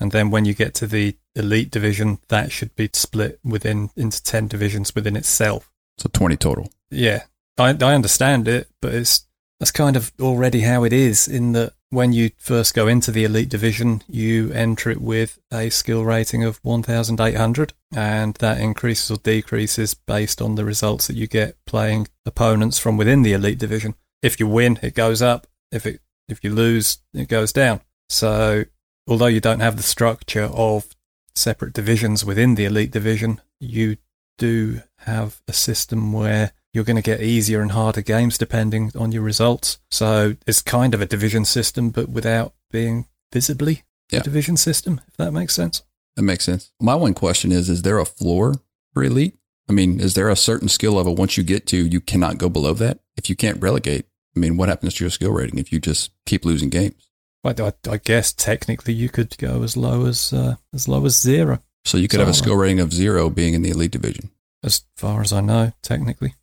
And 0.00 0.10
then 0.10 0.30
when 0.30 0.46
you 0.46 0.54
get 0.54 0.72
to 0.76 0.86
the 0.86 1.16
elite 1.34 1.70
division, 1.70 2.18
that 2.28 2.50
should 2.50 2.74
be 2.74 2.88
split 2.94 3.40
within 3.44 3.90
into 3.94 4.22
10 4.22 4.48
divisions 4.48 4.94
within 4.94 5.16
itself. 5.16 5.70
So 5.98 6.08
20 6.10 6.36
total. 6.38 6.70
Yeah. 6.90 7.24
I, 7.58 7.70
I 7.70 7.94
understand 7.94 8.48
it, 8.48 8.68
but 8.80 8.94
it's 8.94 9.26
that's 9.60 9.70
kind 9.70 9.96
of 9.96 10.10
already 10.20 10.62
how 10.62 10.82
it 10.82 10.92
is 10.92 11.28
in 11.28 11.52
that 11.52 11.72
when 11.88 12.12
you 12.12 12.30
first 12.38 12.74
go 12.74 12.88
into 12.88 13.12
the 13.12 13.22
elite 13.22 13.50
division, 13.50 14.02
you 14.08 14.50
enter 14.52 14.90
it 14.90 15.00
with 15.00 15.38
a 15.52 15.68
skill 15.68 16.04
rating 16.04 16.42
of 16.42 16.58
1,800, 16.62 17.74
and 17.94 18.34
that 18.36 18.58
increases 18.58 19.10
or 19.10 19.18
decreases 19.18 19.94
based 19.94 20.40
on 20.40 20.54
the 20.54 20.64
results 20.64 21.06
that 21.06 21.16
you 21.16 21.26
get 21.26 21.56
playing 21.66 22.08
opponents 22.24 22.78
from 22.78 22.96
within 22.96 23.22
the 23.22 23.34
elite 23.34 23.58
division. 23.58 23.94
If 24.22 24.40
you 24.40 24.48
win, 24.48 24.78
it 24.82 24.94
goes 24.94 25.20
up. 25.20 25.46
If 25.70 25.84
it 25.86 26.00
if 26.28 26.42
you 26.42 26.50
lose, 26.50 26.98
it 27.12 27.28
goes 27.28 27.52
down. 27.52 27.82
So, 28.08 28.64
although 29.06 29.26
you 29.26 29.40
don't 29.40 29.60
have 29.60 29.76
the 29.76 29.82
structure 29.82 30.44
of 30.52 30.86
separate 31.34 31.74
divisions 31.74 32.24
within 32.24 32.54
the 32.54 32.64
elite 32.64 32.90
division, 32.90 33.40
you 33.60 33.96
do 34.38 34.82
have 34.98 35.42
a 35.46 35.52
system 35.52 36.12
where 36.12 36.52
you're 36.72 36.84
going 36.84 36.96
to 36.96 37.02
get 37.02 37.20
easier 37.22 37.60
and 37.60 37.72
harder 37.72 38.02
games 38.02 38.38
depending 38.38 38.90
on 38.96 39.12
your 39.12 39.22
results. 39.22 39.78
So 39.90 40.36
it's 40.46 40.62
kind 40.62 40.94
of 40.94 41.00
a 41.00 41.06
division 41.06 41.44
system, 41.44 41.90
but 41.90 42.08
without 42.08 42.54
being 42.70 43.06
visibly 43.32 43.82
Yeah. 44.10 44.20
a 44.20 44.22
division 44.22 44.56
system, 44.56 45.00
if 45.08 45.16
that 45.16 45.32
makes 45.32 45.54
sense. 45.54 45.82
That 46.16 46.22
makes 46.22 46.44
sense. 46.44 46.70
My 46.80 46.94
one 46.94 47.14
question 47.14 47.52
is 47.52 47.68
Is 47.68 47.82
there 47.82 47.98
a 47.98 48.04
floor 48.04 48.54
for 48.92 49.02
elite? 49.04 49.36
I 49.68 49.72
mean, 49.72 50.00
is 50.00 50.14
there 50.14 50.28
a 50.28 50.36
certain 50.36 50.68
skill 50.68 50.92
level 50.92 51.14
once 51.14 51.36
you 51.36 51.42
get 51.44 51.66
to, 51.68 51.76
you 51.76 52.00
cannot 52.00 52.36
go 52.38 52.48
below 52.48 52.74
that? 52.74 52.98
If 53.16 53.30
you 53.30 53.36
can't 53.36 53.62
relegate, 53.62 54.06
I 54.36 54.40
mean, 54.40 54.56
what 54.56 54.68
happens 54.68 54.94
to 54.94 55.04
your 55.04 55.10
skill 55.10 55.30
rating 55.32 55.58
if 55.58 55.72
you 55.72 55.78
just 55.78 56.10
keep 56.26 56.44
losing 56.44 56.68
games? 56.68 57.08
I, 57.44 57.72
I 57.90 57.96
guess 57.98 58.32
technically 58.32 58.92
you 58.94 59.08
could 59.08 59.36
go 59.38 59.62
as 59.62 59.76
low 59.76 60.06
as 60.06 60.32
uh, 60.32 60.56
as 60.74 60.86
low 60.88 61.04
as 61.06 61.18
zero, 61.20 61.58
So 61.84 61.98
you 61.98 62.08
could 62.08 62.20
have 62.20 62.28
a 62.28 62.34
skill 62.34 62.56
rating 62.56 62.80
of 62.80 62.92
zero 62.92 63.28
being 63.30 63.54
in 63.54 63.62
the 63.62 63.70
elite 63.70 63.90
division. 63.90 64.30
as 64.64 64.84
far 64.96 65.22
as 65.22 65.32
I 65.32 65.40
know, 65.40 65.72
technically. 65.82 66.34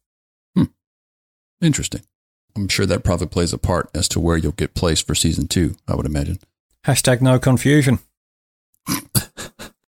Interesting. 1.62 2.02
I'm 2.56 2.68
sure 2.68 2.86
that 2.86 3.04
probably 3.04 3.28
plays 3.28 3.54
a 3.54 3.58
part 3.58 3.90
as 3.94 4.08
to 4.10 4.20
where 4.20 4.38
you'll 4.38 4.52
get 4.54 4.74
placed 4.74 5.06
for 5.06 5.16
season 5.16 5.48
two, 5.48 5.76
I 5.88 5.96
would 5.96 6.06
imagine. 6.06 6.40
Hashtag 6.86 7.22
no 7.22 7.40
confusion. 7.40 8.00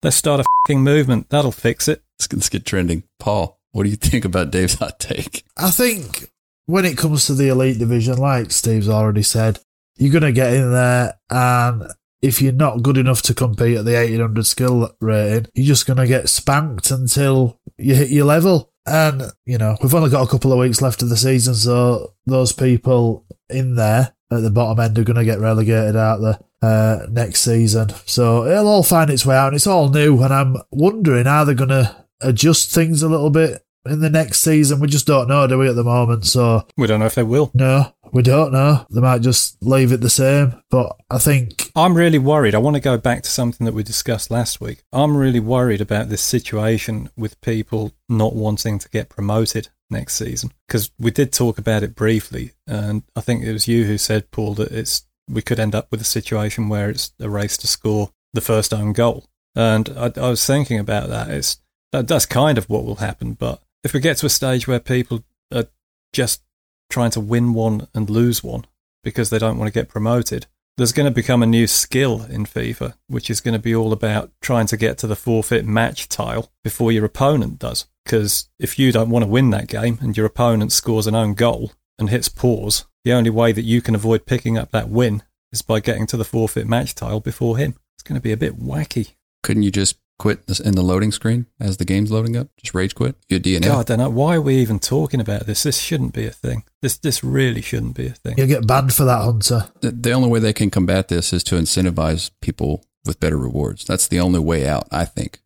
Let's 0.04 0.18
start 0.18 0.42
a 0.42 0.46
fing 0.68 0.82
movement. 0.82 1.30
That'll 1.30 1.52
fix 1.52 1.88
it. 1.88 2.04
Let's, 2.20 2.32
let's 2.34 2.50
get 2.50 2.66
trending. 2.66 3.04
Paul, 3.20 3.60
what 3.72 3.84
do 3.84 3.90
you 3.90 3.96
think 3.96 4.26
about 4.26 4.52
Dave's 4.52 4.76
hot 4.76 5.00
take? 5.00 5.44
I 5.58 5.72
think 5.72 6.30
when 6.66 6.86
it 6.86 6.98
comes 6.98 7.26
to 7.28 7.34
the 7.34 7.48
elite 7.48 7.80
division, 7.80 8.18
like 8.18 8.52
Steve's 8.52 8.90
already 8.90 9.24
said, 9.24 9.60
you're 9.98 10.12
going 10.12 10.24
to 10.24 10.32
get 10.32 10.54
in 10.54 10.72
there, 10.72 11.14
and 11.30 11.84
if 12.22 12.42
you're 12.42 12.52
not 12.52 12.82
good 12.82 12.98
enough 12.98 13.22
to 13.24 13.34
compete 13.34 13.78
at 13.78 13.86
the 13.86 13.94
1800 13.94 14.46
skill 14.46 14.96
rating, 15.00 15.48
you're 15.54 15.68
just 15.68 15.86
going 15.86 15.98
to 15.98 16.08
get 16.08 16.30
spanked 16.30 16.92
until 16.92 17.60
you 17.78 17.96
hit 17.96 18.10
your 18.10 18.26
level. 18.26 18.73
And, 18.86 19.24
you 19.46 19.58
know, 19.58 19.78
we've 19.82 19.94
only 19.96 20.10
got 20.10 20.28
a 20.28 20.30
couple 20.30 20.52
of 20.52 20.60
weeks 20.60 20.82
left 20.82 21.02
of 21.02 21.10
the 21.10 21.18
season, 21.18 21.56
so 21.56 22.14
those 22.26 22.52
people 22.52 23.26
in 23.50 23.76
there 23.76 24.14
at 24.32 24.42
the 24.42 24.50
bottom 24.50 24.84
end 24.84 24.98
are 25.00 25.04
going 25.04 25.16
to 25.18 25.24
get 25.26 25.40
relegated 25.40 25.96
out 25.96 26.20
the 26.20 26.40
uh, 26.62 27.06
next 27.10 27.42
season. 27.42 27.90
So 28.06 28.46
it'll 28.46 28.68
all 28.68 28.84
find 28.84 29.10
its 29.10 29.26
way 29.26 29.36
out, 29.38 29.48
and 29.48 29.56
it's 29.56 29.68
all 29.68 29.90
new. 29.90 30.22
And 30.22 30.34
I'm 30.34 30.58
wondering, 30.72 31.28
are 31.28 31.46
they're 31.46 31.56
going 31.56 31.70
to 31.70 31.96
adjust 32.22 32.72
things 32.72 33.04
a 33.04 33.10
little 33.10 33.30
bit 33.30 33.66
in 33.86 34.00
the 34.02 34.10
next 34.10 34.42
season? 34.42 34.80
We 34.80 34.88
just 34.88 35.08
don't 35.08 35.28
know, 35.30 35.48
do 35.48 35.58
we, 35.60 35.70
at 35.70 35.76
the 35.76 35.84
moment? 35.84 36.26
So 36.26 36.66
We 36.76 36.88
don't 36.88 37.00
know 37.00 37.06
if 37.06 37.16
they 37.16 37.24
will. 37.24 37.52
no, 37.54 37.94
we 38.14 38.22
don't 38.22 38.54
know. 38.54 38.86
They 38.92 39.02
might 39.02 39.22
just 39.22 39.62
leave 39.62 39.92
it 39.92 40.02
the 40.02 40.10
same. 40.10 40.62
But 40.70 40.96
I 41.10 41.18
think 41.18 41.72
I'm 41.76 41.96
really 41.96 42.20
worried. 42.20 42.56
I 42.56 42.60
want 42.60 42.76
to 42.76 42.82
go 42.82 42.98
back 42.98 43.24
to 43.24 43.30
something 43.30 43.66
that 43.66 43.74
we 43.74 43.84
discussed 43.84 44.30
last 44.30 44.62
week. 44.62 44.84
I'm 44.94 45.18
really 45.18 45.40
worried 45.40 45.82
about 45.82 46.10
this 46.10 46.22
situation 46.22 47.10
with 47.18 47.42
people 47.42 47.94
not 48.08 48.36
wanting 48.36 48.80
to 48.80 48.90
get 48.90 49.10
promoted 49.10 49.70
next 49.90 50.16
season 50.16 50.52
because 50.68 50.92
we 51.00 51.12
did 51.12 51.34
talk 51.34 51.58
about 51.58 51.84
it 51.84 51.96
briefly, 51.96 52.54
and 52.68 53.04
I 53.16 53.22
think 53.22 53.44
it 53.44 53.54
was 53.54 53.68
you 53.68 53.86
who 53.86 53.98
said, 53.98 54.32
Paul, 54.32 54.54
that 54.56 54.72
it's 54.72 55.04
we 55.28 55.42
could 55.42 55.60
end 55.60 55.74
up 55.74 55.90
with 55.90 56.02
a 56.02 56.06
situation 56.06 56.70
where 56.70 56.90
it's 56.90 57.14
a 57.20 57.30
race 57.30 57.58
to 57.58 57.68
score 57.68 58.12
the 58.34 58.42
first 58.42 58.74
own 58.74 58.94
goal. 58.94 59.26
And 59.56 59.90
I, 59.96 60.12
I 60.18 60.30
was 60.30 60.46
thinking 60.46 60.80
about 60.80 61.10
that. 61.10 61.30
It's 61.30 61.62
that, 61.92 62.08
that's 62.08 62.26
kind 62.26 62.58
of 62.58 62.70
what 62.70 62.86
will 62.86 62.96
happen. 62.96 63.34
But 63.34 63.62
if 63.84 63.94
we 63.94 64.00
get 64.00 64.18
to 64.18 64.26
a 64.26 64.30
stage 64.30 64.68
where 64.68 64.80
people 64.80 65.24
are 65.54 65.66
just 66.12 66.44
trying 66.90 67.12
to 67.12 67.20
win 67.20 67.54
one 67.54 67.88
and 67.94 68.10
lose 68.10 68.44
one 68.44 68.66
because 69.04 69.30
they 69.30 69.40
don't 69.40 69.58
want 69.58 69.68
to 69.68 69.80
get 69.80 69.90
promoted, 69.90 70.48
there's 70.78 70.92
going 70.92 71.06
to 71.06 71.12
become 71.12 71.44
a 71.44 71.48
new 71.48 71.68
skill 71.68 72.24
in 72.24 72.46
FIFA, 72.46 72.96
which 73.08 73.30
is 73.30 73.42
going 73.42 73.54
to 73.54 73.60
be 73.60 73.76
all 73.76 73.94
about 73.94 74.32
trying 74.42 74.66
to 74.68 74.78
get 74.78 74.98
to 75.00 75.08
the 75.08 75.16
forfeit 75.16 75.66
match 75.66 76.10
tile 76.10 76.52
before 76.64 76.92
your 76.92 77.06
opponent 77.06 77.60
does. 77.60 77.86
Because 78.04 78.50
if 78.60 78.80
you 78.80 78.92
don't 78.92 79.10
want 79.10 79.24
to 79.24 79.30
win 79.30 79.52
that 79.52 79.68
game 79.68 80.00
and 80.02 80.18
your 80.18 80.26
opponent 80.26 80.72
scores 80.72 81.08
an 81.08 81.16
own 81.16 81.36
goal 81.36 81.72
and 82.00 82.10
hits 82.10 82.28
pause, 82.28 82.86
the 83.04 83.14
only 83.14 83.30
way 83.30 83.52
that 83.52 83.64
you 83.64 83.82
can 83.82 83.96
avoid 83.96 84.26
picking 84.26 84.58
up 84.58 84.72
that 84.72 84.90
win 84.90 85.22
is 85.52 85.62
by 85.62 85.80
getting 85.80 86.08
to 86.08 86.18
the 86.18 86.26
forfeit 86.26 86.68
match 86.68 86.96
tile 86.96 87.20
before 87.20 87.58
him. 87.58 87.76
It's 87.96 88.04
going 88.04 88.20
to 88.20 88.24
be 88.24 88.32
a 88.32 88.38
bit 88.38 88.60
wacky. 88.60 89.14
Couldn't 89.44 89.64
you 89.64 89.72
just 89.72 89.98
quit 90.20 90.48
this 90.48 90.60
in 90.60 90.76
the 90.76 90.82
loading 90.84 91.12
screen 91.12 91.48
as 91.60 91.78
the 91.78 91.86
game's 91.86 92.12
loading 92.12 92.38
up? 92.38 92.48
Just 92.58 92.74
rage 92.74 92.96
quit? 92.96 93.16
Your 93.30 93.40
DNF? 93.40 93.64
God, 93.66 93.80
I 93.80 93.84
don't 93.84 93.98
know. 94.00 94.10
Why 94.10 94.36
are 94.36 94.42
we 94.42 94.58
even 94.58 94.80
talking 94.80 95.20
about 95.20 95.46
this? 95.46 95.64
This 95.64 95.78
shouldn't 95.80 96.14
be 96.14 96.26
a 96.26 96.32
thing. 96.32 96.64
This 96.82 96.98
this 96.98 97.24
really 97.24 97.62
shouldn't 97.62 97.96
be 97.96 98.08
a 98.08 98.12
thing. 98.14 98.36
you'll 98.38 98.48
get 98.48 98.68
banned 98.68 98.94
for 98.94 99.06
that, 99.06 99.24
Hunter. 99.24 99.70
The, 99.82 99.92
the 99.92 100.12
only 100.12 100.30
way 100.30 100.40
they 100.40 100.54
can 100.54 100.70
combat 100.70 101.08
this 101.08 101.34
is 101.34 101.44
to 101.46 101.56
incentivize 101.56 102.32
people 102.42 102.86
with 103.06 103.20
better 103.20 103.38
rewards. 103.38 103.86
That's 103.86 104.08
the 104.08 104.20
only 104.20 104.40
way 104.40 104.68
out, 104.68 104.88
I 104.92 105.06
think. 105.06 105.40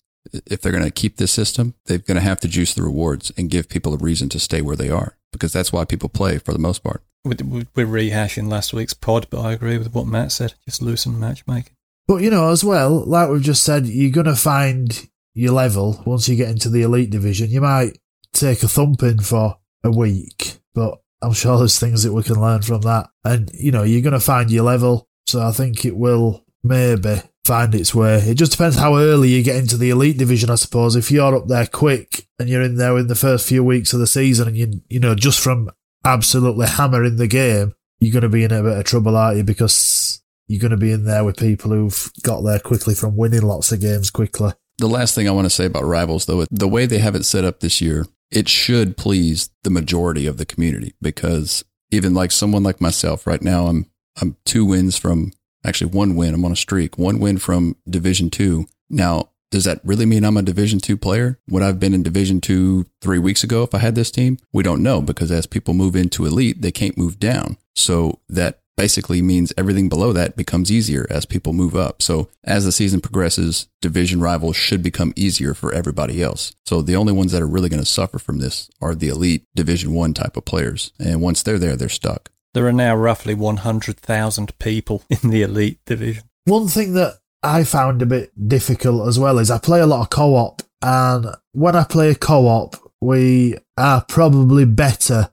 If 0.45 0.61
they're 0.61 0.73
going 0.73 0.83
to 0.83 0.91
keep 0.91 1.17
this 1.17 1.31
system, 1.31 1.73
they're 1.85 1.97
going 1.99 2.15
to 2.17 2.21
have 2.21 2.39
to 2.41 2.47
juice 2.49 2.73
the 2.73 2.83
rewards 2.83 3.31
and 3.37 3.49
give 3.49 3.69
people 3.69 3.93
a 3.93 3.97
reason 3.97 4.27
to 4.29 4.39
stay 4.39 4.61
where 4.61 4.75
they 4.75 4.89
are 4.89 5.17
because 5.31 5.53
that's 5.53 5.71
why 5.71 5.85
people 5.85 6.09
play 6.09 6.37
for 6.37 6.51
the 6.51 6.59
most 6.59 6.83
part. 6.83 7.01
We- 7.23 7.35
we- 7.45 7.67
We're 7.75 7.87
rehashing 7.87 8.49
last 8.49 8.73
week's 8.73 8.93
pod, 8.93 9.27
but 9.29 9.39
I 9.41 9.53
agree 9.53 9.77
with 9.77 9.93
what 9.93 10.05
Matt 10.05 10.31
said. 10.33 10.53
Just 10.65 10.81
loosen 10.81 11.17
matchmaking. 11.19 11.73
But 12.07 12.23
you 12.23 12.29
know, 12.29 12.51
as 12.51 12.63
well, 12.63 13.03
like 13.05 13.29
we've 13.29 13.41
just 13.41 13.63
said, 13.63 13.85
you're 13.85 14.11
gonna 14.11 14.35
find 14.35 15.09
your 15.33 15.53
level 15.53 16.01
once 16.05 16.27
you 16.27 16.35
get 16.35 16.49
into 16.49 16.69
the 16.69 16.81
elite 16.81 17.09
division. 17.09 17.49
You 17.49 17.61
might 17.61 17.97
take 18.33 18.63
a 18.63 18.67
thumping 18.67 19.19
for 19.19 19.57
a 19.83 19.91
week, 19.91 20.59
but 20.73 20.99
I'm 21.21 21.33
sure 21.33 21.57
there's 21.57 21.79
things 21.79 22.03
that 22.03 22.13
we 22.13 22.23
can 22.23 22.39
learn 22.39 22.61
from 22.61 22.81
that. 22.81 23.09
And 23.23 23.51
you 23.53 23.71
know, 23.71 23.83
you're 23.83 24.01
gonna 24.01 24.19
find 24.19 24.49
your 24.49 24.63
level. 24.63 25.09
So 25.25 25.45
I 25.45 25.51
think 25.51 25.83
it 25.83 25.97
will 25.97 26.45
maybe 26.63 27.21
find 27.43 27.75
its 27.75 27.93
way. 27.93 28.17
It 28.19 28.35
just 28.35 28.53
depends 28.53 28.77
how 28.77 28.97
early 28.97 29.29
you 29.29 29.43
get 29.43 29.55
into 29.55 29.77
the 29.77 29.89
elite 29.89 30.17
division, 30.17 30.49
I 30.49 30.55
suppose. 30.55 30.95
If 30.95 31.11
you're 31.11 31.35
up 31.35 31.47
there 31.47 31.65
quick 31.65 32.27
and 32.39 32.47
you're 32.47 32.61
in 32.61 32.77
there 32.77 32.97
in 32.97 33.07
the 33.07 33.15
first 33.15 33.47
few 33.47 33.63
weeks 33.63 33.93
of 33.93 33.99
the 33.99 34.07
season 34.07 34.47
and 34.47 34.57
you 34.57 34.81
you 34.89 34.99
know, 34.99 35.15
just 35.15 35.39
from 35.39 35.69
absolutely 36.05 36.67
hammering 36.67 37.17
the 37.17 37.27
game, 37.27 37.73
you're 37.99 38.13
gonna 38.13 38.29
be 38.29 38.43
in 38.43 38.51
a 38.51 38.63
bit 38.63 38.77
of 38.77 38.85
trouble, 38.85 39.17
aren't 39.17 39.37
you? 39.37 39.43
Because 39.43 40.21
you're 40.47 40.61
going 40.61 40.71
to 40.71 40.77
be 40.77 40.91
in 40.91 41.05
there 41.05 41.23
with 41.23 41.37
people 41.37 41.71
who've 41.71 42.11
got 42.23 42.41
there 42.41 42.59
quickly 42.59 42.95
from 42.95 43.15
winning 43.15 43.41
lots 43.41 43.71
of 43.71 43.81
games 43.81 44.09
quickly. 44.09 44.53
The 44.77 44.87
last 44.87 45.15
thing 45.15 45.27
I 45.27 45.31
want 45.31 45.45
to 45.45 45.49
say 45.49 45.65
about 45.65 45.85
rivals, 45.85 46.25
though, 46.25 46.45
the 46.51 46.67
way 46.67 46.85
they 46.85 46.99
have 46.99 47.15
it 47.15 47.25
set 47.25 47.43
up 47.43 47.59
this 47.59 47.81
year, 47.81 48.05
it 48.31 48.47
should 48.47 48.97
please 48.97 49.49
the 49.63 49.69
majority 49.69 50.27
of 50.27 50.37
the 50.37 50.45
community 50.45 50.93
because 51.01 51.63
even 51.91 52.13
like 52.13 52.31
someone 52.31 52.63
like 52.63 52.81
myself 52.81 53.25
right 53.25 53.41
now, 53.41 53.67
I'm 53.67 53.89
I'm 54.19 54.35
two 54.45 54.65
wins 54.65 54.97
from 54.97 55.31
actually 55.65 55.91
one 55.91 56.15
win. 56.15 56.33
I'm 56.33 56.45
on 56.45 56.51
a 56.51 56.55
streak, 56.55 56.97
one 56.97 57.19
win 57.19 57.37
from 57.37 57.75
Division 57.89 58.29
Two. 58.29 58.65
Now, 58.89 59.29
does 59.51 59.63
that 59.63 59.79
really 59.83 60.05
mean 60.05 60.23
I'm 60.23 60.37
a 60.37 60.41
Division 60.41 60.79
Two 60.79 60.97
player? 60.97 61.39
Would 61.49 61.63
I've 61.63 61.79
been 61.79 61.93
in 61.93 62.03
Division 62.03 62.41
Two 62.41 62.85
three 63.01 63.19
weeks 63.19 63.43
ago 63.43 63.63
if 63.63 63.73
I 63.73 63.79
had 63.79 63.95
this 63.95 64.11
team? 64.11 64.37
We 64.51 64.63
don't 64.63 64.83
know 64.83 65.01
because 65.01 65.31
as 65.31 65.45
people 65.45 65.73
move 65.73 65.95
into 65.95 66.25
elite, 66.25 66.61
they 66.61 66.71
can't 66.71 66.97
move 66.97 67.19
down. 67.19 67.57
So 67.75 68.19
that 68.29 68.59
basically 68.77 69.21
means 69.21 69.51
everything 69.57 69.89
below 69.89 70.13
that 70.13 70.37
becomes 70.37 70.71
easier 70.71 71.05
as 71.09 71.25
people 71.25 71.51
move 71.51 71.75
up. 71.75 72.01
So 72.01 72.29
as 72.43 72.63
the 72.63 72.71
season 72.71 73.01
progresses, 73.01 73.67
division 73.81 74.21
rivals 74.21 74.55
should 74.55 74.81
become 74.81 75.13
easier 75.15 75.53
for 75.53 75.73
everybody 75.73 76.23
else. 76.23 76.55
So 76.65 76.81
the 76.81 76.95
only 76.95 77.11
ones 77.11 77.31
that 77.31 77.41
are 77.41 77.47
really 77.47 77.69
going 77.69 77.81
to 77.81 77.85
suffer 77.85 78.19
from 78.19 78.37
this 78.37 78.69
are 78.79 78.95
the 78.95 79.09
elite 79.09 79.43
division 79.55 79.93
one 79.93 80.13
type 80.13 80.37
of 80.37 80.45
players. 80.45 80.93
And 80.99 81.21
once 81.21 81.43
they're 81.43 81.59
there, 81.59 81.75
they're 81.75 81.89
stuck. 81.89 82.29
There 82.53 82.67
are 82.67 82.73
now 82.73 82.95
roughly 82.95 83.33
100,000 83.33 84.57
people 84.59 85.03
in 85.09 85.31
the 85.31 85.41
elite 85.41 85.79
division. 85.85 86.23
One 86.45 86.67
thing 86.67 86.93
that 86.93 87.15
I 87.43 87.63
found 87.63 88.01
a 88.01 88.05
bit 88.05 88.31
difficult 88.47 89.07
as 89.07 89.19
well 89.19 89.39
is 89.39 89.51
I 89.51 89.57
play 89.57 89.79
a 89.79 89.87
lot 89.87 90.01
of 90.01 90.09
co 90.09 90.35
op, 90.35 90.61
and 90.81 91.27
when 91.51 91.75
I 91.75 91.83
play 91.83 92.11
a 92.11 92.15
co 92.15 92.47
op, 92.47 92.75
we 93.01 93.57
are 93.77 94.03
probably 94.07 94.65
better 94.65 95.29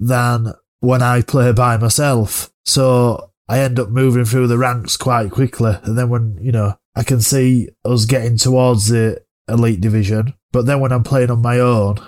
than 0.00 0.54
when 0.80 1.02
I 1.02 1.22
play 1.22 1.52
by 1.52 1.76
myself. 1.76 2.50
So 2.66 3.30
I 3.48 3.60
end 3.60 3.78
up 3.78 3.88
moving 3.88 4.24
through 4.24 4.48
the 4.48 4.58
ranks 4.58 4.96
quite 4.96 5.30
quickly. 5.30 5.74
And 5.82 5.96
then 5.96 6.08
when, 6.08 6.38
you 6.40 6.52
know, 6.52 6.78
I 6.94 7.02
can 7.04 7.20
see 7.20 7.68
us 7.84 8.04
getting 8.04 8.36
towards 8.36 8.88
the 8.88 9.22
elite 9.48 9.80
division, 9.80 10.34
but 10.52 10.66
then 10.66 10.80
when 10.80 10.92
I'm 10.92 11.04
playing 11.04 11.30
on 11.30 11.42
my 11.42 11.60
own, 11.60 11.98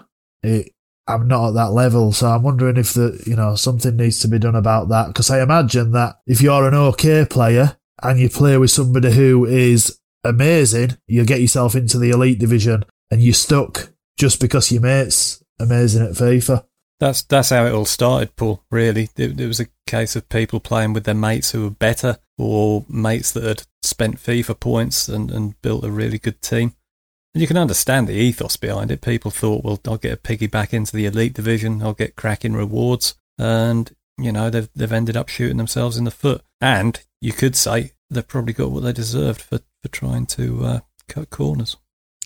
it 0.43 0.73
I'm 1.09 1.27
not 1.27 1.49
at 1.49 1.55
that 1.55 1.73
level. 1.73 2.13
So 2.13 2.29
I'm 2.29 2.43
wondering 2.43 2.77
if 2.77 2.93
the, 2.93 3.23
you 3.27 3.35
know, 3.35 3.55
something 3.55 3.97
needs 3.97 4.21
to 4.21 4.29
be 4.29 4.39
done 4.39 4.55
about 4.55 4.91
that. 4.91 5.15
Cause 5.15 5.31
I 5.31 5.41
imagine 5.41 5.93
that 5.93 6.17
if 6.27 6.43
you're 6.43 6.69
an 6.69 6.75
okay 6.75 7.25
player 7.25 7.79
and 8.03 8.21
you 8.21 8.29
play 8.29 8.59
with 8.59 8.71
somebody 8.71 9.13
who 9.13 9.47
is 9.47 9.99
amazing, 10.23 10.99
you 11.07 11.25
get 11.25 11.41
yourself 11.41 11.75
into 11.75 11.99
the 11.99 12.11
elite 12.11 12.39
division 12.39 12.85
and 13.11 13.23
you're 13.23 13.33
stuck 13.33 13.91
just 14.19 14.39
because 14.39 14.71
your 14.71 14.83
mate's 14.83 15.43
amazing 15.59 16.05
at 16.05 16.13
FIFA. 16.13 16.67
That's 17.01 17.23
that's 17.23 17.51
how 17.51 17.65
it 17.65 17.73
all 17.73 17.85
started, 17.85 18.35
Paul. 18.35 18.63
Really, 18.71 19.09
it, 19.17 19.41
it, 19.41 19.47
was 19.47 19.61
a 19.61 19.69
case 19.87 20.17
of 20.17 20.29
people 20.29 20.59
playing 20.59 20.93
with 20.93 21.05
their 21.05 21.15
mates 21.15 21.53
who 21.53 21.63
were 21.63 21.71
better, 21.71 22.19
or 22.37 22.85
mates 22.89 23.31
that 23.33 23.45
had 23.45 23.63
spent 23.83 24.17
FIFA 24.17 24.59
points 24.59 25.09
and, 25.09 25.31
and 25.31 25.61
built 25.63 25.85
a 25.85 25.91
really 25.91 26.19
good 26.19 26.43
team. 26.43 26.75
And 27.35 27.41
you 27.41 27.47
can 27.47 27.57
understand 27.57 28.09
the 28.09 28.15
ethos 28.15 28.57
behind 28.57 28.91
it. 28.91 29.01
People 29.01 29.31
thought, 29.31 29.63
well, 29.63 29.81
I'll 29.87 29.97
get 29.97 30.15
a 30.15 30.17
piggyback 30.17 30.73
into 30.73 30.97
the 30.97 31.07
elite 31.07 31.35
division, 31.35 31.83
I'll 31.83 31.93
get 31.93 32.17
cracking 32.17 32.55
rewards, 32.55 33.15
and 33.39 33.95
you 34.19 34.33
know 34.33 34.51
they've 34.51 34.69
they've 34.75 34.93
ended 34.93 35.17
up 35.17 35.29
shooting 35.29 35.59
themselves 35.59 35.97
in 35.97 36.05
the 36.05 36.11
foot. 36.11 36.43
And 36.61 37.01
you 37.21 37.33
could 37.33 37.55
say 37.55 37.93
they've 38.11 38.27
probably 38.27 38.55
got 38.55 38.73
what 38.73 38.83
they 38.83 38.93
deserved 38.93 39.43
for 39.43 39.61
for 39.83 39.89
trying 39.89 40.27
to 40.27 40.65
uh, 40.65 40.81
cut 41.07 41.31
corners 41.31 41.77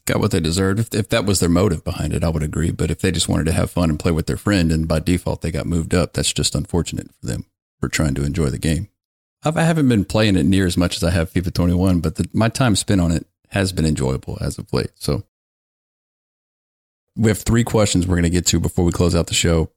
got 0.07 0.21
what 0.21 0.31
they 0.31 0.41
deserved. 0.41 0.81
If, 0.81 0.95
if 0.95 1.09
that 1.11 1.25
was 1.25 1.41
their 1.41 1.49
motive 1.49 1.85
behind 1.85 2.13
it, 2.13 2.25
I 2.25 2.29
would 2.29 2.43
agree. 2.43 2.71
But 2.71 2.91
if 2.91 3.01
they 3.01 3.13
just 3.13 3.29
wanted 3.29 3.45
to 3.45 3.53
have 3.53 3.71
fun 3.71 3.91
and 3.91 3.99
play 3.99 4.13
with 4.13 4.27
their 4.27 4.37
friend 4.37 4.73
and 4.73 4.89
by 4.89 4.99
default 4.99 5.43
they 5.43 5.51
got 5.51 5.67
moved 5.67 5.95
up, 5.95 6.13
that's 6.13 6.33
just 6.33 6.55
unfortunate 6.55 7.11
for 7.21 7.27
them 7.27 7.47
for 7.81 7.89
trying 7.89 8.15
to 8.15 8.25
enjoy 8.25 8.47
the 8.47 8.59
game. 8.59 8.89
I've, 9.45 9.57
I 9.57 9.63
haven't 9.63 9.89
been 9.89 10.05
playing 10.05 10.37
it 10.37 10.47
near 10.47 10.67
as 10.67 10.77
much 10.77 10.97
as 10.97 11.05
I 11.05 11.11
have 11.11 11.33
FIFA 11.33 11.53
21, 11.55 12.01
but 12.01 12.17
the, 12.17 12.29
my 12.33 12.49
time 12.49 12.77
spent 12.77 13.01
on 13.01 13.11
it 13.11 13.27
has 13.49 13.73
been 13.73 13.85
enjoyable 13.85 14.39
as 14.41 14.59
of 14.59 14.73
late. 14.73 14.91
So 14.95 15.25
we 17.17 17.29
have 17.29 17.39
three 17.39 17.65
questions 17.65 18.07
we're 18.07 18.17
going 18.17 18.23
to 18.23 18.31
get 18.31 18.47
to 18.47 18.61
before 18.61 18.85
we 18.85 18.93
close 18.93 19.15
out 19.15 19.27
the 19.27 19.35
show. 19.35 19.71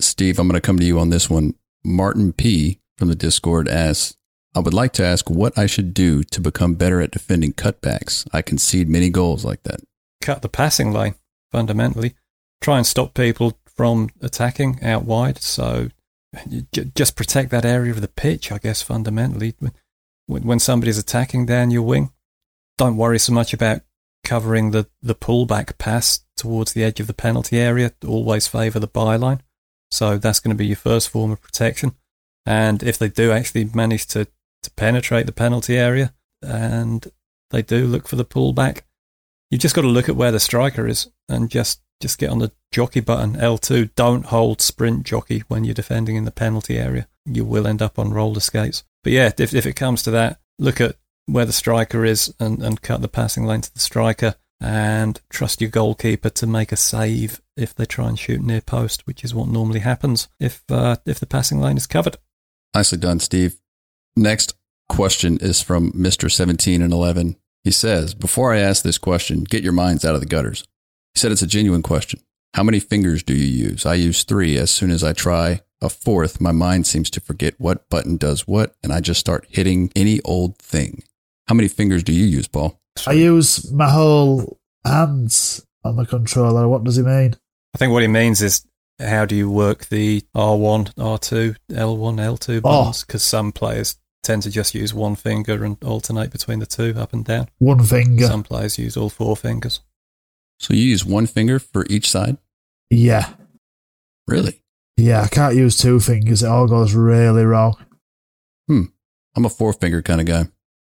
Steve, 0.00 0.38
I'm 0.38 0.46
going 0.46 0.60
to 0.60 0.64
come 0.64 0.78
to 0.78 0.84
you 0.84 0.98
on 0.98 1.10
this 1.10 1.28
one. 1.28 1.54
Martin 1.84 2.32
P 2.32 2.80
from 2.96 3.08
the 3.08 3.14
Discord 3.14 3.68
asks, 3.68 4.17
I 4.54 4.60
would 4.60 4.74
like 4.74 4.92
to 4.94 5.04
ask 5.04 5.28
what 5.30 5.56
I 5.56 5.66
should 5.66 5.94
do 5.94 6.22
to 6.24 6.40
become 6.40 6.74
better 6.74 7.00
at 7.00 7.10
defending 7.10 7.52
cutbacks. 7.52 8.26
I 8.32 8.42
concede 8.42 8.88
many 8.88 9.10
goals 9.10 9.44
like 9.44 9.62
that. 9.64 9.80
Cut 10.20 10.42
the 10.42 10.48
passing 10.48 10.92
lane, 10.92 11.14
fundamentally. 11.52 12.14
Try 12.60 12.78
and 12.78 12.86
stop 12.86 13.14
people 13.14 13.58
from 13.66 14.10
attacking 14.20 14.82
out 14.82 15.04
wide. 15.04 15.38
So 15.42 15.90
just 16.94 17.14
protect 17.14 17.50
that 17.50 17.64
area 17.64 17.92
of 17.92 18.00
the 18.00 18.08
pitch, 18.08 18.50
I 18.50 18.58
guess, 18.58 18.82
fundamentally. 18.82 19.54
When 20.26 20.58
somebody's 20.58 20.98
attacking 20.98 21.46
down 21.46 21.70
your 21.70 21.82
wing, 21.82 22.10
don't 22.76 22.96
worry 22.96 23.18
so 23.18 23.32
much 23.32 23.54
about 23.54 23.82
covering 24.24 24.72
the, 24.72 24.88
the 25.00 25.14
pullback 25.14 25.78
pass 25.78 26.20
towards 26.36 26.72
the 26.72 26.84
edge 26.84 27.00
of 27.00 27.06
the 27.06 27.14
penalty 27.14 27.58
area. 27.58 27.92
Always 28.06 28.46
favour 28.46 28.78
the 28.78 28.88
byline. 28.88 29.40
So 29.90 30.18
that's 30.18 30.40
going 30.40 30.54
to 30.54 30.58
be 30.58 30.66
your 30.66 30.76
first 30.76 31.08
form 31.08 31.30
of 31.30 31.40
protection. 31.40 31.94
And 32.44 32.82
if 32.82 32.98
they 32.98 33.08
do 33.08 33.30
actually 33.30 33.64
manage 33.66 34.06
to 34.08 34.26
to 34.62 34.70
penetrate 34.72 35.26
the 35.26 35.32
penalty 35.32 35.76
area, 35.76 36.14
and 36.42 37.06
they 37.50 37.62
do 37.62 37.86
look 37.86 38.08
for 38.08 38.16
the 38.16 38.24
pullback. 38.24 38.82
You've 39.50 39.60
just 39.60 39.74
got 39.74 39.82
to 39.82 39.88
look 39.88 40.08
at 40.08 40.16
where 40.16 40.32
the 40.32 40.40
striker 40.40 40.86
is 40.86 41.10
and 41.28 41.50
just 41.50 41.80
just 42.00 42.18
get 42.18 42.30
on 42.30 42.38
the 42.38 42.52
jockey 42.70 43.00
button 43.00 43.34
L2. 43.34 43.90
Don't 43.96 44.26
hold 44.26 44.60
sprint 44.60 45.04
jockey 45.04 45.42
when 45.48 45.64
you're 45.64 45.74
defending 45.74 46.16
in 46.16 46.24
the 46.24 46.30
penalty 46.30 46.78
area. 46.78 47.08
You 47.24 47.44
will 47.44 47.66
end 47.66 47.82
up 47.82 47.98
on 47.98 48.12
roller 48.12 48.40
skates. 48.40 48.84
But 49.02 49.12
yeah, 49.12 49.32
if, 49.36 49.54
if 49.54 49.66
it 49.66 49.74
comes 49.74 50.02
to 50.04 50.10
that, 50.12 50.40
look 50.58 50.80
at 50.80 50.96
where 51.26 51.44
the 51.44 51.52
striker 51.52 52.04
is 52.04 52.32
and, 52.38 52.62
and 52.62 52.82
cut 52.82 53.02
the 53.02 53.08
passing 53.08 53.44
lane 53.44 53.62
to 53.62 53.72
the 53.72 53.80
striker 53.80 54.36
and 54.60 55.20
trust 55.30 55.60
your 55.60 55.70
goalkeeper 55.70 56.30
to 56.30 56.46
make 56.46 56.72
a 56.72 56.76
save 56.76 57.40
if 57.56 57.74
they 57.74 57.84
try 57.84 58.08
and 58.08 58.18
shoot 58.18 58.40
near 58.40 58.60
post, 58.60 59.06
which 59.06 59.24
is 59.24 59.34
what 59.34 59.48
normally 59.48 59.80
happens 59.80 60.28
if 60.40 60.62
uh, 60.70 60.96
if 61.06 61.20
the 61.20 61.26
passing 61.26 61.60
lane 61.60 61.76
is 61.76 61.86
covered. 61.86 62.16
Nicely 62.74 62.98
done, 62.98 63.20
Steve. 63.20 63.58
Next 64.18 64.56
question 64.88 65.38
is 65.40 65.62
from 65.62 65.92
Mr. 65.92 66.28
17 66.28 66.82
and 66.82 66.92
11. 66.92 67.36
He 67.62 67.70
says, 67.70 68.14
Before 68.14 68.52
I 68.52 68.58
ask 68.58 68.82
this 68.82 68.98
question, 68.98 69.44
get 69.44 69.62
your 69.62 69.72
minds 69.72 70.04
out 70.04 70.16
of 70.16 70.20
the 70.20 70.26
gutters. 70.26 70.64
He 71.14 71.20
said 71.20 71.30
it's 71.30 71.42
a 71.42 71.46
genuine 71.46 71.84
question. 71.84 72.18
How 72.54 72.64
many 72.64 72.80
fingers 72.80 73.22
do 73.22 73.32
you 73.32 73.46
use? 73.46 73.86
I 73.86 73.94
use 73.94 74.24
three. 74.24 74.58
As 74.58 74.72
soon 74.72 74.90
as 74.90 75.04
I 75.04 75.12
try 75.12 75.60
a 75.80 75.88
fourth, 75.88 76.40
my 76.40 76.50
mind 76.50 76.88
seems 76.88 77.10
to 77.10 77.20
forget 77.20 77.54
what 77.58 77.88
button 77.90 78.16
does 78.16 78.48
what, 78.48 78.74
and 78.82 78.92
I 78.92 78.98
just 78.98 79.20
start 79.20 79.46
hitting 79.48 79.92
any 79.94 80.20
old 80.22 80.58
thing. 80.58 81.04
How 81.46 81.54
many 81.54 81.68
fingers 81.68 82.02
do 82.02 82.12
you 82.12 82.24
use, 82.24 82.48
Paul? 82.48 82.80
I 83.06 83.12
use 83.12 83.70
my 83.70 83.88
whole 83.88 84.58
hands 84.84 85.64
on 85.84 85.94
the 85.94 86.06
controller. 86.06 86.66
What 86.66 86.82
does 86.82 86.96
he 86.96 87.02
mean? 87.02 87.36
I 87.72 87.78
think 87.78 87.92
what 87.92 88.02
he 88.02 88.08
means 88.08 88.42
is 88.42 88.66
how 88.98 89.26
do 89.26 89.36
you 89.36 89.48
work 89.48 89.86
the 89.86 90.22
R1, 90.34 90.94
R2, 90.94 91.54
L1, 91.70 92.16
L2 92.16 92.62
buttons? 92.62 93.04
Because 93.04 93.22
oh. 93.22 93.30
some 93.30 93.52
players 93.52 93.96
tend 94.22 94.42
to 94.42 94.50
just 94.50 94.74
use 94.74 94.92
one 94.92 95.16
finger 95.16 95.64
and 95.64 95.82
alternate 95.82 96.30
between 96.30 96.58
the 96.58 96.66
two 96.66 96.94
up 96.96 97.12
and 97.12 97.24
down. 97.24 97.48
One 97.58 97.82
finger. 97.82 98.26
Some 98.26 98.42
players 98.42 98.78
use 98.78 98.96
all 98.96 99.10
four 99.10 99.36
fingers. 99.36 99.80
So 100.58 100.74
you 100.74 100.82
use 100.82 101.04
one 101.04 101.26
finger 101.26 101.58
for 101.58 101.86
each 101.88 102.10
side? 102.10 102.38
Yeah. 102.90 103.32
Really? 104.26 104.62
Yeah, 104.96 105.22
I 105.22 105.28
can't 105.28 105.54
use 105.54 105.78
two 105.78 106.00
fingers. 106.00 106.42
It 106.42 106.48
all 106.48 106.66
goes 106.66 106.94
really 106.94 107.44
wrong. 107.44 107.76
Hmm. 108.66 108.84
I'm 109.36 109.44
a 109.44 109.50
four 109.50 109.72
finger 109.72 110.02
kind 110.02 110.20
of 110.20 110.26
guy. 110.26 110.46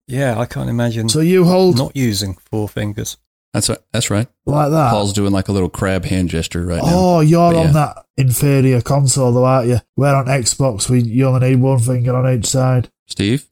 Yeah, 0.08 0.40
I 0.40 0.46
can't 0.46 0.70
imagine. 0.70 1.10
So 1.10 1.20
you 1.20 1.44
hold 1.44 1.78
not 1.78 1.96
using 1.96 2.36
four 2.36 2.70
fingers. 2.70 3.18
That's 3.54 3.70
right. 3.70 3.80
That's 3.92 4.10
right. 4.10 4.28
Like 4.46 4.72
that. 4.72 4.92
Paul's 4.92 5.14
doing 5.14 5.32
like 5.32 5.50
a 5.50 5.52
little 5.52 5.70
crab 5.70 6.06
hand 6.06 6.30
gesture 6.30 6.66
right 6.66 6.82
now. 6.82 6.84
Oh, 6.86 7.20
you're 7.20 7.52
but 7.52 7.60
on 7.60 7.66
yeah. 7.68 7.72
that 7.74 8.06
inferior 8.16 8.82
console, 8.82 9.34
though, 9.34 9.46
aren't 9.46 9.68
you? 9.68 9.80
We're 9.96 10.16
on 10.16 10.26
Xbox, 10.26 10.90
we 10.90 11.02
you 11.02 11.28
only 11.28 11.50
need 11.50 11.62
one 11.62 11.80
finger 11.80 12.16
on 12.16 12.34
each 12.34 12.46
side. 12.46 12.90
Steve? 13.08 13.47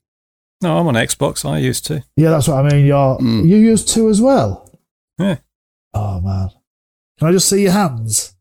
No, 0.62 0.78
I'm 0.78 0.88
on 0.88 0.96
Xbox. 0.96 1.48
I 1.48 1.60
used 1.60 1.86
to. 1.88 2.04
Yeah, 2.16 2.32
that's 2.32 2.48
what 2.48 2.66
I 2.66 2.70
mean. 2.70 2.86
You're 2.86 3.18
mm. 3.18 3.48
you 3.48 3.58
use 3.58 3.84
two 3.84 4.10
as 4.10 4.22
well. 4.22 4.70
Yeah. 5.18 5.38
Oh 5.94 6.22
man, 6.22 6.50
can 7.18 7.28
I 7.28 7.32
just 7.32 7.50
see 7.50 7.64
your 7.64 7.72
hands? 7.72 8.36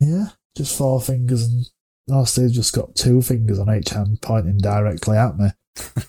Yeah, 0.00 0.28
just 0.56 0.76
four 0.76 1.00
fingers, 1.00 1.44
and 1.44 1.66
oh, 2.10 2.24
Steve's 2.24 2.54
just 2.54 2.74
got 2.74 2.94
two 2.94 3.22
fingers 3.22 3.58
on 3.58 3.74
each 3.74 3.90
hand, 3.90 4.20
pointing 4.22 4.58
directly 4.58 5.16
at 5.16 5.38
me. 5.38 5.48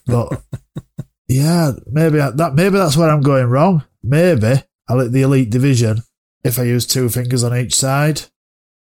But 0.06 0.42
yeah, 1.28 1.72
maybe 1.88 2.20
I, 2.20 2.32
that 2.32 2.56
maybe 2.56 2.78
that's 2.78 2.98
where 2.98 3.10
I'm 3.10 3.22
going 3.22 3.48
wrong. 3.48 3.84
Maybe 4.04 4.64
I'll 4.88 5.00
hit 5.00 5.12
the 5.12 5.22
elite 5.22 5.50
division 5.50 6.04
if 6.44 6.60
I 6.60 6.64
use 6.64 6.86
two 6.86 7.10
fingers 7.10 7.44
on 7.44 7.56
each 7.56 7.76
side. 7.76 8.22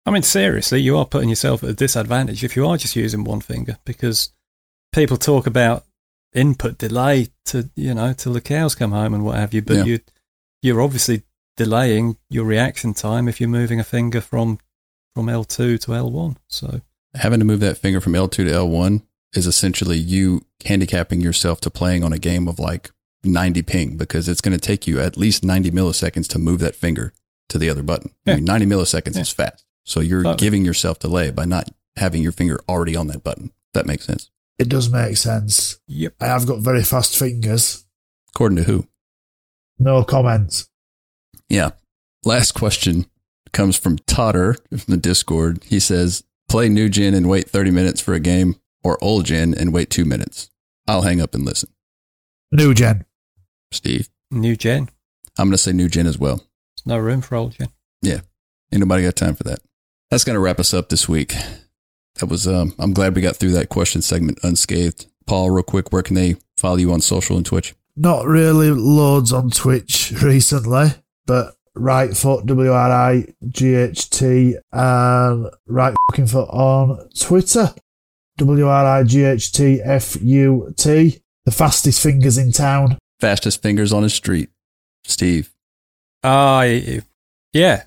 I 0.06 0.10
mean, 0.10 0.22
seriously, 0.22 0.80
you 0.80 0.96
are 0.96 1.04
putting 1.04 1.28
yourself 1.28 1.62
at 1.62 1.70
a 1.70 1.74
disadvantage 1.74 2.42
if 2.42 2.56
you 2.56 2.66
are 2.66 2.76
just 2.76 2.96
using 2.96 3.24
one 3.24 3.40
finger 3.40 3.76
because 3.84 4.32
people 4.92 5.16
talk 5.16 5.46
about 5.46 5.84
input 6.32 6.78
delay 6.78 7.26
to 7.44 7.68
you 7.74 7.92
know 7.92 8.12
till 8.12 8.32
the 8.32 8.40
cows 8.40 8.74
come 8.74 8.92
home 8.92 9.14
and 9.14 9.24
what 9.24 9.36
have 9.36 9.54
you, 9.54 9.62
but 9.62 9.78
yeah. 9.78 9.84
you 9.84 9.98
you're 10.62 10.82
obviously 10.82 11.22
delaying 11.56 12.16
your 12.28 12.44
reaction 12.44 12.94
time 12.94 13.28
if 13.28 13.40
you're 13.40 13.48
moving 13.48 13.80
a 13.80 13.84
finger 13.84 14.20
from 14.20 14.58
from 15.14 15.26
L2 15.26 15.80
to 15.80 15.90
L1. 15.90 16.36
So 16.48 16.80
having 17.14 17.40
to 17.40 17.44
move 17.44 17.60
that 17.60 17.78
finger 17.78 18.00
from 18.00 18.12
L2 18.12 18.30
to 18.30 18.44
L1 18.44 19.02
is 19.34 19.46
essentially 19.46 19.98
you 19.98 20.44
handicapping 20.64 21.20
yourself 21.20 21.60
to 21.60 21.70
playing 21.70 22.04
on 22.04 22.12
a 22.12 22.18
game 22.18 22.48
of 22.48 22.58
like 22.58 22.90
90 23.24 23.62
ping 23.62 23.96
because 23.96 24.28
it's 24.28 24.40
going 24.40 24.56
to 24.56 24.60
take 24.60 24.86
you 24.86 25.00
at 25.00 25.16
least 25.16 25.44
90 25.44 25.70
milliseconds 25.70 26.26
to 26.28 26.38
move 26.38 26.60
that 26.60 26.74
finger 26.74 27.12
to 27.48 27.58
the 27.58 27.68
other 27.68 27.82
button. 27.82 28.12
Yeah. 28.24 28.34
I 28.34 28.36
mean, 28.36 28.44
90 28.44 28.66
milliseconds 28.66 29.16
yeah. 29.16 29.22
is 29.22 29.30
fast. 29.30 29.64
So 29.84 30.00
you're 30.00 30.22
totally. 30.22 30.36
giving 30.38 30.64
yourself 30.64 30.98
delay 30.98 31.30
by 31.30 31.44
not 31.44 31.70
having 31.96 32.22
your 32.22 32.32
finger 32.32 32.60
already 32.68 32.96
on 32.96 33.08
that 33.08 33.24
button. 33.24 33.52
That 33.74 33.86
makes 33.86 34.04
sense. 34.04 34.29
It 34.60 34.68
does 34.68 34.90
make 34.90 35.16
sense. 35.16 35.80
Yep. 35.88 36.16
I 36.20 36.26
have 36.26 36.46
got 36.46 36.60
very 36.60 36.84
fast 36.84 37.16
fingers. 37.16 37.86
According 38.28 38.56
to 38.56 38.64
who? 38.64 38.86
No 39.78 40.04
comments. 40.04 40.68
Yeah. 41.48 41.70
Last 42.26 42.52
question 42.52 43.06
comes 43.52 43.78
from 43.78 43.96
Totter 44.00 44.58
from 44.68 44.92
the 44.92 44.98
Discord. 44.98 45.64
He 45.64 45.80
says, 45.80 46.24
play 46.46 46.68
new 46.68 46.90
gen 46.90 47.14
and 47.14 47.26
wait 47.26 47.48
30 47.48 47.70
minutes 47.70 48.02
for 48.02 48.12
a 48.12 48.20
game 48.20 48.56
or 48.84 49.02
old 49.02 49.24
gen 49.24 49.54
and 49.54 49.72
wait 49.72 49.88
two 49.88 50.04
minutes. 50.04 50.50
I'll 50.86 51.02
hang 51.02 51.22
up 51.22 51.34
and 51.34 51.46
listen. 51.46 51.70
New 52.52 52.74
gen. 52.74 53.06
Steve? 53.72 54.10
New 54.30 54.56
gen. 54.56 54.90
I'm 55.38 55.46
going 55.46 55.52
to 55.52 55.58
say 55.58 55.72
new 55.72 55.88
gen 55.88 56.06
as 56.06 56.18
well. 56.18 56.36
There's 56.36 56.84
no 56.84 56.98
room 56.98 57.22
for 57.22 57.36
old 57.36 57.52
gen. 57.52 57.68
Yeah. 58.02 58.20
Ain't 58.70 58.80
nobody 58.80 59.04
got 59.04 59.16
time 59.16 59.36
for 59.36 59.44
that. 59.44 59.60
That's 60.10 60.24
going 60.24 60.34
to 60.34 60.40
wrap 60.40 60.60
us 60.60 60.74
up 60.74 60.90
this 60.90 61.08
week. 61.08 61.34
That 62.20 62.26
was, 62.26 62.46
um, 62.46 62.74
I'm 62.78 62.92
glad 62.92 63.16
we 63.16 63.22
got 63.22 63.36
through 63.36 63.52
that 63.52 63.70
question 63.70 64.02
segment 64.02 64.38
unscathed. 64.42 65.06
Paul, 65.26 65.50
real 65.50 65.62
quick, 65.62 65.92
where 65.92 66.02
can 66.02 66.16
they 66.16 66.36
follow 66.56 66.76
you 66.76 66.92
on 66.92 67.00
social 67.00 67.36
and 67.36 67.46
Twitch? 67.46 67.74
Not 67.96 68.26
really 68.26 68.70
loads 68.70 69.32
on 69.32 69.50
Twitch 69.50 70.12
recently, 70.22 70.88
but 71.26 71.54
right 71.74 72.16
foot 72.16 72.46
W 72.46 72.72
R 72.72 72.90
I 72.90 73.26
G 73.48 73.74
H 73.74 74.10
T 74.10 74.56
and 74.72 75.46
right 75.66 75.94
fucking 76.10 76.26
foot 76.26 76.48
on 76.50 77.08
Twitter. 77.18 77.74
W 78.38 78.66
R 78.66 78.86
I 78.86 79.02
G 79.02 79.24
H 79.24 79.52
T 79.52 79.80
F 79.82 80.16
U 80.20 80.74
T. 80.76 81.22
The 81.44 81.50
fastest 81.50 82.02
fingers 82.02 82.38
in 82.38 82.52
town. 82.52 82.98
Fastest 83.18 83.62
fingers 83.62 83.92
on 83.92 84.02
the 84.02 84.10
street. 84.10 84.50
Steve. 85.04 85.52
Uh, 86.22 86.66
yeah. 87.52 87.84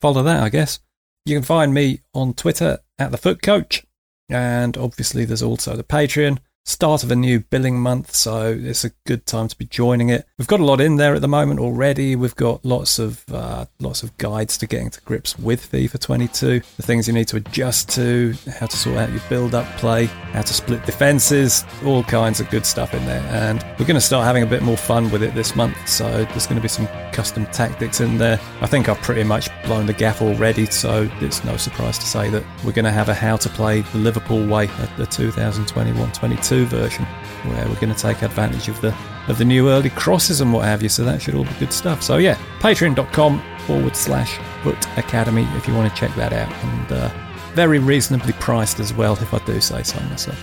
Follow 0.00 0.22
that, 0.22 0.42
I 0.42 0.48
guess. 0.48 0.78
You 1.24 1.36
can 1.36 1.44
find 1.44 1.72
me 1.72 2.00
on 2.14 2.34
Twitter 2.34 2.78
at 2.98 3.12
the 3.12 3.16
FUT 3.16 3.42
Coach, 3.42 3.84
and 4.28 4.76
obviously 4.76 5.24
there's 5.24 5.42
also 5.42 5.76
the 5.76 5.84
Patreon 5.84 6.38
start 6.64 7.02
of 7.02 7.10
a 7.10 7.16
new 7.16 7.40
billing 7.40 7.78
month, 7.78 8.14
so 8.14 8.56
it's 8.58 8.84
a 8.84 8.90
good 9.04 9.26
time 9.26 9.48
to 9.48 9.56
be 9.56 9.64
joining 9.64 10.08
it. 10.08 10.26
We've 10.38 10.46
got 10.46 10.60
a 10.60 10.64
lot 10.64 10.80
in 10.80 10.96
there 10.96 11.14
at 11.14 11.20
the 11.20 11.28
moment 11.28 11.60
already. 11.60 12.14
We've 12.14 12.36
got 12.36 12.64
lots 12.64 12.98
of 12.98 13.24
uh, 13.32 13.66
lots 13.80 14.02
of 14.02 14.16
guides 14.18 14.56
to 14.58 14.66
getting 14.66 14.90
to 14.90 15.00
grips 15.02 15.38
with 15.38 15.70
FIFA 15.70 15.98
22, 16.00 16.60
the 16.76 16.82
things 16.82 17.08
you 17.08 17.14
need 17.14 17.28
to 17.28 17.36
adjust 17.36 17.88
to, 17.90 18.34
how 18.58 18.66
to 18.66 18.76
sort 18.76 18.96
out 18.96 19.10
your 19.10 19.22
build-up 19.28 19.66
play, 19.78 20.06
how 20.06 20.42
to 20.42 20.54
split 20.54 20.84
defenses, 20.86 21.64
all 21.84 22.04
kinds 22.04 22.40
of 22.40 22.48
good 22.50 22.64
stuff 22.64 22.94
in 22.94 23.04
there. 23.06 23.22
And 23.30 23.64
we're 23.78 23.86
going 23.86 23.94
to 23.94 24.00
start 24.00 24.24
having 24.24 24.42
a 24.42 24.46
bit 24.46 24.62
more 24.62 24.76
fun 24.76 25.10
with 25.10 25.22
it 25.22 25.34
this 25.34 25.56
month, 25.56 25.76
so 25.88 26.24
there's 26.24 26.46
going 26.46 26.56
to 26.56 26.62
be 26.62 26.68
some 26.68 26.86
custom 27.12 27.46
tactics 27.46 28.00
in 28.00 28.18
there. 28.18 28.40
I 28.60 28.66
think 28.66 28.88
I've 28.88 29.00
pretty 29.02 29.24
much 29.24 29.48
blown 29.64 29.86
the 29.86 29.92
gaff 29.92 30.22
already, 30.22 30.66
so 30.66 31.10
it's 31.20 31.44
no 31.44 31.56
surprise 31.56 31.98
to 31.98 32.06
say 32.06 32.30
that 32.30 32.44
we're 32.64 32.72
going 32.72 32.84
to 32.84 32.92
have 32.92 33.08
a 33.08 33.14
how 33.14 33.36
to 33.36 33.48
play 33.48 33.80
the 33.80 33.98
Liverpool 33.98 34.46
way 34.46 34.68
at 34.68 34.96
the 34.96 35.04
2021-22 35.06 36.51
version, 36.60 37.04
where 37.44 37.66
we're 37.68 37.80
going 37.80 37.94
to 37.94 38.00
take 38.00 38.22
advantage 38.22 38.68
of 38.68 38.80
the 38.80 38.94
of 39.28 39.38
the 39.38 39.44
new 39.44 39.68
early 39.68 39.90
crosses 39.90 40.40
and 40.40 40.52
what 40.52 40.64
have 40.64 40.82
you. 40.82 40.88
So 40.88 41.04
that 41.04 41.22
should 41.22 41.34
all 41.34 41.44
be 41.44 41.54
good 41.58 41.72
stuff. 41.72 42.02
So 42.02 42.16
yeah, 42.16 42.36
patreon.com 42.60 43.42
forward 43.66 43.96
slash 43.96 44.38
FUT 44.64 44.98
Academy 44.98 45.46
if 45.56 45.66
you 45.66 45.74
want 45.74 45.92
to 45.92 45.96
check 45.98 46.14
that 46.16 46.32
out, 46.32 46.52
and 46.52 46.92
uh, 46.92 47.10
very 47.54 47.78
reasonably 47.78 48.32
priced 48.34 48.80
as 48.80 48.92
well, 48.92 49.14
if 49.14 49.34
I 49.34 49.38
do 49.44 49.60
say 49.60 49.82
so 49.82 50.00
myself. 50.00 50.42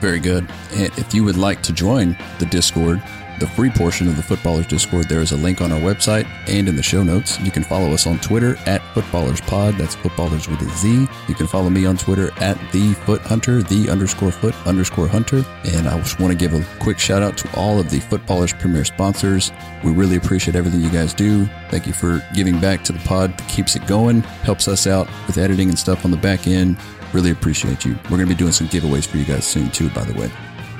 Very 0.00 0.20
good. 0.20 0.46
If 0.72 1.14
you 1.14 1.24
would 1.24 1.36
like 1.36 1.62
to 1.62 1.72
join 1.72 2.16
the 2.38 2.46
Discord, 2.46 3.02
the 3.38 3.46
free 3.46 3.70
portion 3.70 4.08
of 4.08 4.16
the 4.16 4.22
FUT 4.22 4.38
Ballerz 4.38 4.68
Discord, 4.68 5.08
there 5.08 5.20
is 5.20 5.32
a 5.32 5.36
link 5.36 5.60
on 5.60 5.72
our 5.72 5.80
website 5.80 6.26
and 6.48 6.68
in 6.68 6.76
the 6.76 6.82
show 6.82 7.02
notes. 7.02 7.38
You 7.40 7.50
can 7.50 7.62
follow 7.62 7.92
us 7.92 8.06
on 8.06 8.18
Twitter 8.20 8.56
at 8.66 8.80
FUTBallerzPod. 8.94 9.76
That's 9.76 9.94
FUT 9.94 10.12
Ballerz 10.12 10.48
with 10.48 10.60
a 10.62 10.70
Z. 10.76 11.06
You 11.28 11.34
can 11.34 11.46
follow 11.46 11.70
me 11.70 11.86
on 11.86 11.96
Twitter 11.96 12.30
at 12.40 12.58
the 12.72 12.94
FUT 13.04 13.20
Hunter, 13.20 13.62
the 13.62 13.90
underscore 13.90 14.30
FUT 14.32 14.54
underscore 14.66 15.08
Hunter. 15.08 15.44
And 15.64 15.88
I 15.88 15.98
just 15.98 16.20
want 16.20 16.32
to 16.32 16.38
give 16.38 16.54
a 16.54 16.64
quick 16.78 16.98
shout 16.98 17.22
out 17.22 17.36
to 17.38 17.56
all 17.56 17.78
of 17.78 17.90
the 17.90 18.00
FUT 18.00 18.24
Ballerz 18.26 18.58
Premier 18.58 18.84
sponsors. 18.84 19.52
We 19.84 19.92
really 19.92 20.16
appreciate 20.16 20.56
everything 20.56 20.80
you 20.80 20.90
guys 20.90 21.12
do. 21.12 21.46
Thank 21.70 21.86
you 21.86 21.92
for 21.92 22.24
giving 22.34 22.60
back 22.60 22.84
to 22.84 22.92
the 22.92 23.00
pod. 23.00 23.36
Keeps 23.48 23.76
it 23.76 23.86
going, 23.86 24.22
helps 24.42 24.68
us 24.68 24.86
out 24.86 25.08
with 25.26 25.38
editing 25.38 25.68
and 25.68 25.78
stuff 25.78 26.04
on 26.04 26.10
the 26.10 26.16
back 26.16 26.46
end. 26.46 26.76
Really 27.12 27.30
appreciate 27.30 27.84
you. 27.84 27.94
We're 28.04 28.18
going 28.18 28.28
to 28.28 28.34
be 28.34 28.34
doing 28.34 28.52
some 28.52 28.68
giveaways 28.68 29.06
for 29.06 29.16
you 29.16 29.24
guys 29.24 29.46
soon, 29.46 29.70
too, 29.70 29.88
by 29.90 30.04
the 30.04 30.18
way. 30.18 30.30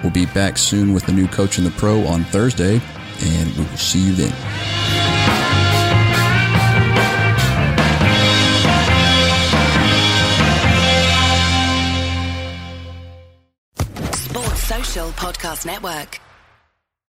We'll 0.07 0.13
be 0.13 0.27
back 0.27 0.57
soon 0.57 0.93
with 0.93 1.05
the 1.05 1.13
new 1.13 1.27
coach 1.27 1.59
in 1.59 1.65
the 1.65 1.73
pro 1.73 2.07
on 2.07 2.23
Thursday, 2.23 2.81
and 3.23 3.53
we 3.57 3.65
will 3.65 3.77
see 3.77 3.99
you 3.99 4.13
then. 4.13 4.31
Sports 14.13 14.63
Social 14.63 15.09
Podcast 15.11 15.67
Network. 15.67 16.21